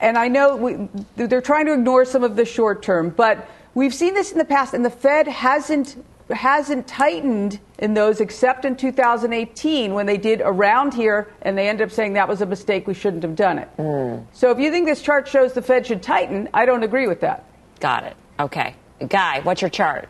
and 0.00 0.18
I 0.18 0.28
know 0.28 0.56
we, 0.56 0.88
they're 1.16 1.40
trying 1.40 1.66
to 1.66 1.74
ignore 1.74 2.04
some 2.04 2.24
of 2.24 2.36
the 2.36 2.44
short 2.44 2.82
term, 2.82 3.10
but 3.10 3.48
we've 3.74 3.94
seen 3.94 4.14
this 4.14 4.32
in 4.32 4.38
the 4.38 4.44
past, 4.44 4.74
and 4.74 4.84
the 4.84 4.90
Fed 4.90 5.28
hasn't 5.28 5.96
hasn't 6.30 6.86
tightened 6.86 7.60
in 7.78 7.92
those 7.92 8.20
except 8.20 8.64
in 8.64 8.74
2018 8.74 9.92
when 9.92 10.06
they 10.06 10.16
did 10.16 10.40
around 10.40 10.94
here 10.94 11.28
and 11.42 11.58
they 11.58 11.68
ended 11.68 11.86
up 11.86 11.92
saying 11.92 12.14
that 12.14 12.26
was 12.26 12.40
a 12.40 12.46
mistake 12.46 12.86
we 12.86 12.94
shouldn't 12.94 13.22
have 13.22 13.36
done 13.36 13.58
it. 13.58 13.68
Mm. 13.76 14.24
So 14.32 14.50
if 14.50 14.58
you 14.58 14.70
think 14.70 14.86
this 14.86 15.02
chart 15.02 15.28
shows 15.28 15.52
the 15.52 15.60
Fed 15.60 15.86
should 15.86 16.02
tighten, 16.02 16.48
I 16.54 16.64
don't 16.64 16.84
agree 16.84 17.06
with 17.06 17.20
that. 17.20 17.44
Got 17.80 18.04
it. 18.04 18.16
Okay. 18.40 18.74
Guy, 19.08 19.40
what's 19.40 19.60
your 19.60 19.70
chart? 19.70 20.08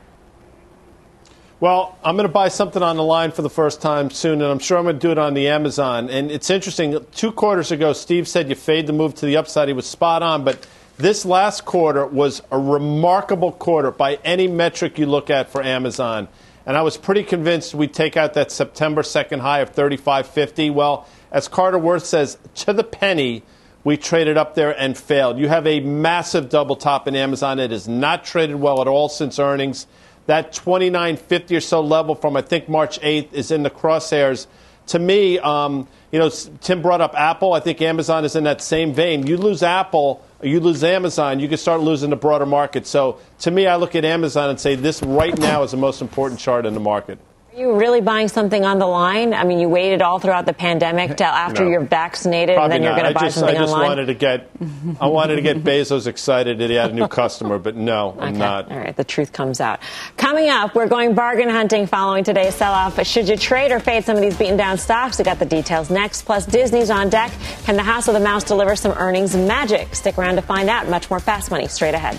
Well, 1.60 1.96
I'm 2.02 2.16
going 2.16 2.26
to 2.26 2.32
buy 2.32 2.48
something 2.48 2.82
on 2.82 2.96
the 2.96 3.04
line 3.04 3.30
for 3.30 3.42
the 3.42 3.50
first 3.50 3.80
time 3.80 4.10
soon, 4.10 4.42
and 4.42 4.50
I'm 4.50 4.58
sure 4.58 4.78
I'm 4.78 4.82
going 4.84 4.96
to 4.96 5.00
do 5.00 5.12
it 5.12 5.18
on 5.18 5.34
the 5.34 5.46
Amazon. 5.46 6.10
And 6.10 6.28
it's 6.30 6.50
interesting. 6.50 7.06
Two 7.12 7.30
quarters 7.30 7.70
ago, 7.70 7.92
Steve 7.92 8.26
said 8.26 8.48
you 8.48 8.56
fade 8.56 8.88
the 8.88 8.92
move 8.92 9.14
to 9.16 9.26
the 9.26 9.36
upside. 9.36 9.68
He 9.68 9.74
was 9.74 9.86
spot 9.86 10.24
on, 10.24 10.42
but 10.42 10.66
this 10.98 11.24
last 11.24 11.64
quarter 11.64 12.04
was 12.04 12.42
a 12.50 12.58
remarkable 12.58 13.52
quarter 13.52 13.92
by 13.92 14.18
any 14.24 14.48
metric 14.48 14.98
you 14.98 15.06
look 15.06 15.30
at 15.30 15.50
for 15.50 15.62
Amazon. 15.62 16.26
And 16.66 16.76
I 16.76 16.82
was 16.82 16.96
pretty 16.96 17.22
convinced 17.22 17.74
we'd 17.74 17.94
take 17.94 18.16
out 18.16 18.34
that 18.34 18.50
September 18.50 19.02
2nd 19.02 19.38
high 19.38 19.60
of 19.60 19.72
35.50. 19.72 20.72
Well, 20.72 21.06
as 21.30 21.46
Carter 21.46 21.78
Worth 21.78 22.04
says, 22.04 22.38
to 22.56 22.72
the 22.72 22.84
penny, 22.84 23.44
we 23.84 23.96
traded 23.96 24.36
up 24.36 24.54
there 24.54 24.78
and 24.78 24.96
failed. 24.96 25.38
You 25.38 25.48
have 25.48 25.66
a 25.66 25.80
massive 25.80 26.48
double 26.48 26.76
top 26.76 27.08
in 27.08 27.16
Amazon. 27.16 27.58
It 27.58 27.70
has 27.70 27.88
not 27.88 28.24
traded 28.24 28.56
well 28.56 28.80
at 28.80 28.88
all 28.88 29.08
since 29.08 29.38
earnings. 29.38 29.86
That 30.26 30.52
29.50 30.52 31.56
or 31.56 31.60
so 31.60 31.80
level 31.80 32.14
from 32.14 32.36
I 32.36 32.42
think 32.42 32.68
March 32.68 33.00
8th 33.00 33.32
is 33.32 33.50
in 33.50 33.64
the 33.64 33.70
crosshairs. 33.70 34.46
To 34.88 34.98
me, 34.98 35.38
um, 35.38 35.88
you 36.12 36.18
know, 36.18 36.28
Tim 36.60 36.82
brought 36.82 37.00
up 37.00 37.14
Apple. 37.14 37.52
I 37.54 37.60
think 37.60 37.80
Amazon 37.80 38.24
is 38.24 38.36
in 38.36 38.44
that 38.44 38.60
same 38.60 38.92
vein. 38.92 39.26
You 39.26 39.36
lose 39.36 39.62
Apple, 39.62 40.24
you 40.42 40.60
lose 40.60 40.84
Amazon, 40.84 41.40
you 41.40 41.48
can 41.48 41.58
start 41.58 41.80
losing 41.80 42.10
the 42.10 42.16
broader 42.16 42.46
market. 42.46 42.86
So 42.86 43.18
to 43.40 43.50
me, 43.50 43.66
I 43.66 43.76
look 43.76 43.94
at 43.94 44.04
Amazon 44.04 44.50
and 44.50 44.60
say 44.60 44.74
this 44.74 45.02
right 45.02 45.36
now 45.38 45.62
is 45.62 45.70
the 45.70 45.76
most 45.76 46.02
important 46.02 46.40
chart 46.40 46.66
in 46.66 46.74
the 46.74 46.80
market. 46.80 47.18
Are 47.52 47.58
you 47.58 47.74
really 47.74 48.00
buying 48.00 48.28
something 48.28 48.64
on 48.64 48.78
the 48.78 48.86
line? 48.86 49.34
I 49.34 49.44
mean, 49.44 49.58
you 49.58 49.68
waited 49.68 50.00
all 50.00 50.18
throughout 50.18 50.46
the 50.46 50.54
pandemic 50.54 51.16
till 51.18 51.26
after 51.26 51.64
no, 51.64 51.70
you're 51.70 51.84
vaccinated, 51.84 52.56
and 52.56 52.72
then 52.72 52.82
you're 52.82 52.96
going 52.96 53.08
to 53.08 53.12
buy 53.12 53.26
just, 53.26 53.40
something 53.40 53.54
I 53.54 53.60
just 53.60 53.74
online? 53.74 53.88
wanted 53.88 54.06
to 54.06 54.14
get, 54.14 54.50
I 54.98 55.08
wanted 55.08 55.36
to 55.36 55.42
get 55.42 55.56
Bezos 55.62 56.06
excited 56.06 56.60
that 56.60 56.70
he 56.70 56.76
had 56.76 56.92
a 56.92 56.94
new 56.94 57.08
customer, 57.08 57.58
but 57.58 57.76
no, 57.76 58.16
I'm 58.18 58.30
okay. 58.30 58.38
not. 58.38 58.72
All 58.72 58.78
right, 58.78 58.96
the 58.96 59.04
truth 59.04 59.34
comes 59.34 59.60
out. 59.60 59.80
Coming 60.16 60.48
up, 60.48 60.74
we're 60.74 60.88
going 60.88 61.14
bargain 61.14 61.50
hunting 61.50 61.86
following 61.86 62.24
today's 62.24 62.54
sell-off. 62.54 63.06
Should 63.06 63.28
you 63.28 63.36
trade 63.36 63.70
or 63.70 63.80
fade 63.80 64.04
some 64.04 64.16
of 64.16 64.22
these 64.22 64.38
beaten 64.38 64.56
down 64.56 64.78
stocks? 64.78 65.18
We 65.18 65.24
got 65.24 65.38
the 65.38 65.44
details 65.44 65.90
next. 65.90 66.22
Plus, 66.22 66.46
Disney's 66.46 66.88
on 66.88 67.10
deck. 67.10 67.32
Can 67.64 67.76
the 67.76 67.82
House 67.82 68.08
of 68.08 68.14
the 68.14 68.20
Mouse 68.20 68.44
deliver 68.44 68.76
some 68.76 68.92
earnings 68.92 69.36
magic? 69.36 69.94
Stick 69.94 70.16
around 70.16 70.36
to 70.36 70.42
find 70.42 70.70
out. 70.70 70.88
Much 70.88 71.10
more 71.10 71.20
fast 71.20 71.50
money 71.50 71.68
straight 71.68 71.94
ahead. 71.94 72.18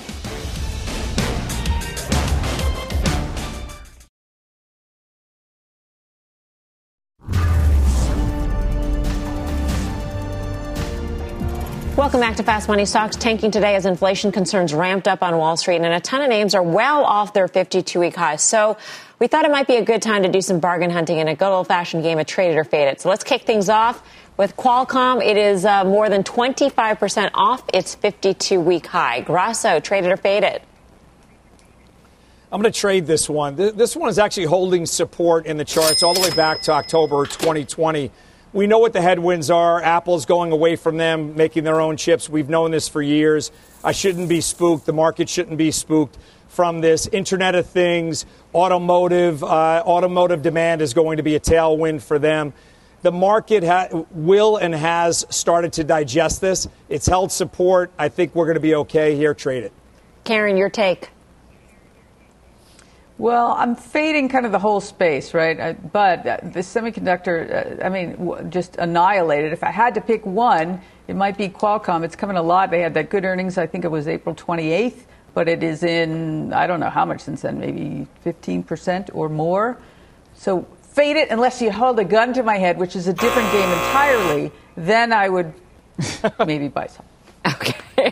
Welcome 12.03 12.19
back 12.19 12.35
to 12.35 12.43
Fast 12.43 12.67
Money. 12.67 12.83
Stocks 12.83 13.15
tanking 13.15 13.49
today 13.49 13.75
as 13.75 13.85
inflation 13.85 14.33
concerns 14.33 14.73
ramped 14.73 15.07
up 15.07 15.23
on 15.23 15.37
Wall 15.37 15.55
Street, 15.55 15.77
and 15.77 15.85
a 15.85 16.01
ton 16.01 16.21
of 16.21 16.27
names 16.27 16.53
are 16.53 16.61
well 16.61 17.05
off 17.05 17.31
their 17.31 17.47
52 17.47 17.97
week 17.97 18.13
highs. 18.13 18.41
So 18.41 18.75
we 19.19 19.27
thought 19.27 19.45
it 19.45 19.51
might 19.51 19.67
be 19.67 19.77
a 19.77 19.85
good 19.85 20.01
time 20.01 20.23
to 20.23 20.29
do 20.29 20.41
some 20.41 20.59
bargain 20.59 20.89
hunting 20.89 21.19
in 21.19 21.29
a 21.29 21.33
good 21.33 21.47
old 21.47 21.67
fashioned 21.67 22.03
game 22.03 22.19
of 22.19 22.25
trade 22.25 22.51
it 22.51 22.57
or 22.57 22.65
fade 22.65 22.89
it. 22.89 22.99
So 22.99 23.07
let's 23.07 23.23
kick 23.23 23.43
things 23.43 23.69
off 23.69 24.05
with 24.35 24.57
Qualcomm. 24.57 25.25
It 25.25 25.37
is 25.37 25.63
uh, 25.63 25.85
more 25.85 26.09
than 26.09 26.23
25% 26.23 27.31
off 27.35 27.63
its 27.73 27.95
52 27.95 28.59
week 28.59 28.87
high. 28.87 29.21
Grasso, 29.21 29.79
trade 29.79 30.03
it 30.03 30.11
or 30.11 30.17
fade 30.17 30.43
it. 30.43 30.61
I'm 32.51 32.61
going 32.61 32.71
to 32.71 32.77
trade 32.77 33.07
this 33.07 33.29
one. 33.29 33.55
This 33.55 33.95
one 33.95 34.09
is 34.09 34.19
actually 34.19 34.47
holding 34.47 34.85
support 34.85 35.45
in 35.45 35.55
the 35.55 35.63
charts 35.63 36.03
all 36.03 36.13
the 36.13 36.19
way 36.19 36.31
back 36.31 36.63
to 36.63 36.73
October 36.73 37.25
2020 37.25 38.11
we 38.53 38.67
know 38.67 38.77
what 38.77 38.93
the 38.93 39.01
headwinds 39.01 39.49
are. 39.49 39.81
Apple's 39.81 40.25
going 40.25 40.51
away 40.51 40.75
from 40.75 40.97
them, 40.97 41.35
making 41.35 41.63
their 41.63 41.81
own 41.81 41.97
chips. 41.97 42.29
We've 42.29 42.49
known 42.49 42.71
this 42.71 42.87
for 42.87 43.01
years. 43.01 43.51
I 43.83 43.91
shouldn't 43.91 44.29
be 44.29 44.41
spooked. 44.41 44.85
The 44.85 44.93
market 44.93 45.27
shouldn't 45.27 45.57
be 45.57 45.71
spooked 45.71 46.17
from 46.49 46.81
this. 46.81 47.07
Internet 47.07 47.55
of 47.55 47.65
Things, 47.65 48.27
automotive, 48.53 49.43
uh, 49.43 49.83
automotive 49.85 50.43
demand 50.43 50.81
is 50.81 50.93
going 50.93 51.17
to 51.17 51.23
be 51.23 51.35
a 51.35 51.39
tailwind 51.39 52.03
for 52.03 52.19
them. 52.19 52.53
The 53.01 53.11
market 53.11 53.63
ha- 53.63 53.87
will 54.11 54.57
and 54.57 54.73
has 54.73 55.25
started 55.29 55.73
to 55.73 55.83
digest 55.83 56.39
this. 56.39 56.67
It's 56.89 57.07
held 57.07 57.31
support. 57.31 57.91
I 57.97 58.07
think 58.07 58.35
we're 58.35 58.45
going 58.45 58.55
to 58.55 58.61
be 58.61 58.75
okay 58.75 59.15
here. 59.15 59.33
Trade 59.33 59.63
it. 59.63 59.73
Karen, 60.23 60.55
your 60.55 60.69
take. 60.69 61.09
Well, 63.23 63.53
I'm 63.57 63.77
fading 63.77 64.27
kind 64.27 64.45
of 64.45 64.51
the 64.51 64.59
whole 64.59 64.81
space, 64.81 65.33
right? 65.33 65.57
Uh, 65.57 65.73
but 65.93 66.27
uh, 66.27 66.39
the 66.43 66.59
semiconductor, 66.59 67.79
uh, 67.79 67.85
I 67.85 67.87
mean, 67.87 68.49
just 68.49 68.75
annihilated. 68.75 69.53
If 69.53 69.63
I 69.63 69.71
had 69.71 69.93
to 69.93 70.01
pick 70.01 70.25
one, 70.25 70.81
it 71.07 71.15
might 71.15 71.37
be 71.37 71.47
Qualcomm. 71.47 72.03
It's 72.03 72.17
coming 72.17 72.35
a 72.35 72.41
lot. 72.41 72.69
They 72.69 72.81
had 72.81 72.93
that 72.95 73.09
good 73.09 73.23
earnings, 73.23 73.57
I 73.57 73.65
think 73.65 73.85
it 73.85 73.87
was 73.87 74.09
April 74.09 74.35
28th, 74.35 75.05
but 75.33 75.47
it 75.47 75.63
is 75.63 75.83
in, 75.83 76.51
I 76.51 76.67
don't 76.67 76.81
know 76.81 76.89
how 76.89 77.05
much 77.05 77.21
since 77.21 77.43
then, 77.43 77.61
maybe 77.61 78.09
15% 78.25 79.11
or 79.13 79.29
more. 79.29 79.77
So 80.33 80.67
fade 80.81 81.15
it 81.15 81.29
unless 81.31 81.61
you 81.61 81.71
hold 81.71 81.99
a 81.99 82.03
gun 82.03 82.33
to 82.33 82.43
my 82.43 82.57
head, 82.57 82.77
which 82.77 82.97
is 82.97 83.07
a 83.07 83.13
different 83.13 83.49
game 83.53 83.69
entirely. 83.69 84.51
Then 84.75 85.13
I 85.13 85.29
would 85.29 85.53
maybe 86.45 86.67
buy 86.67 86.87
some. 86.87 87.05
Okay. 87.47 87.75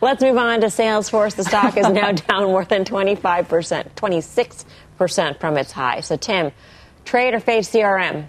Let's 0.00 0.22
move 0.22 0.36
on 0.36 0.60
to 0.62 0.66
Salesforce. 0.68 1.36
The 1.36 1.44
stock 1.44 1.76
is 1.76 1.88
now 1.88 2.12
down 2.28 2.44
more 2.44 2.64
than 2.64 2.84
25%, 2.84 3.90
26% 3.94 5.40
from 5.40 5.56
its 5.56 5.72
high. 5.72 6.00
So, 6.00 6.16
Tim, 6.16 6.52
trade 7.04 7.34
or 7.34 7.40
fade 7.40 7.64
CRM? 7.64 8.28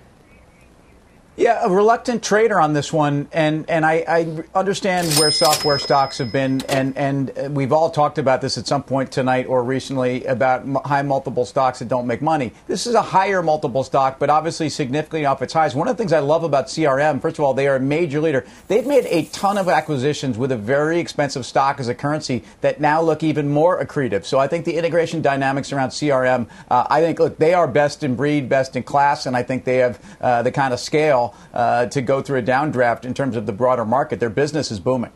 Yeah, 1.40 1.62
a 1.64 1.70
reluctant 1.70 2.22
trader 2.22 2.60
on 2.60 2.74
this 2.74 2.92
one, 2.92 3.30
and 3.32 3.64
and 3.70 3.86
I, 3.86 4.04
I, 4.06 4.44
understand 4.54 5.08
where 5.14 5.32
software 5.32 5.80
stocks 5.80 6.18
have 6.18 6.34
been, 6.34 6.62
and 6.68 6.98
and 6.98 7.56
we've 7.56 7.72
all 7.72 7.90
talked 7.90 8.18
about 8.18 8.42
this 8.42 8.58
at 8.58 8.68
some 8.68 8.84
point 8.84 9.10
tonight 9.10 9.46
or 9.48 9.64
recently 9.64 10.26
about 10.26 10.68
high 10.86 11.02
multiple 11.02 11.46
stocks 11.46 11.80
that 11.80 11.88
don't 11.88 12.08
make 12.08 12.22
money. 12.22 12.52
This 12.68 12.86
is 12.86 12.94
a 12.94 13.02
higher 13.02 13.42
multiple 13.42 13.86
stock, 13.86 14.20
but 14.20 14.30
obviously 14.30 14.68
significantly 14.68 15.26
off 15.26 15.42
its 15.42 15.54
highs. 15.54 15.74
One 15.76 15.88
of 15.88 15.96
the 15.96 16.04
things 16.04 16.12
I 16.12 16.20
love 16.20 16.44
about 16.44 16.68
CRM, 16.68 17.22
first 17.22 17.40
of 17.40 17.46
all, 17.46 17.54
they 17.54 17.70
are 17.70 17.78
a 17.78 17.80
major 17.80 18.20
leader. 18.20 18.46
They've 18.68 18.86
made 18.86 19.06
a 19.06 19.24
ton 19.28 19.58
of 19.58 19.70
acquisitions 19.70 20.38
with 20.38 20.52
a 20.52 20.58
very 20.58 21.00
expensive 21.00 21.46
stock 21.46 21.80
as 21.80 21.88
a 21.88 21.96
currency 21.96 22.44
that 22.60 22.82
now 22.82 23.02
look 23.02 23.24
even 23.24 23.48
more 23.48 23.82
accretive. 23.82 24.26
So 24.26 24.40
I 24.40 24.48
think 24.48 24.66
the 24.66 24.76
integration 24.76 25.22
dynamics 25.22 25.72
around 25.72 25.92
CRM, 25.92 26.50
uh, 26.70 26.86
I 26.90 27.00
think 27.00 27.18
look, 27.18 27.38
they 27.38 27.54
are 27.54 27.66
best 27.66 28.04
in 28.04 28.16
breed, 28.16 28.50
best 28.50 28.76
in 28.76 28.84
class, 28.84 29.26
and 29.26 29.38
I 29.38 29.44
think 29.44 29.64
they 29.64 29.78
have 29.78 30.18
uh, 30.20 30.44
the 30.44 30.52
kind 30.52 30.74
of 30.74 30.82
scale 30.82 31.29
uh, 31.54 31.86
to 31.88 32.02
go 32.02 32.22
through 32.22 32.40
a 32.40 32.44
downdraft 32.44 33.06
in 33.06 33.14
terms 33.14 33.36
of 33.36 33.46
the 33.46 33.54
broader 33.54 33.86
market. 33.86 34.20
Their 34.20 34.30
business 34.30 34.72
is 34.72 34.80
booming. 34.80 35.12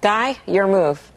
Guy, 0.00 0.36
your 0.46 0.66
move. 0.66 1.12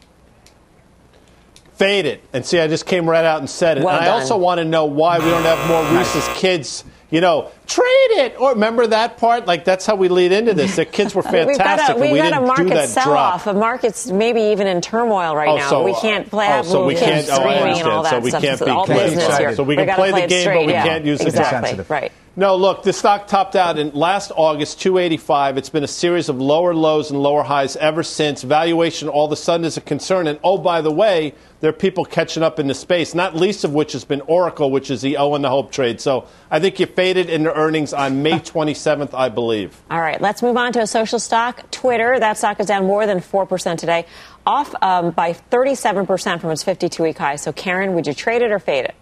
Fade 1.74 2.06
it. 2.06 2.22
And 2.32 2.44
see, 2.44 2.60
I 2.60 2.68
just 2.68 2.86
came 2.86 3.08
right 3.08 3.24
out 3.24 3.40
and 3.40 3.48
said 3.48 3.78
it. 3.78 3.84
Well 3.84 3.96
and 3.96 4.04
done. 4.04 4.14
I 4.14 4.20
also 4.20 4.36
want 4.36 4.58
to 4.58 4.64
know 4.64 4.84
why 4.84 5.18
we 5.18 5.24
don't 5.26 5.42
have 5.42 5.68
more 5.68 5.98
Reese's 5.98 6.28
kids 6.34 6.84
you 7.12 7.20
know, 7.20 7.52
trade 7.66 7.84
it. 7.86 8.40
Or 8.40 8.54
remember 8.54 8.86
that 8.88 9.18
part? 9.18 9.46
Like 9.46 9.64
that's 9.64 9.84
how 9.84 9.94
we 9.94 10.08
lead 10.08 10.32
into 10.32 10.54
this. 10.54 10.76
The 10.76 10.86
kids 10.86 11.14
were 11.14 11.22
fantastic. 11.22 11.46
we've 11.46 11.58
got 11.58 11.96
a, 11.96 12.00
we've 12.00 12.10
we 12.10 12.18
got 12.18 12.32
a 12.32 12.40
market 12.40 12.88
sell-off. 12.88 13.46
A 13.46 13.52
market's 13.52 14.10
maybe 14.10 14.40
even 14.40 14.66
in 14.66 14.80
turmoil 14.80 15.36
right 15.36 15.48
oh, 15.48 15.56
now. 15.56 15.68
So, 15.68 15.84
we 15.84 15.94
can't 15.94 16.28
play 16.28 16.48
oh, 16.50 16.62
so 16.62 16.86
we 16.86 16.94
can't, 16.94 17.28
oh, 17.30 17.42
I 17.42 17.78
and 17.78 17.86
all 17.86 18.02
that 18.02 18.10
so 18.10 18.20
we 18.20 18.30
stuff. 18.30 18.42
can't 18.42 18.58
so 18.58 18.64
be 18.64 18.70
all 18.70 18.86
business 18.86 19.38
here. 19.38 19.54
So 19.54 19.62
we 19.62 19.76
can 19.76 19.94
play, 19.94 20.10
play 20.10 20.22
the 20.22 20.26
game, 20.26 20.40
straight, 20.40 20.56
but 20.56 20.66
we 20.66 20.72
yeah. 20.72 20.84
can't 20.84 21.04
use 21.04 21.20
exactly. 21.20 21.78
it. 21.78 21.88
Right. 21.90 22.12
No, 22.34 22.56
look, 22.56 22.82
the 22.82 22.94
stock 22.94 23.26
topped 23.26 23.56
out 23.56 23.78
in 23.78 23.90
last 23.90 24.32
August, 24.34 24.80
285. 24.80 25.58
It's 25.58 25.68
been 25.68 25.84
a 25.84 25.88
series 25.88 26.30
of 26.30 26.40
lower 26.40 26.72
lows 26.72 27.10
and 27.10 27.22
lower 27.22 27.42
highs 27.42 27.76
ever 27.76 28.02
since. 28.02 28.40
Valuation 28.42 29.10
all 29.10 29.26
of 29.26 29.32
a 29.32 29.36
sudden 29.36 29.66
is 29.66 29.76
a 29.76 29.82
concern. 29.82 30.26
And 30.26 30.40
oh, 30.42 30.56
by 30.56 30.80
the 30.80 30.90
way, 30.90 31.34
there 31.60 31.68
are 31.68 31.74
people 31.74 32.06
catching 32.06 32.42
up 32.42 32.58
in 32.58 32.68
the 32.68 32.74
space, 32.74 33.14
not 33.14 33.36
least 33.36 33.64
of 33.64 33.74
which 33.74 33.92
has 33.92 34.06
been 34.06 34.22
Oracle, 34.22 34.70
which 34.70 34.90
is 34.90 35.02
the 35.02 35.18
O 35.18 35.34
and 35.34 35.44
the 35.44 35.50
Hope 35.50 35.72
trade. 35.72 36.00
So 36.00 36.26
I 36.50 36.58
think 36.58 36.80
you 36.80 36.86
faded 36.86 37.28
into 37.28 37.52
earnings 37.54 37.92
on 37.92 38.22
May 38.22 38.32
27th, 38.38 39.12
I 39.12 39.28
believe. 39.28 39.78
All 39.90 40.00
right, 40.00 40.18
let's 40.18 40.40
move 40.40 40.56
on 40.56 40.72
to 40.72 40.80
a 40.80 40.86
social 40.86 41.18
stock, 41.18 41.70
Twitter. 41.70 42.18
That 42.18 42.38
stock 42.38 42.60
is 42.60 42.66
down 42.66 42.86
more 42.86 43.04
than 43.04 43.18
4% 43.18 43.76
today, 43.76 44.06
off 44.46 44.74
um, 44.80 45.10
by 45.10 45.34
37% 45.34 46.40
from 46.40 46.50
its 46.50 46.62
52 46.62 47.02
week 47.02 47.18
high. 47.18 47.36
So, 47.36 47.52
Karen, 47.52 47.92
would 47.92 48.06
you 48.06 48.14
trade 48.14 48.40
it 48.40 48.50
or 48.50 48.58
fade 48.58 48.86
it? 48.86 48.94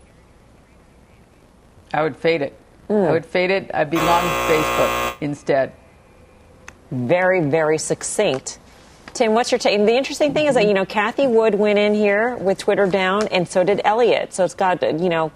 I 1.95 2.03
would 2.03 2.17
fade 2.17 2.43
it. 2.43 2.57
Mm. 2.91 3.09
I 3.09 3.13
would 3.13 3.25
fade 3.25 3.51
it. 3.51 3.71
I'd 3.73 3.89
be 3.89 3.97
long 3.97 4.25
Facebook 4.51 5.17
instead. 5.21 5.73
Very, 6.91 7.41
very 7.41 7.79
succinct. 7.79 8.59
Tim, 9.15 9.33
what's 9.33 9.53
your 9.53 9.61
take? 9.61 9.79
The 9.87 9.95
interesting 9.95 10.35
thing 10.35 10.47
is 10.47 10.57
that, 10.57 10.67
you 10.67 10.75
know, 10.75 10.85
Cathie 10.85 11.29
Wood 11.29 11.55
went 11.55 11.79
in 11.79 11.95
here 11.95 12.37
with 12.37 12.59
Twitter 12.59 12.87
down, 12.87 13.29
and 13.29 13.49
so 13.49 13.63
did 13.63 13.81
Elliott. 13.85 14.33
So 14.33 14.45
it's 14.45 14.55
got, 14.55 14.83
you 14.83 15.09
know, 15.09 15.31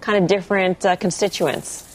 kind 0.00 0.22
of 0.22 0.28
different 0.28 0.86
uh, 0.86 0.94
constituents. 0.96 1.86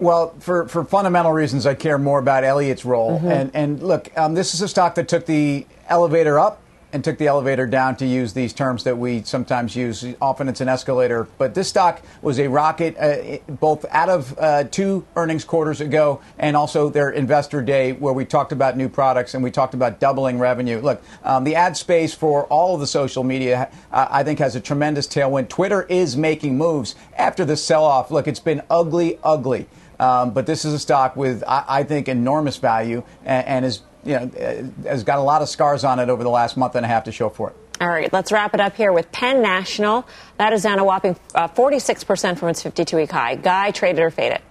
Well, 0.00 0.34
for, 0.40 0.66
for 0.66 0.84
fundamental 0.84 1.32
reasons, 1.32 1.64
I 1.64 1.74
care 1.74 1.98
more 1.98 2.18
about 2.18 2.42
Elliott's 2.42 2.84
role. 2.84 3.18
Mm-hmm. 3.18 3.28
And, 3.28 3.50
and 3.54 3.82
look, 3.82 4.10
um, 4.18 4.34
this 4.34 4.54
is 4.54 4.60
a 4.60 4.66
stock 4.66 4.96
that 4.96 5.06
took 5.06 5.24
the 5.26 5.66
elevator 5.88 6.38
up 6.40 6.60
and 6.94 7.02
took 7.02 7.18
the 7.18 7.26
elevator 7.26 7.66
down 7.66 7.96
to 7.96 8.06
use 8.06 8.32
these 8.32 8.52
terms 8.52 8.84
that 8.84 8.96
we 8.96 9.20
sometimes 9.22 9.74
use. 9.74 10.06
Often 10.22 10.48
it's 10.48 10.60
an 10.60 10.68
escalator, 10.68 11.26
but 11.38 11.52
this 11.52 11.68
stock 11.68 12.00
was 12.22 12.38
a 12.38 12.48
rocket 12.48 12.96
uh, 12.96 13.38
both 13.54 13.84
out 13.90 14.08
of 14.08 14.38
uh, 14.38 14.62
two 14.64 15.04
earnings 15.16 15.44
quarters 15.44 15.80
ago 15.80 16.22
and 16.38 16.56
also 16.56 16.88
their 16.88 17.10
investor 17.10 17.60
day 17.62 17.92
where 17.92 18.14
we 18.14 18.24
talked 18.24 18.52
about 18.52 18.76
new 18.76 18.88
products 18.88 19.34
and 19.34 19.42
we 19.42 19.50
talked 19.50 19.74
about 19.74 19.98
doubling 19.98 20.38
revenue. 20.38 20.80
Look, 20.80 21.02
um, 21.24 21.42
the 21.42 21.56
ad 21.56 21.76
space 21.76 22.14
for 22.14 22.44
all 22.44 22.74
of 22.74 22.80
the 22.80 22.86
social 22.86 23.24
media, 23.24 23.72
uh, 23.90 24.06
I 24.08 24.22
think, 24.22 24.38
has 24.38 24.54
a 24.54 24.60
tremendous 24.60 25.08
tailwind. 25.08 25.48
Twitter 25.48 25.82
is 25.88 26.16
making 26.16 26.56
moves 26.56 26.94
after 27.18 27.44
the 27.44 27.56
sell 27.56 27.84
off. 27.84 28.12
Look, 28.12 28.28
it's 28.28 28.38
been 28.38 28.62
ugly, 28.70 29.18
ugly. 29.24 29.66
Um, 29.98 30.32
but 30.32 30.46
this 30.46 30.64
is 30.64 30.72
a 30.74 30.78
stock 30.78 31.16
with, 31.16 31.42
I, 31.44 31.64
I 31.68 31.82
think, 31.82 32.08
enormous 32.08 32.56
value 32.56 33.02
and, 33.24 33.46
and 33.46 33.64
is 33.64 33.82
you 34.04 34.14
know, 34.14 34.30
uh, 34.38 34.88
has 34.88 35.04
got 35.04 35.18
a 35.18 35.22
lot 35.22 35.42
of 35.42 35.48
scars 35.48 35.84
on 35.84 35.98
it 35.98 36.08
over 36.08 36.22
the 36.22 36.30
last 36.30 36.56
month 36.56 36.74
and 36.74 36.84
a 36.84 36.88
half 36.88 37.04
to 37.04 37.12
show 37.12 37.28
for 37.28 37.50
it. 37.50 37.56
All 37.80 37.88
right, 37.88 38.12
let's 38.12 38.30
wrap 38.30 38.54
it 38.54 38.60
up 38.60 38.76
here 38.76 38.92
with 38.92 39.10
Penn 39.10 39.42
National. 39.42 40.06
That 40.38 40.52
is 40.52 40.62
down 40.62 40.78
a 40.78 40.84
whopping 40.84 41.16
uh, 41.34 41.48
46% 41.48 42.38
from 42.38 42.48
its 42.48 42.62
52 42.62 42.96
week 42.96 43.10
high. 43.10 43.34
Guy, 43.34 43.72
trade 43.72 43.98
it 43.98 44.02
or 44.02 44.10
fade 44.10 44.32
it? 44.32 44.42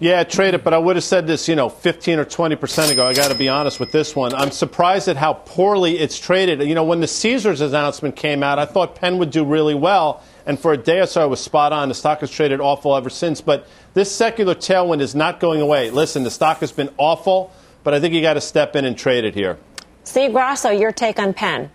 Yeah, 0.00 0.22
trade 0.22 0.54
it, 0.54 0.62
but 0.62 0.72
I 0.72 0.78
would 0.78 0.94
have 0.94 1.04
said 1.04 1.26
this, 1.26 1.48
you 1.48 1.56
know, 1.56 1.68
15 1.68 2.20
or 2.20 2.24
20 2.24 2.54
percent 2.54 2.92
ago. 2.92 3.04
I 3.04 3.14
got 3.14 3.32
to 3.32 3.34
be 3.34 3.48
honest 3.48 3.80
with 3.80 3.90
this 3.90 4.14
one. 4.14 4.32
I'm 4.32 4.52
surprised 4.52 5.08
at 5.08 5.16
how 5.16 5.32
poorly 5.32 5.98
it's 5.98 6.20
traded. 6.20 6.62
You 6.62 6.76
know, 6.76 6.84
when 6.84 7.00
the 7.00 7.08
Caesars 7.08 7.60
announcement 7.60 8.14
came 8.14 8.44
out, 8.44 8.60
I 8.60 8.64
thought 8.64 8.94
Penn 8.94 9.18
would 9.18 9.32
do 9.32 9.44
really 9.44 9.74
well, 9.74 10.22
and 10.46 10.58
for 10.58 10.72
a 10.72 10.76
day 10.76 11.00
or 11.00 11.06
so, 11.06 11.22
I 11.22 11.26
was 11.26 11.40
spot 11.40 11.72
on. 11.72 11.88
The 11.88 11.96
stock 11.96 12.20
has 12.20 12.30
traded 12.30 12.60
awful 12.60 12.96
ever 12.96 13.10
since, 13.10 13.40
but 13.40 13.66
this 13.94 14.14
secular 14.14 14.54
tailwind 14.54 15.00
is 15.00 15.16
not 15.16 15.40
going 15.40 15.60
away. 15.60 15.90
Listen, 15.90 16.22
the 16.22 16.30
stock 16.30 16.60
has 16.60 16.70
been 16.70 16.90
awful 16.96 17.52
but 17.88 17.94
I 17.94 18.00
think 18.00 18.12
you 18.12 18.20
got 18.20 18.34
to 18.34 18.40
step 18.42 18.76
in 18.76 18.84
and 18.84 18.98
trade 18.98 19.24
it 19.24 19.34
here. 19.34 19.56
Steve 20.04 20.32
Grasso, 20.32 20.68
your 20.68 20.92
take 20.92 21.18
on 21.18 21.32
Penn. 21.32 21.70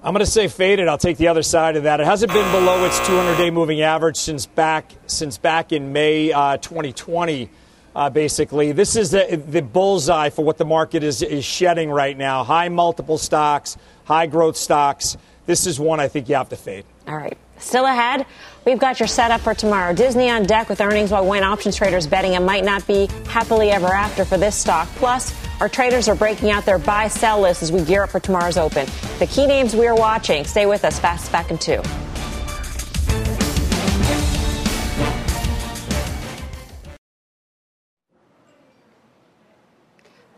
I'm 0.00 0.14
going 0.14 0.24
to 0.24 0.30
say 0.30 0.46
faded. 0.46 0.86
I'll 0.86 0.96
take 0.96 1.16
the 1.16 1.26
other 1.26 1.42
side 1.42 1.74
of 1.74 1.82
that. 1.82 1.98
It 1.98 2.06
hasn't 2.06 2.32
been 2.32 2.48
below 2.52 2.84
its 2.84 3.00
200-day 3.00 3.50
moving 3.50 3.80
average 3.80 4.16
since 4.16 4.46
back 4.46 4.92
since 5.08 5.38
back 5.38 5.72
in 5.72 5.92
May 5.92 6.30
uh, 6.30 6.56
2020. 6.58 7.50
Uh, 7.96 8.10
basically, 8.10 8.70
this 8.70 8.94
is 8.94 9.10
the, 9.10 9.42
the 9.44 9.60
bullseye 9.60 10.30
for 10.30 10.44
what 10.44 10.56
the 10.56 10.64
market 10.64 11.02
is, 11.02 11.20
is 11.20 11.44
shedding 11.44 11.90
right 11.90 12.16
now. 12.16 12.44
High 12.44 12.68
multiple 12.68 13.18
stocks, 13.18 13.76
high 14.04 14.28
growth 14.28 14.56
stocks. 14.56 15.16
This 15.46 15.66
is 15.66 15.80
one 15.80 15.98
I 15.98 16.06
think 16.06 16.28
you 16.28 16.36
have 16.36 16.50
to 16.50 16.56
fade. 16.56 16.84
All 17.08 17.16
right. 17.16 17.36
Still 17.60 17.86
ahead, 17.86 18.26
we've 18.64 18.78
got 18.78 19.00
your 19.00 19.06
setup 19.06 19.40
for 19.40 19.54
tomorrow. 19.54 19.94
Disney 19.94 20.30
on 20.30 20.44
deck 20.44 20.68
with 20.68 20.80
earnings 20.80 21.10
while 21.10 21.26
when 21.26 21.42
options 21.42 21.76
traders 21.76 22.06
betting 22.06 22.34
it 22.34 22.40
might 22.40 22.64
not 22.64 22.86
be 22.86 23.06
happily 23.28 23.70
ever 23.70 23.88
after 23.88 24.24
for 24.24 24.36
this 24.36 24.56
stock. 24.56 24.88
Plus, 24.96 25.34
our 25.60 25.68
traders 25.68 26.08
are 26.08 26.14
breaking 26.14 26.50
out 26.50 26.64
their 26.64 26.78
buy 26.78 27.08
sell 27.08 27.40
lists 27.40 27.62
as 27.62 27.72
we 27.72 27.82
gear 27.82 28.04
up 28.04 28.10
for 28.10 28.20
tomorrow's 28.20 28.56
open. 28.56 28.86
The 29.18 29.26
key 29.26 29.46
names 29.46 29.74
we 29.74 29.86
are 29.86 29.96
watching. 29.96 30.44
Stay 30.44 30.66
with 30.66 30.84
us. 30.84 30.98
Fast 30.98 31.32
back 31.32 31.50
in 31.50 31.58
two. 31.58 31.82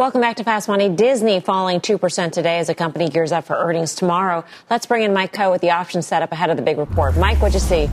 Welcome 0.01 0.23
back 0.23 0.37
to 0.37 0.45
Fast 0.45 0.67
Money. 0.67 0.89
Disney 0.89 1.41
falling 1.41 1.79
2% 1.79 2.33
today 2.33 2.59
as 2.59 2.69
the 2.69 2.75
company 2.75 3.11
gears 3.11 3.33
up 3.33 3.45
for 3.45 3.55
earnings 3.55 3.95
tomorrow. 3.95 4.47
Let's 4.71 4.87
bring 4.87 5.03
in 5.03 5.13
Mike 5.13 5.35
Khouw 5.35 5.51
with 5.51 5.61
the 5.61 5.73
option 5.73 6.01
setup 6.01 6.33
ahead 6.33 6.49
of 6.49 6.57
the 6.57 6.63
big 6.63 6.79
report. 6.79 7.19
Mike, 7.19 7.37
what'd 7.37 7.53
you 7.53 7.61
see? 7.61 7.91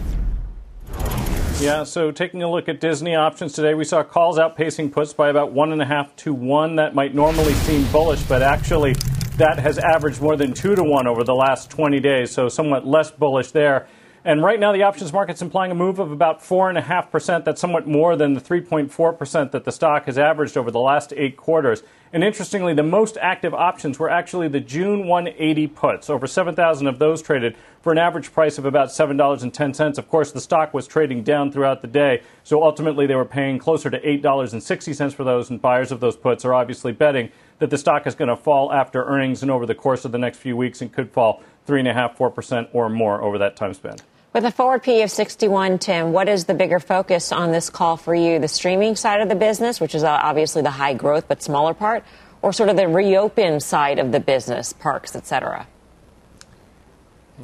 Yeah, 1.60 1.84
so 1.84 2.12
taking 2.12 2.43
a 2.43 2.49
look 2.49 2.70
at 2.70 2.80
Disney 2.80 3.14
options 3.14 3.51
today, 3.51 3.74
we 3.74 3.84
saw 3.84 4.03
calls 4.03 4.38
outpacing 4.38 4.93
puts 4.93 5.12
by 5.12 5.28
about 5.28 5.51
one 5.51 5.74
and 5.74 5.82
a 5.82 5.86
half 5.86 6.16
to 6.16 6.34
one. 6.34 6.78
That 6.78 6.95
might 6.95 7.14
normally 7.14 7.51
seem 7.51 7.84
bullish, 7.91 8.24
but 8.24 8.41
actually 8.41 8.93
that 9.36 9.60
has 9.60 9.78
averaged 9.78 10.22
more 10.22 10.38
than 10.38 10.53
two 10.53 10.76
to 10.76 10.84
one 10.84 11.08
over 11.08 11.26
the 11.26 11.36
last 11.36 11.70
20 11.70 11.99
days, 11.99 12.32
so 12.32 12.47
somewhat 12.47 12.88
less 12.88 13.12
bullish 13.12 13.51
there. 13.51 13.86
And 14.28 14.43
right 14.43 14.59
now, 14.59 14.73
the 14.73 14.84
options 14.84 15.13
market's 15.13 15.41
implying 15.41 15.71
a 15.71 15.75
move 15.75 15.99
of 15.99 16.11
about 16.11 16.41
4.5%. 16.41 17.45
That's 17.45 17.61
somewhat 17.61 17.88
more 17.88 18.17
than 18.17 18.34
the 18.34 18.41
3.4% 18.41 19.51
that 19.51 19.63
the 19.63 19.71
stock 19.71 20.03
has 20.03 20.17
averaged 20.17 20.57
over 20.57 20.69
the 20.69 20.82
last 20.82 21.13
eight 21.15 21.38
quarters. 21.38 21.82
And 22.11 22.25
interestingly, 22.25 22.73
the 22.73 22.84
most 22.84 23.17
active 23.21 23.53
options 23.53 23.97
were 23.97 24.09
actually 24.09 24.49
the 24.49 24.59
June 24.59 25.07
180 25.07 25.67
puts. 25.67 26.09
Over 26.09 26.28
7,000 26.28 26.88
of 26.88 26.99
those 26.99 27.21
traded 27.21 27.55
for 27.82 27.93
an 27.93 27.97
average 27.97 28.34
price 28.34 28.57
of 28.57 28.65
about 28.65 28.89
$7.10. 28.89 29.97
Of 29.97 30.09
course, 30.09 30.34
the 30.34 30.41
stock 30.41 30.73
was 30.73 30.88
trading 30.88 31.23
down 31.23 31.49
throughout 31.49 31.82
the 31.82 31.88
day, 31.88 32.21
so 32.43 32.63
ultimately 32.63 33.07
they 33.07 33.15
were 33.15 33.23
paying 33.23 33.57
closer 33.57 33.89
to 33.89 33.97
$8.60 33.97 35.13
for 35.13 35.23
those, 35.23 35.49
and 35.49 35.61
buyers 35.61 35.89
of 35.89 36.01
those 36.01 36.17
puts 36.17 36.43
are 36.43 36.53
obviously 36.53 36.91
betting 36.91 37.30
that 37.59 37.69
the 37.69 37.78
stock 37.78 38.05
is 38.05 38.13
going 38.13 38.28
to 38.28 38.36
fall 38.36 38.73
after 38.73 39.05
earnings 39.05 39.41
and 39.41 39.49
over 39.49 39.65
the 39.65 39.75
course 39.75 40.03
of 40.03 40.11
the 40.11 40.17
next 40.17 40.38
few 40.39 40.57
weeks 40.57 40.82
and 40.82 40.91
could 40.91 41.11
fall 41.11 41.41
3.5%, 41.65 42.17
4% 42.17 42.67
or 42.73 42.89
more 42.89 43.21
over 43.21 43.38
that 43.38 43.55
time 43.55 43.73
span. 43.73 43.95
With 44.34 44.43
a 44.45 44.51
forward 44.51 44.84
P 44.84 45.01
of 45.01 45.09
61, 45.09 45.80
Tim, 45.80 46.11
what 46.11 46.28
is 46.28 46.45
the 46.45 46.53
bigger 46.53 46.80
focus 46.80 47.32
on 47.32 47.51
this 47.51 47.69
call 47.69 47.97
for 47.97 48.13
you? 48.13 48.39
The 48.39 48.47
streaming 48.47 48.95
side 48.95 49.21
of 49.21 49.30
the 49.30 49.36
business, 49.36 49.80
which 49.80 49.95
is 49.95 50.03
uh, 50.03 50.09
obviously 50.09 50.61
the 50.61 50.71
high 50.71 50.93
growth 50.93 51.28
but 51.28 51.41
smaller 51.41 51.73
part, 51.73 52.03
or 52.41 52.51
sort 52.53 52.69
of 52.69 52.75
the 52.75 52.88
reopen 52.88 53.59
side 53.59 53.99
of 53.99 54.11
the 54.11 54.19
business, 54.19 54.73
parks, 54.73 55.15
et 55.15 55.25
cetera? 55.25 55.65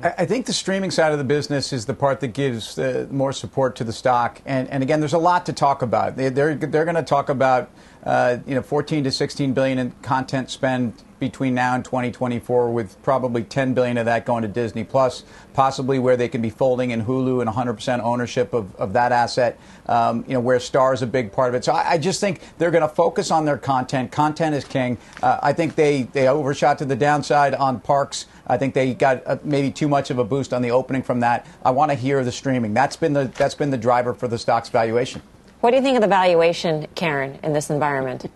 I 0.01 0.25
think 0.25 0.47
the 0.47 0.53
streaming 0.53 0.89
side 0.89 1.11
of 1.11 1.19
the 1.19 1.23
business 1.23 1.71
is 1.71 1.85
the 1.85 1.93
part 1.93 2.19
that 2.21 2.29
gives 2.29 2.79
uh, 2.79 3.07
more 3.11 3.31
support 3.31 3.75
to 3.75 3.83
the 3.83 3.93
stock. 3.93 4.41
And, 4.43 4.67
and 4.69 4.81
again, 4.81 4.99
there's 4.99 5.13
a 5.13 5.19
lot 5.19 5.45
to 5.45 5.53
talk 5.53 5.83
about. 5.83 6.15
They, 6.15 6.29
they're, 6.29 6.55
they're 6.55 6.85
going 6.85 6.95
to 6.95 7.03
talk 7.03 7.29
about 7.29 7.69
uh, 8.05 8.37
you 8.45 8.55
know 8.55 8.61
14 8.61 9.03
to 9.05 9.11
16 9.11 9.53
billion 9.53 9.79
in 9.79 9.91
content 10.01 10.49
spend 10.49 10.93
between 11.23 11.53
now 11.53 11.73
and 11.73 11.85
2024, 11.85 12.71
with 12.71 13.01
probably 13.01 13.43
10 13.43 13.73
billion 13.73 13.97
of 13.97 14.05
that 14.05 14.25
going 14.25 14.41
to 14.41 14.47
Disney 14.47 14.83
Plus, 14.83 15.23
possibly 15.53 15.97
where 15.97 16.17
they 16.17 16.27
can 16.27 16.41
be 16.41 16.49
folding 16.49 16.91
in 16.91 17.05
Hulu 17.05 17.41
and 17.41 17.49
100% 17.49 18.01
ownership 18.01 18.53
of, 18.53 18.75
of 18.75 18.93
that 18.93 19.11
asset. 19.11 19.57
Um, 19.85 20.25
you 20.27 20.33
know 20.33 20.39
where 20.39 20.59
Star 20.59 20.93
is 20.93 21.01
a 21.01 21.07
big 21.07 21.31
part 21.31 21.49
of 21.49 21.55
it. 21.55 21.63
So 21.63 21.71
I, 21.71 21.91
I 21.91 21.97
just 21.97 22.19
think 22.19 22.41
they're 22.57 22.71
going 22.71 22.87
to 22.87 22.93
focus 22.93 23.31
on 23.31 23.45
their 23.45 23.57
content. 23.57 24.11
Content 24.11 24.55
is 24.55 24.65
king. 24.65 24.97
Uh, 25.21 25.39
I 25.41 25.53
think 25.53 25.75
they 25.75 26.03
they 26.03 26.27
overshot 26.27 26.77
to 26.79 26.85
the 26.85 26.95
downside 26.95 27.53
on 27.55 27.79
parks. 27.79 28.25
I 28.45 28.57
think 28.57 28.73
they 28.73 28.93
got 28.93 29.23
uh, 29.25 29.37
maybe 29.43 29.71
too 29.71 29.87
much 29.87 30.09
of 30.09 30.19
a 30.19 30.23
boost 30.23 30.53
on 30.53 30.61
the 30.61 30.71
opening 30.71 31.03
from 31.03 31.21
that. 31.21 31.47
I 31.63 31.71
want 31.71 31.91
to 31.91 31.95
hear 31.95 32.23
the 32.23 32.31
streaming. 32.31 32.73
That's 32.73 32.95
been 32.95 33.13
the 33.13 33.31
that's 33.35 33.55
been 33.55 33.71
the 33.71 33.77
driver 33.77 34.13
for 34.13 34.27
the 34.27 34.37
stock's 34.37 34.69
valuation. 34.69 35.21
What 35.63 35.69
do 35.69 35.77
you 35.77 35.81
think 35.81 35.95
of 35.95 36.01
the 36.01 36.09
valuation, 36.09 36.87
Karen, 36.93 37.39
in 37.41 37.53
this 37.53 37.69
environment? 37.69 38.29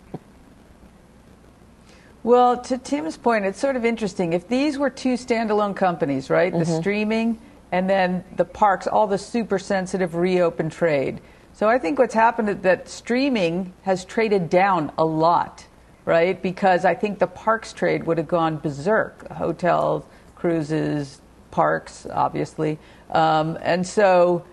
Well, 2.22 2.56
to 2.62 2.78
Tim's 2.78 3.18
point, 3.18 3.44
it's 3.44 3.60
sort 3.60 3.76
of 3.76 3.84
interesting. 3.84 4.32
If 4.32 4.48
these 4.48 4.78
were 4.78 4.88
two 4.88 5.12
standalone 5.12 5.76
companies, 5.76 6.30
right? 6.30 6.50
Mm-hmm. 6.50 6.60
The 6.60 6.80
streaming 6.80 7.38
and 7.70 7.88
then 7.88 8.24
the 8.36 8.46
parks, 8.46 8.86
all 8.86 9.06
the 9.06 9.18
super 9.18 9.58
sensitive 9.58 10.14
reopen 10.14 10.70
trade. 10.70 11.20
So 11.52 11.68
I 11.68 11.78
think 11.78 11.98
what's 11.98 12.14
happened 12.14 12.48
is 12.48 12.56
that 12.60 12.88
streaming 12.88 13.74
has 13.82 14.06
traded 14.06 14.48
down 14.48 14.90
a 14.96 15.04
lot, 15.04 15.66
right? 16.06 16.40
Because 16.40 16.86
I 16.86 16.94
think 16.94 17.18
the 17.18 17.26
parks 17.26 17.74
trade 17.74 18.06
would 18.06 18.16
have 18.16 18.28
gone 18.28 18.56
berserk. 18.56 19.30
Hotels, 19.32 20.02
cruises, 20.34 21.20
parks, 21.50 22.06
obviously. 22.10 22.78
Um, 23.10 23.58
and 23.60 23.86
so 23.86 24.46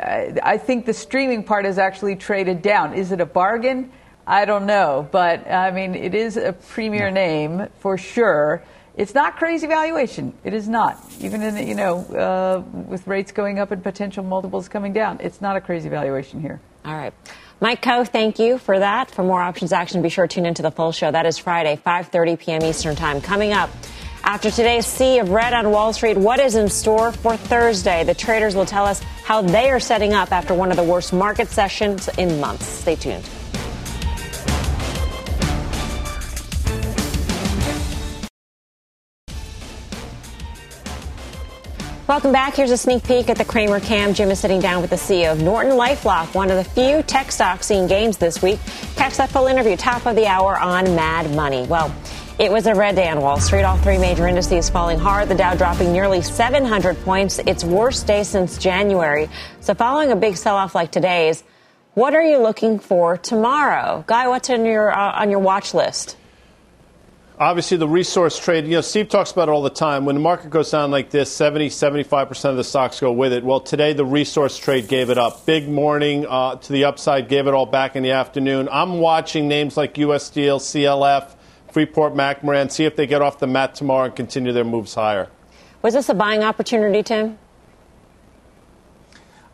I 0.00 0.58
think 0.58 0.86
the 0.86 0.94
streaming 0.94 1.44
part 1.44 1.64
has 1.64 1.78
actually 1.78 2.16
traded 2.16 2.62
down. 2.62 2.94
Is 2.94 3.12
it 3.12 3.20
a 3.20 3.26
bargain? 3.26 3.92
I 4.26 4.44
don't 4.44 4.66
know, 4.66 5.08
but 5.10 5.50
I 5.50 5.70
mean, 5.72 5.94
it 5.94 6.14
is 6.14 6.36
a 6.36 6.52
premier 6.52 7.10
name 7.10 7.68
for 7.80 7.98
sure. 7.98 8.62
It's 8.96 9.14
not 9.14 9.36
crazy 9.36 9.66
valuation. 9.66 10.34
It 10.44 10.52
is 10.54 10.68
not. 10.68 11.02
Even 11.20 11.42
in 11.42 11.66
you 11.66 11.74
know, 11.74 12.00
uh, 12.14 12.62
with 12.72 13.06
rates 13.06 13.32
going 13.32 13.58
up 13.58 13.70
and 13.70 13.82
potential 13.82 14.22
multiples 14.22 14.68
coming 14.68 14.92
down, 14.92 15.18
it's 15.20 15.40
not 15.40 15.56
a 15.56 15.60
crazy 15.60 15.88
valuation 15.88 16.40
here. 16.40 16.60
All 16.84 16.94
right. 16.94 17.14
Mike 17.60 17.80
Khouw, 17.80 18.06
thank 18.06 18.38
you 18.38 18.58
for 18.58 18.78
that. 18.78 19.10
For 19.10 19.22
more 19.22 19.40
options 19.40 19.72
action, 19.72 20.02
be 20.02 20.08
sure 20.08 20.26
to 20.26 20.34
tune 20.34 20.46
into 20.46 20.62
the 20.62 20.70
full 20.70 20.92
show. 20.92 21.10
That 21.10 21.26
is 21.26 21.38
Friday, 21.38 21.80
5:30 21.84 22.38
p.m. 22.38 22.62
Eastern 22.62 22.96
Time. 22.96 23.20
Coming 23.20 23.52
up 23.52 23.70
after 24.24 24.50
today's 24.50 24.86
sea 24.86 25.18
of 25.18 25.30
red 25.30 25.52
on 25.52 25.70
Wall 25.70 25.92
Street, 25.92 26.16
what 26.16 26.38
is 26.38 26.54
in 26.54 26.68
store 26.68 27.12
for 27.12 27.36
Thursday? 27.36 28.04
The 28.04 28.14
traders 28.14 28.54
will 28.54 28.66
tell 28.66 28.86
us 28.86 29.00
how 29.24 29.42
they 29.42 29.70
are 29.70 29.80
setting 29.80 30.12
up 30.12 30.32
after 30.32 30.54
one 30.54 30.70
of 30.70 30.76
the 30.76 30.84
worst 30.84 31.12
market 31.12 31.48
sessions 31.48 32.08
in 32.18 32.40
months. 32.40 32.66
Stay 32.66 32.96
tuned. 32.96 33.28
Welcome 42.08 42.32
back. 42.32 42.54
Here's 42.54 42.70
a 42.70 42.76
sneak 42.76 43.04
peek 43.04 43.30
at 43.30 43.38
the 43.38 43.44
Cramer 43.44 43.80
Cam. 43.80 44.12
Jim 44.12 44.30
is 44.30 44.38
sitting 44.38 44.60
down 44.60 44.82
with 44.82 44.90
the 44.90 44.96
CEO 44.96 45.32
of 45.32 45.40
Norton 45.40 45.72
LifeLock, 45.72 46.34
one 46.34 46.50
of 46.50 46.56
the 46.56 46.64
few 46.64 47.02
tech 47.04 47.32
stocks 47.32 47.66
seeing 47.66 47.86
gains 47.86 48.18
this 48.18 48.42
week. 48.42 48.60
Catch 48.96 49.16
that 49.16 49.30
full 49.30 49.46
interview 49.46 49.76
top 49.76 50.04
of 50.04 50.14
the 50.14 50.26
hour 50.26 50.58
on 50.58 50.94
Mad 50.94 51.34
Money. 51.34 51.64
Well, 51.66 51.94
it 52.42 52.50
was 52.50 52.66
a 52.66 52.74
red 52.74 52.96
day 52.96 53.08
on 53.08 53.20
Wall 53.20 53.38
Street. 53.38 53.62
All 53.62 53.76
three 53.76 53.98
major 53.98 54.26
indices 54.26 54.68
falling 54.68 54.98
hard. 54.98 55.28
The 55.28 55.34
Dow 55.36 55.54
dropping 55.54 55.92
nearly 55.92 56.22
700 56.22 57.00
points. 57.04 57.38
Its 57.38 57.62
worst 57.62 58.08
day 58.08 58.24
since 58.24 58.58
January. 58.58 59.30
So, 59.60 59.74
following 59.74 60.10
a 60.10 60.16
big 60.16 60.36
sell-off 60.36 60.74
like 60.74 60.90
today's, 60.90 61.44
what 61.94 62.16
are 62.16 62.22
you 62.22 62.38
looking 62.38 62.80
for 62.80 63.16
tomorrow, 63.16 64.02
Guy? 64.08 64.26
What's 64.26 64.50
on 64.50 64.66
your 64.66 64.90
uh, 64.90 65.20
on 65.20 65.30
your 65.30 65.38
watch 65.38 65.72
list? 65.72 66.16
obviously 67.38 67.76
the 67.76 67.88
resource 67.88 68.38
trade, 68.38 68.64
you 68.64 68.72
know, 68.72 68.80
Steve 68.80 69.08
talks 69.08 69.32
about 69.32 69.48
it 69.48 69.52
all 69.52 69.62
the 69.62 69.70
time. 69.70 70.04
When 70.04 70.14
the 70.14 70.20
market 70.20 70.50
goes 70.50 70.70
down 70.70 70.92
like 70.92 71.10
this, 71.10 71.28
70, 71.34 71.70
75% 71.70 72.50
of 72.50 72.56
the 72.56 72.62
stocks 72.62 73.00
go 73.00 73.10
with 73.10 73.32
it. 73.32 73.42
Well, 73.42 73.58
today 73.58 73.94
the 73.94 74.04
resource 74.04 74.56
trade 74.56 74.86
gave 74.86 75.10
it 75.10 75.18
up. 75.18 75.44
Big 75.44 75.68
morning 75.68 76.24
uh, 76.28 76.56
to 76.56 76.72
the 76.72 76.84
upside, 76.84 77.28
gave 77.28 77.48
it 77.48 77.54
all 77.54 77.66
back 77.66 77.96
in 77.96 78.04
the 78.04 78.12
afternoon. 78.12 78.68
I'm 78.70 79.00
watching 79.00 79.48
names 79.48 79.76
like 79.76 79.98
U.S. 79.98 80.24
Steel, 80.24 80.60
CLF, 80.60 81.34
Freeport 81.72 82.14
McMoRan, 82.14 82.70
see 82.70 82.84
if 82.84 82.96
they 82.96 83.06
get 83.06 83.22
off 83.22 83.38
the 83.38 83.46
mat 83.46 83.74
tomorrow 83.74 84.04
and 84.04 84.14
continue 84.14 84.52
their 84.52 84.62
moves 84.62 84.94
higher. 84.94 85.28
Was 85.80 85.94
this 85.94 86.10
a 86.10 86.14
buying 86.14 86.44
opportunity, 86.44 87.02
Tim? 87.02 87.38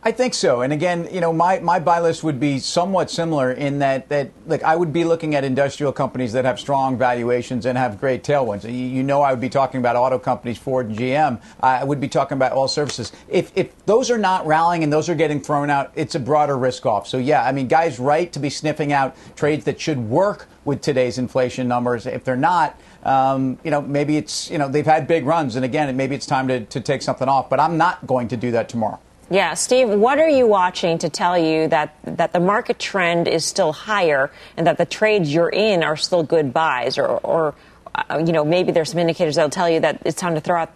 I 0.01 0.13
think 0.13 0.33
so. 0.33 0.63
And 0.63 0.73
again, 0.73 1.09
you 1.11 1.21
know, 1.21 1.33
my, 1.33 1.59
my 1.59 1.81
buy 1.81 1.99
list 1.99 2.23
would 2.23 2.39
be 2.39 2.61
somewhat 2.61 3.11
similar 3.11 3.51
in 3.51 3.81
that, 3.81 4.09
that 4.11 4.31
like 4.47 4.63
I 4.63 4.77
would 4.77 4.93
be 4.93 5.03
looking 5.03 5.35
at 5.35 5.43
industrial 5.43 5.93
companies 5.93 6.33
that 6.35 6.45
have 6.45 6.61
strong 6.61 6.97
valuations 6.97 7.67
and 7.67 7.77
have 7.77 7.99
great 7.99 8.23
tailwinds. 8.23 8.63
You, 8.63 8.71
you 8.71 9.03
know, 9.03 9.23
I 9.23 9.33
would 9.33 9.41
be 9.41 9.49
talking 9.49 9.81
about 9.81 9.97
auto 9.97 10.17
companies, 10.17 10.57
Ford 10.57 10.89
and 10.89 10.97
GM. 10.97 11.43
I 11.61 11.83
would 11.83 11.99
be 11.99 12.07
talking 12.07 12.37
about 12.37 12.53
all 12.53 12.69
services. 12.69 13.11
If, 13.29 13.51
if 13.57 13.85
those 13.87 14.09
are 14.09 14.19
not 14.19 14.47
rallying 14.47 14.85
and 14.85 14.93
those 14.93 15.09
are 15.09 15.17
getting 15.17 15.41
thrown 15.41 15.69
out, 15.69 15.91
it's 15.97 16.15
a 16.15 16.21
broader 16.21 16.57
risk 16.57 16.87
off. 16.87 17.09
So 17.09 17.19
yeah, 17.19 17.43
I 17.45 17.51
mean, 17.51 17.67
guys, 17.67 17.99
right 17.99 18.33
to 18.33 18.39
be 18.39 18.51
sniffing 18.51 18.93
out 18.93 19.17
trades 19.35 19.65
that 19.65 19.81
should 19.81 19.99
work 19.99 20.47
with 20.65 20.81
today's 20.81 21.19
inflation 21.19 21.67
numbers. 21.67 22.07
If 22.07 22.23
they're 22.23 22.37
not, 22.37 22.81
um, 23.03 23.59
you 23.65 23.73
know, 23.73 23.83
maybe 23.83 24.17
it's, 24.17 24.49
you 24.49 24.59
know, 24.59 24.69
they've 24.69 24.87
had 24.87 25.09
big 25.09 25.27
runs. 25.27 25.57
And 25.57 25.65
again, 25.65 25.95
maybe 25.97 26.15
it's 26.15 26.27
time 26.27 26.47
to, 26.49 26.65
to 26.67 26.81
take 26.81 27.03
something 27.03 27.29
off. 27.29 27.51
But 27.51 27.59
I'm 27.59 27.77
not 27.77 28.07
going 28.07 28.29
to 28.29 28.37
do 28.37 28.53
that 28.53 28.69
tomorrow. 28.69 29.01
Yeah, 29.31 29.53
Steve, 29.55 29.91
what 29.91 30.19
are 30.19 30.29
you 30.29 30.47
watching 30.47 30.97
to 30.99 31.11
tell 31.11 31.37
you 31.37 31.69
that, 31.69 31.95
that 32.05 32.33
the 32.33 32.41
market 32.41 32.79
trend 32.79 33.29
is 33.29 33.45
still 33.45 33.75
higher 33.75 34.31
and 34.57 34.67
that 34.67 34.79
the 34.79 34.87
trades 34.87 35.33
you're 35.33 35.51
in 35.51 35.83
are 35.83 35.97
still 35.97 36.23
good 36.23 36.55
buys? 36.55 36.97
Or, 36.97 37.19
or 37.19 37.55
uh, 37.95 38.23
you 38.25 38.33
know, 38.33 38.43
maybe 38.43 38.73
there's 38.73 38.91
some 38.91 38.99
indicators 38.99 39.37
that'll 39.37 39.51
tell 39.51 39.69
you 39.69 39.81
that 39.81 40.01
it's 40.07 40.19
time 40.19 40.35
to 40.35 40.41
throw 40.41 40.63
out, 40.63 40.73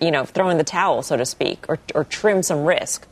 you 0.00 0.12
know, 0.12 0.24
throw 0.24 0.50
in 0.50 0.58
the 0.58 0.64
towel, 0.64 1.02
so 1.02 1.16
to 1.16 1.26
speak, 1.26 1.64
or, 1.68 1.80
or 1.96 2.04
trim 2.04 2.44
some 2.44 2.64
risk? 2.64 3.08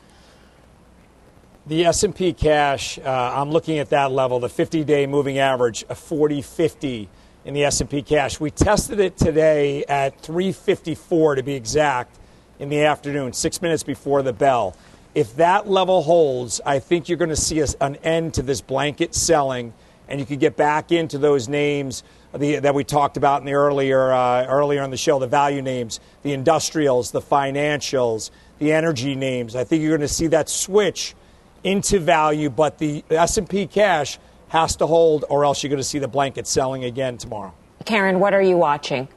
The 1.67 1.87
S&P 1.87 2.33
cash, 2.33 2.99
uh, 2.99 3.33
I'm 3.35 3.51
looking 3.51 3.79
at 3.79 3.91
that 3.91 4.13
level, 4.13 4.39
the 4.39 4.49
50-day 4.49 5.07
moving 5.09 5.39
average, 5.39 5.83
a 5.85 5.95
40-50 5.95 7.09
in 7.45 7.55
the 7.55 7.65
S&P 7.65 8.03
cash. 8.03 8.39
We 8.39 8.53
tested 8.53 9.01
it 9.01 9.17
today 9.17 9.85
at 9.87 10.21
354 10.21 11.37
to 11.37 11.43
be 11.43 11.55
exact 11.55 12.19
in 12.59 12.69
the 12.69 12.83
afternoon, 12.83 13.33
six 13.33 13.61
minutes 13.61 13.83
before 13.83 14.23
the 14.23 14.33
bell. 14.33 14.77
If 15.15 15.37
that 15.37 15.69
level 15.69 16.03
holds, 16.03 16.61
I 16.65 16.79
think 16.79 17.09
you're 17.09 17.19
going 17.19 17.31
to 17.31 17.37
see 17.37 17.65
an 17.81 17.97
end 17.97 18.35
to 18.35 18.43
this 18.43 18.61
blanket 18.61 19.15
selling, 19.15 19.73
and 20.09 20.19
you 20.19 20.27
can 20.27 20.39
get 20.39 20.57
back 20.57 20.93
into 20.93 21.19
those 21.19 21.49
names 21.49 22.03
the, 22.35 22.59
that 22.59 22.75
we 22.75 22.83
talked 22.85 23.17
about 23.17 23.41
in 23.41 23.47
the 23.47 23.55
earlier 23.55 24.13
uh, 24.13 24.45
earlier 24.47 24.83
in 24.83 24.91
the 24.91 24.97
show, 24.97 25.19
the 25.19 25.27
value 25.27 25.63
names, 25.63 26.01
the 26.23 26.33
industrials, 26.33 27.13
the 27.13 27.21
financials, 27.21 28.31
the 28.59 28.73
energy 28.73 29.15
names. 29.15 29.55
I 29.55 29.65
think 29.65 29.83
you're 29.83 29.97
going 29.97 30.01
to 30.01 30.09
see 30.09 30.27
that 30.29 30.49
switch 30.49 31.15
into 31.63 31.99
value, 31.99 32.51
but 32.51 32.79
the 32.79 33.05
S&P 33.09 33.67
cash 33.67 34.19
has 34.49 34.77
to 34.77 34.87
hold, 34.87 35.25
or 35.31 35.45
else 35.45 35.63
you're 35.63 35.71
going 35.71 35.79
to 35.79 35.85
see 35.85 35.99
the 35.99 36.09
blanket 36.09 36.47
selling 36.47 36.85
again 36.85 37.19
tomorrow. 37.19 37.55
Karen, 37.85 38.21
what 38.21 38.35
are 38.35 38.43
you 38.43 38.57
watching? 38.57 39.09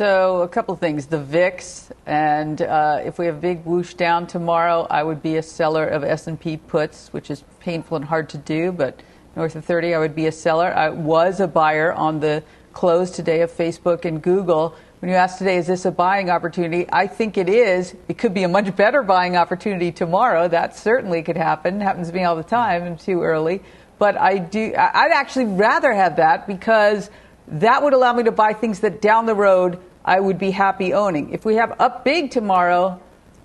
So 0.00 0.40
a 0.40 0.48
couple 0.48 0.72
of 0.72 0.80
things: 0.80 1.08
the 1.08 1.18
VIX, 1.18 1.92
and 2.06 2.62
uh, 2.62 3.02
if 3.04 3.18
we 3.18 3.26
have 3.26 3.36
a 3.36 3.38
big 3.38 3.66
whoosh 3.66 3.92
down 3.92 4.26
tomorrow, 4.26 4.86
I 4.88 5.02
would 5.02 5.22
be 5.22 5.36
a 5.36 5.42
seller 5.42 5.86
of 5.86 6.02
S&P 6.02 6.56
puts, 6.56 7.12
which 7.12 7.30
is 7.30 7.44
painful 7.60 7.98
and 7.98 8.06
hard 8.06 8.30
to 8.30 8.38
do, 8.38 8.72
but 8.72 8.98
north 9.36 9.56
of 9.56 9.66
30, 9.66 9.92
I 9.92 9.98
would 9.98 10.14
be 10.14 10.26
a 10.26 10.32
seller. 10.32 10.72
I 10.74 10.88
was 10.88 11.38
a 11.38 11.46
buyer 11.46 11.92
on 11.92 12.20
the 12.20 12.42
close 12.72 13.10
today 13.10 13.42
of 13.42 13.52
Facebook 13.52 14.06
and 14.06 14.22
Google. 14.22 14.74
When 15.00 15.10
you 15.10 15.16
ask 15.16 15.36
today, 15.36 15.58
is 15.58 15.66
this 15.66 15.84
a 15.84 15.90
buying 15.90 16.30
opportunity? 16.30 16.86
I 16.90 17.06
think 17.06 17.36
it 17.36 17.50
is. 17.50 17.94
It 18.08 18.16
could 18.16 18.32
be 18.32 18.44
a 18.44 18.48
much 18.48 18.74
better 18.74 19.02
buying 19.02 19.36
opportunity 19.36 19.92
tomorrow. 19.92 20.48
That 20.48 20.78
certainly 20.78 21.22
could 21.22 21.36
happen. 21.36 21.82
It 21.82 21.84
happens 21.84 22.08
to 22.08 22.14
me 22.14 22.24
all 22.24 22.36
the 22.36 22.42
time. 22.42 22.84
I'm 22.84 22.96
too 22.96 23.20
early. 23.20 23.60
But 23.98 24.16
I 24.18 24.38
do, 24.38 24.72
I'd 24.74 25.12
actually 25.12 25.44
rather 25.44 25.92
have 25.92 26.16
that 26.16 26.46
because 26.46 27.10
that 27.48 27.82
would 27.82 27.92
allow 27.92 28.14
me 28.14 28.22
to 28.22 28.32
buy 28.32 28.54
things 28.54 28.80
that 28.80 29.02
down 29.02 29.26
the 29.26 29.34
road 29.34 29.78
I 30.04 30.18
would 30.18 30.38
be 30.38 30.50
happy 30.50 30.92
owning. 30.94 31.32
If 31.32 31.44
we 31.44 31.56
have 31.56 31.80
up 31.80 32.04
big 32.04 32.30
tomorrow, 32.30 33.00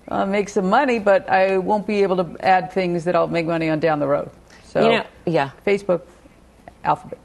uh, 0.08 0.24
make 0.24 0.48
some 0.48 0.70
money, 0.70 0.98
but 0.98 1.28
I 1.28 1.58
won't 1.58 1.86
be 1.86 2.02
able 2.02 2.16
to 2.24 2.36
add 2.40 2.72
things 2.72 3.04
that 3.04 3.16
I'll 3.16 3.26
make 3.26 3.46
money 3.46 3.68
on 3.68 3.80
down 3.80 3.98
the 3.98 4.06
road. 4.06 4.30
So, 4.64 4.82
you 4.82 4.98
know, 4.98 5.06
yeah. 5.26 5.50
Facebook, 5.66 6.02
Alphabet. 6.84 7.18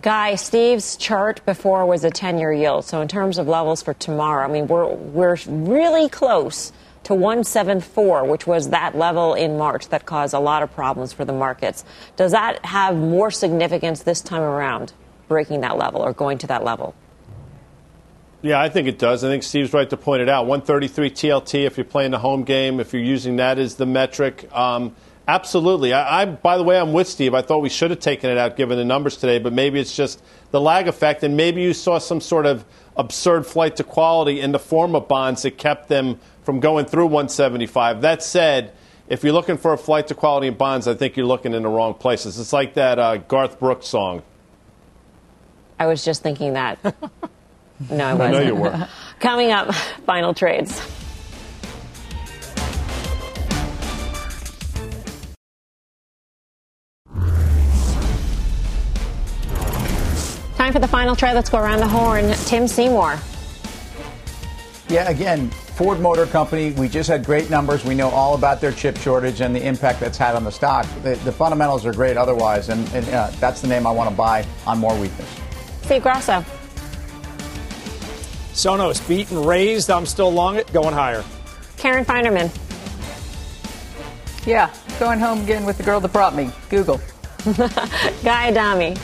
Guy, 0.00 0.34
Steve's 0.34 0.96
chart 0.96 1.44
before 1.46 1.86
was 1.86 2.04
a 2.04 2.10
10 2.10 2.38
year 2.38 2.52
yield. 2.52 2.84
So, 2.84 3.00
in 3.00 3.08
terms 3.08 3.38
of 3.38 3.48
levels 3.48 3.82
for 3.82 3.94
tomorrow, 3.94 4.44
I 4.44 4.52
mean, 4.52 4.66
we're, 4.66 4.86
we're 4.92 5.36
really 5.46 6.08
close 6.08 6.72
to 7.04 7.14
174, 7.14 8.24
which 8.24 8.46
was 8.46 8.70
that 8.70 8.96
level 8.96 9.34
in 9.34 9.56
March 9.56 9.88
that 9.88 10.04
caused 10.04 10.34
a 10.34 10.40
lot 10.40 10.62
of 10.62 10.74
problems 10.74 11.12
for 11.12 11.24
the 11.24 11.32
markets. 11.32 11.84
Does 12.16 12.32
that 12.32 12.64
have 12.64 12.96
more 12.96 13.30
significance 13.30 14.02
this 14.02 14.20
time 14.20 14.42
around, 14.42 14.92
breaking 15.28 15.60
that 15.60 15.78
level 15.78 16.02
or 16.02 16.12
going 16.12 16.38
to 16.38 16.48
that 16.48 16.64
level? 16.64 16.94
Yeah, 18.46 18.60
I 18.60 18.68
think 18.68 18.86
it 18.86 18.96
does. 18.96 19.24
I 19.24 19.28
think 19.28 19.42
Steve's 19.42 19.72
right 19.72 19.90
to 19.90 19.96
point 19.96 20.22
it 20.22 20.28
out. 20.28 20.46
133 20.46 21.10
TLT 21.10 21.66
if 21.66 21.76
you're 21.76 21.84
playing 21.84 22.12
the 22.12 22.20
home 22.20 22.44
game, 22.44 22.78
if 22.78 22.92
you're 22.92 23.02
using 23.02 23.34
that 23.36 23.58
as 23.58 23.74
the 23.74 23.86
metric. 23.86 24.48
Um, 24.52 24.94
absolutely. 25.26 25.92
I, 25.92 26.22
I, 26.22 26.24
by 26.26 26.56
the 26.56 26.62
way, 26.62 26.78
I'm 26.78 26.92
with 26.92 27.08
Steve. 27.08 27.34
I 27.34 27.42
thought 27.42 27.58
we 27.58 27.68
should 27.68 27.90
have 27.90 27.98
taken 27.98 28.30
it 28.30 28.38
out 28.38 28.56
given 28.56 28.78
the 28.78 28.84
numbers 28.84 29.16
today, 29.16 29.40
but 29.40 29.52
maybe 29.52 29.80
it's 29.80 29.96
just 29.96 30.22
the 30.52 30.60
lag 30.60 30.86
effect, 30.86 31.24
and 31.24 31.36
maybe 31.36 31.60
you 31.60 31.74
saw 31.74 31.98
some 31.98 32.20
sort 32.20 32.46
of 32.46 32.64
absurd 32.96 33.48
flight 33.48 33.74
to 33.76 33.82
quality 33.82 34.40
in 34.40 34.52
the 34.52 34.60
form 34.60 34.94
of 34.94 35.08
bonds 35.08 35.42
that 35.42 35.58
kept 35.58 35.88
them 35.88 36.20
from 36.44 36.60
going 36.60 36.86
through 36.86 37.06
175. 37.06 38.00
That 38.02 38.22
said, 38.22 38.74
if 39.08 39.24
you're 39.24 39.32
looking 39.32 39.56
for 39.56 39.72
a 39.72 39.78
flight 39.78 40.06
to 40.06 40.14
quality 40.14 40.46
in 40.46 40.54
bonds, 40.54 40.86
I 40.86 40.94
think 40.94 41.16
you're 41.16 41.26
looking 41.26 41.52
in 41.52 41.64
the 41.64 41.68
wrong 41.68 41.94
places. 41.94 42.38
It's 42.38 42.52
like 42.52 42.74
that 42.74 43.00
uh, 43.00 43.16
Garth 43.16 43.58
Brooks 43.58 43.88
song. 43.88 44.22
I 45.80 45.86
was 45.88 46.04
just 46.04 46.22
thinking 46.22 46.52
that. 46.52 46.78
No, 47.90 48.04
I 48.04 48.14
wasn't. 48.14 48.36
I 48.36 48.38
know 48.38 48.46
you 48.46 48.54
were. 48.54 48.88
Coming 49.20 49.50
up, 49.50 49.74
final 49.74 50.34
trades. 50.34 50.80
Time 60.56 60.72
for 60.72 60.78
the 60.78 60.88
final 60.88 61.14
trade. 61.14 61.34
Let's 61.34 61.50
go 61.50 61.58
around 61.58 61.80
the 61.80 61.86
horn. 61.86 62.32
Tim 62.46 62.66
Seymour. 62.66 63.18
Yeah, 64.88 65.08
again, 65.08 65.50
Ford 65.50 66.00
Motor 66.00 66.26
Company, 66.26 66.72
we 66.72 66.88
just 66.88 67.08
had 67.08 67.24
great 67.24 67.50
numbers. 67.50 67.84
We 67.84 67.94
know 67.94 68.08
all 68.08 68.34
about 68.34 68.60
their 68.60 68.72
chip 68.72 68.96
shortage 68.96 69.40
and 69.42 69.54
the 69.54 69.64
impact 69.64 70.00
that's 70.00 70.16
had 70.16 70.34
on 70.34 70.44
the 70.44 70.50
stock. 70.50 70.86
The, 71.02 71.16
the 71.16 71.32
fundamentals 71.32 71.84
are 71.84 71.92
great 71.92 72.16
otherwise, 72.16 72.68
and, 72.68 72.88
and 72.94 73.06
uh, 73.10 73.30
that's 73.38 73.60
the 73.60 73.68
name 73.68 73.86
I 73.86 73.90
want 73.90 74.08
to 74.08 74.16
buy 74.16 74.46
on 74.66 74.78
more 74.78 74.98
weakness. 74.98 75.28
Steve 75.82 76.02
Grasso. 76.02 76.44
Sonos 78.56 79.06
beat 79.06 79.30
and 79.30 79.44
raised. 79.44 79.90
I'm 79.90 80.06
still 80.06 80.32
long 80.32 80.56
it, 80.56 80.72
going 80.72 80.94
higher. 80.94 81.22
Karen 81.76 82.06
Finerman. 82.06 82.50
Yeah, 84.46 84.72
going 84.98 85.20
home 85.20 85.42
again 85.42 85.66
with 85.66 85.76
the 85.76 85.82
girl 85.82 86.00
that 86.00 86.12
brought 86.12 86.34
me. 86.34 86.50
Google. 86.70 86.98
Guy 88.24 88.48
Adami. 88.48 88.96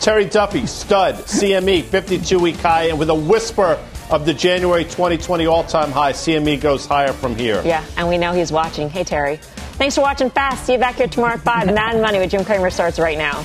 Terry 0.00 0.24
Duffy, 0.24 0.66
stud, 0.66 1.16
CME, 1.16 1.82
52 1.84 2.38
week 2.38 2.56
high, 2.56 2.84
and 2.84 2.98
with 2.98 3.10
a 3.10 3.14
whisper 3.14 3.78
of 4.10 4.24
the 4.24 4.32
January 4.32 4.84
2020 4.84 5.46
all 5.46 5.62
time 5.62 5.90
high, 5.90 6.12
CME 6.12 6.62
goes 6.62 6.86
higher 6.86 7.12
from 7.12 7.36
here. 7.36 7.62
Yeah, 7.64 7.84
and 7.98 8.08
we 8.08 8.16
know 8.16 8.32
he's 8.32 8.50
watching. 8.50 8.88
Hey, 8.88 9.04
Terry. 9.04 9.36
Thanks 9.76 9.96
for 9.96 10.00
watching 10.00 10.30
Fast. 10.30 10.64
See 10.64 10.72
you 10.72 10.78
back 10.78 10.94
here 10.94 11.08
tomorrow 11.08 11.34
at 11.34 11.40
5. 11.40 11.74
Mad 11.74 12.00
Money 12.00 12.20
with 12.20 12.30
Jim 12.30 12.44
Cramer 12.44 12.70
starts 12.70 12.98
right 12.98 13.18
now. 13.18 13.44